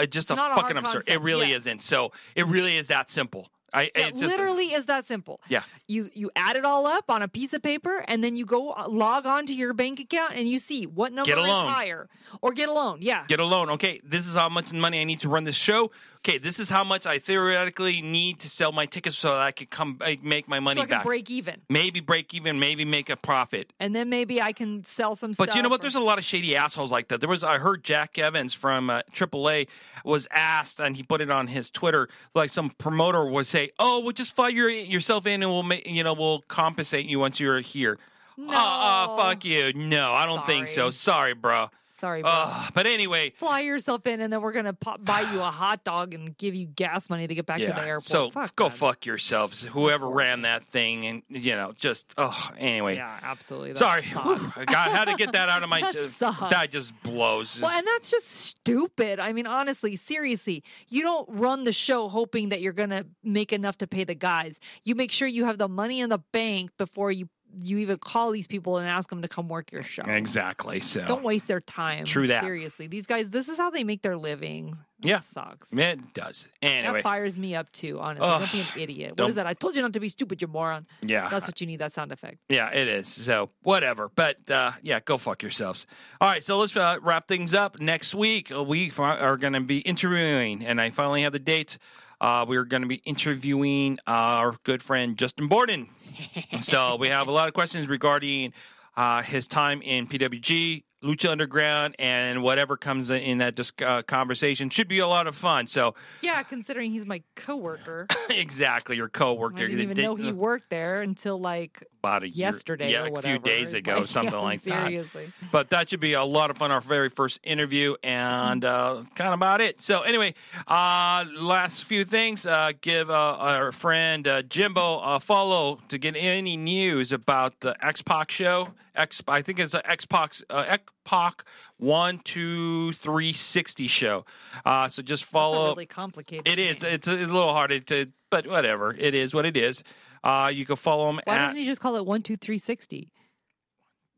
[0.00, 1.04] uh, just It's a fucking absurd.
[1.06, 1.56] It really yeah.
[1.56, 1.82] isn't.
[1.82, 3.50] So it really is that simple.
[3.72, 5.40] I just, literally is that simple.
[5.48, 5.62] Yeah.
[5.86, 8.72] You you add it all up on a piece of paper and then you go
[8.72, 12.08] uh, log on to your bank account and you see what number is higher
[12.40, 12.98] or get a loan.
[13.00, 13.24] Yeah.
[13.26, 13.70] Get a loan.
[13.70, 15.90] Okay, this is how much money I need to run this show.
[16.18, 19.50] Okay, this is how much I theoretically need to sell my tickets so that I
[19.52, 21.04] could come uh, make my money so back.
[21.04, 21.60] break even.
[21.68, 22.58] Maybe break even.
[22.58, 23.72] Maybe make a profit.
[23.78, 25.80] And then maybe I can sell some But you know what?
[25.80, 27.20] or- There's a lot of shady assholes like that.
[27.20, 29.68] There was I heard Jack Evans from uh, AAA
[30.04, 32.08] was asked, and he put it on his Twitter.
[32.34, 35.86] Like some promoter would say, "Oh, we'll just fly your, yourself in, and we'll make
[35.86, 37.98] you know we'll compensate you once you're here."
[38.36, 38.48] No.
[38.52, 39.72] Oh, fuck you.
[39.72, 40.90] No, I don't think so.
[40.90, 41.70] Sorry, bro.
[42.00, 42.22] Sorry.
[42.24, 45.84] Uh, but anyway, Fly yourself in, and then we're gonna pop, buy you a hot
[45.84, 48.04] dog and give you gas money to get back to the airport.
[48.04, 48.78] So Fuck go that.
[48.78, 49.62] fuck yourselves.
[49.62, 52.96] Whoever ran that thing, and you know, just oh, anyway.
[52.96, 53.72] Yeah, absolutely.
[53.72, 54.24] That Sorry, sucks.
[54.40, 54.52] Whew.
[54.56, 55.78] I got- had to get that out of my.
[55.88, 57.58] That uh, that just blows.
[57.60, 59.20] Well, and that's just stupid.
[59.20, 63.78] I mean, honestly, seriously, you don't run the show hoping that you're to make enough
[63.78, 64.56] to pay the guys.
[64.84, 67.28] You make sure you have the money in the bank before you
[67.62, 70.02] you even call these people and ask them to come work your show.
[70.06, 70.80] exactly.
[70.80, 72.04] So Don't waste their time.
[72.04, 72.42] True that.
[72.42, 74.76] Seriously, these guys, this is how they make their living.
[75.00, 75.20] That Yeah.
[75.20, 75.68] sucks.
[75.72, 76.48] it does.
[76.60, 78.00] Anyway, That fires me up too.
[78.00, 78.40] Honestly, Ugh.
[78.40, 79.16] don't be an idiot.
[79.16, 79.46] What is that?
[79.46, 80.86] I told you not to be stupid, you moron.
[81.02, 81.28] Yeah.
[81.28, 81.78] that's what you need.
[81.78, 82.38] That sound effect.
[82.48, 83.08] Yeah, it is.
[83.08, 84.08] So whatever.
[84.14, 85.86] But uh, yeah, go fuck yourselves.
[86.20, 87.80] All right, so let's uh, wrap things up.
[87.80, 91.78] Next week uh, we are going to be interviewing, and I finally have the dates.
[92.20, 95.88] Uh, we're going to be interviewing our good friend Justin Borden.
[96.60, 98.52] so we have a lot of questions regarding
[98.96, 104.68] uh, his time in PWG, Lucha Underground and whatever comes in that dis- uh, conversation
[104.70, 105.66] should be a lot of fun.
[105.66, 108.06] So Yeah, considering he's my coworker.
[108.30, 112.28] exactly, your coworker I didn't even They- know he worked there until like about a
[112.28, 114.86] year- yesterday yeah, or a few days ago, Like, something yeah, like that.
[114.88, 115.32] seriously.
[115.52, 116.70] But that should be a lot of fun.
[116.72, 119.80] Our very first interview, and uh, kind of about it.
[119.80, 120.34] So anyway,
[120.66, 122.44] uh, last few things.
[122.46, 127.76] Uh, give uh, our friend uh, Jimbo a follow to get any news about the
[127.84, 128.70] X Pac show.
[128.98, 131.44] X, I think it's an Pac uh, X Pac
[131.78, 134.24] one two three sixty show.
[134.64, 135.68] Uh, so just That's follow.
[135.68, 136.46] really complicated.
[136.48, 136.82] It is.
[136.82, 138.94] It's a, it's a little hard to, but whatever.
[138.94, 139.82] It is what it is.
[140.24, 141.38] Uh, you can follow him Why at.
[141.46, 143.12] doesn't he just call it one two three sixty?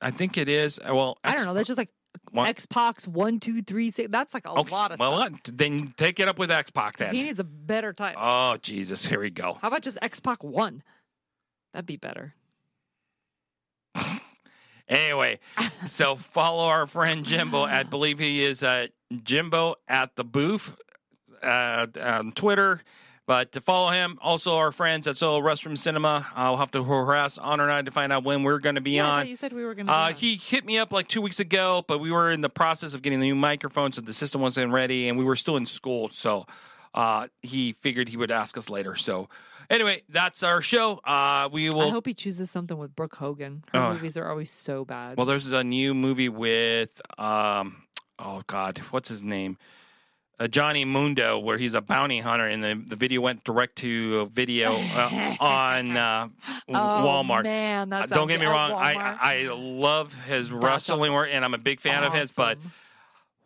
[0.00, 0.78] I think it is.
[0.78, 1.52] uh, Well, I don't know.
[1.54, 1.90] That's just like
[2.32, 4.08] One- X Pac's one two three six.
[4.10, 5.40] That's like a Okay, lot of well, stuff.
[5.52, 7.14] then take it up with X Pac then.
[7.14, 8.20] He needs a better title.
[8.24, 9.58] Oh Jesus, here we go.
[9.60, 10.82] How about just X Pac one?
[11.74, 12.34] That'd be better.
[14.90, 15.38] Anyway,
[15.86, 17.62] so follow our friend Jimbo.
[17.62, 18.88] I believe he is uh,
[19.22, 20.76] Jimbo at the booth
[21.42, 22.82] uh, on Twitter.
[23.26, 26.26] But to follow him, also our friends at Soiled Restroom Cinema.
[26.34, 29.08] I'll have to harass Honor Knight to find out when we're going to be yeah,
[29.08, 29.28] on.
[29.28, 29.92] you said we were going to.
[29.92, 32.92] Uh, he hit me up like two weeks ago, but we were in the process
[32.92, 35.64] of getting the new microphone, so the system wasn't ready, and we were still in
[35.64, 36.10] school.
[36.12, 36.44] So
[36.92, 38.96] uh, he figured he would ask us later.
[38.96, 39.28] So
[39.70, 40.96] anyway, that's our show.
[41.04, 41.88] Uh, we will.
[41.88, 43.64] I hope he chooses something with Brooke Hogan.
[43.72, 43.92] Her Oh.
[43.94, 45.16] movies are always so bad.
[45.16, 47.82] Well, there's a new movie with, um,
[48.18, 49.56] oh God, what's his name?
[50.38, 54.26] Uh, Johnny Mundo, where he's a bounty hunter, and the, the video went direct to
[54.32, 56.28] video uh, on uh,
[56.68, 57.42] oh, Walmart.
[57.42, 61.58] Man, Uh, Don't get me wrong, I I love his wrestling work, and I'm a
[61.58, 62.58] big fan of his, but.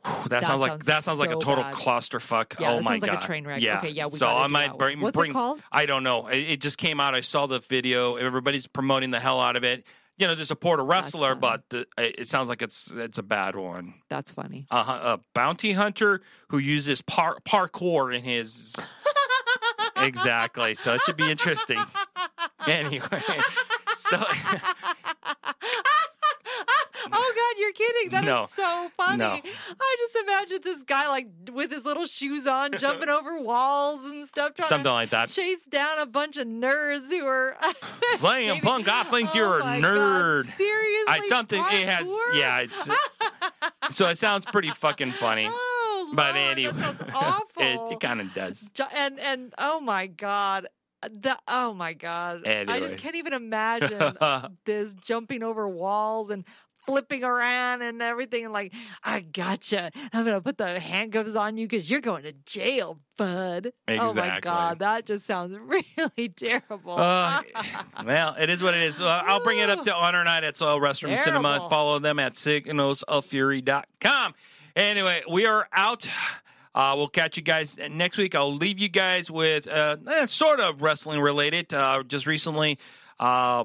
[0.04, 1.74] That, That sounds like sounds that sounds like a total bad.
[1.74, 2.60] clusterfuck.
[2.60, 3.22] Yeah, oh my sounds like a god!
[3.22, 3.62] train wreck.
[3.62, 3.78] Yeah.
[3.78, 5.00] Okay, yeah, we so I might that bring.
[5.00, 5.32] What's it bring.
[5.32, 5.62] called?
[5.72, 6.26] I don't know.
[6.28, 7.14] It, it just came out.
[7.14, 8.16] I saw the video.
[8.16, 9.84] Everybody's promoting the hell out of it.
[10.16, 13.22] You know, to support a wrestler, but the, it it sounds like it's it's a
[13.22, 13.94] bad one.
[14.08, 14.66] That's funny.
[14.70, 18.74] A, a bounty hunter who uses par- parkour in his
[19.96, 20.74] exactly.
[20.74, 21.78] So it should be interesting.
[22.66, 23.06] Anyway,
[23.94, 24.24] so
[27.12, 28.10] oh God, you're kidding.
[28.10, 28.46] That is No.
[28.50, 29.18] so funny.
[29.18, 29.40] No.
[29.80, 34.28] I just imagine this guy like with his little shoes on, jumping over walls and
[34.28, 35.28] stuff, trying Something to like that.
[35.28, 37.56] chase down a bunch of nerds who are
[38.16, 40.56] Slam Punk, I think Oh you're a my God, nerd.
[40.56, 42.08] seriously, I something it has.
[42.34, 42.88] Yeah, it's
[43.96, 45.48] so it sounds pretty fucking funny.
[45.50, 47.62] Oh, but Lord, anyway, that sounds awful.
[47.90, 48.70] it, it kind of does.
[48.94, 50.68] And and oh my god
[51.12, 54.16] the oh my god i just can't even imagine
[54.64, 56.44] this jumping over walls and
[56.86, 58.70] flipping around and everything and like
[59.02, 63.72] i gotcha i'm gonna put the handcuffs on you because you're going to jail bud
[63.88, 65.56] oh my god that just sounds
[65.96, 67.40] really terrible Uh,
[68.04, 69.00] well, it is what it is.
[69.00, 71.68] I'll bring it up to Honor Knight at Soiled Restroom Cinema.
[71.70, 74.34] Follow them at signalsoffury.com.
[74.76, 76.06] Anyway, we are out.
[76.74, 78.34] Uh, we'll catch you guys next week.
[78.34, 81.72] I'll leave you guys with uh, eh, sort of wrestling related.
[81.72, 82.78] Uh, just recently,
[83.20, 83.64] uh,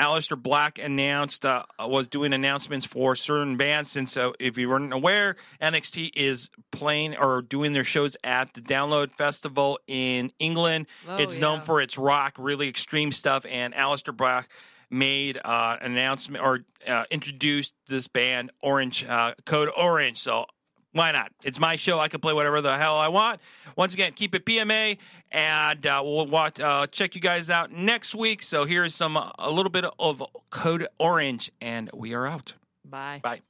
[0.00, 3.90] Aleister Black announced uh, was doing announcements for certain bands.
[3.90, 8.60] Since uh, if you weren't aware, NXT is playing or doing their shows at the
[8.60, 10.86] Download Festival in England.
[11.08, 13.46] Oh, it's known for its rock, really extreme stuff.
[13.48, 14.48] And Aleister Black
[14.90, 20.18] made uh, an announcement or uh, introduced this band, Orange uh, Code Orange.
[20.18, 20.46] So
[20.94, 21.32] why not?
[21.42, 21.98] It's my show.
[21.98, 23.40] I can play whatever the hell I want.
[23.76, 24.96] Once again, keep it PMA,
[25.32, 28.44] and uh, we'll watch, uh, check you guys out next week.
[28.44, 32.54] So here's some a little bit of Code Orange, and we are out.
[32.84, 33.42] bye Bye.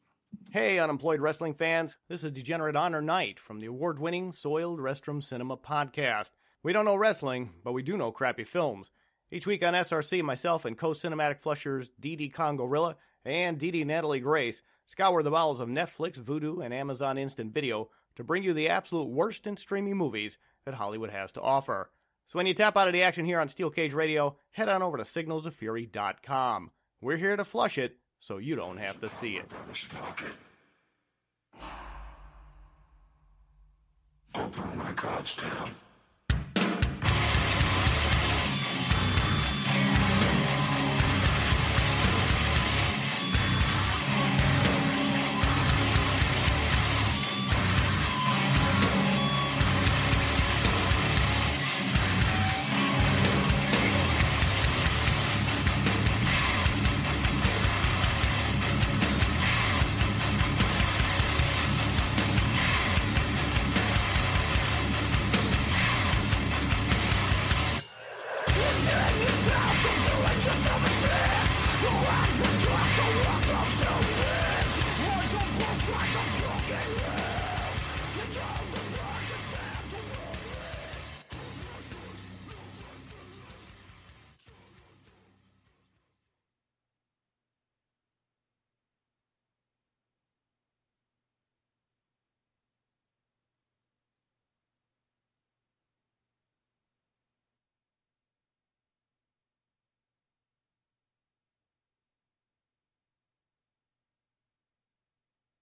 [0.53, 1.99] Hey, unemployed wrestling fans.
[2.09, 6.31] This is Degenerate Honor Knight from the award winning Soiled Restroom Cinema podcast.
[6.62, 8.91] We don't know wrestling, but we do know crappy films.
[9.31, 12.95] Each week on SRC, myself and co cinematic flushers Dee Dee Congorilla
[13.25, 17.89] and Dee Dee Natalie Grace scour the bowels of Netflix, Vudu, and Amazon Instant Video
[18.16, 21.90] to bring you the absolute worst in streaming movies that Hollywood has to offer.
[22.27, 24.82] So when you tap out of the action here on Steel Cage Radio, head on
[24.82, 26.70] over to signalsoffury.com.
[27.01, 29.51] We're here to flush it so you don't have to see it.
[34.35, 35.70] Open my God's town.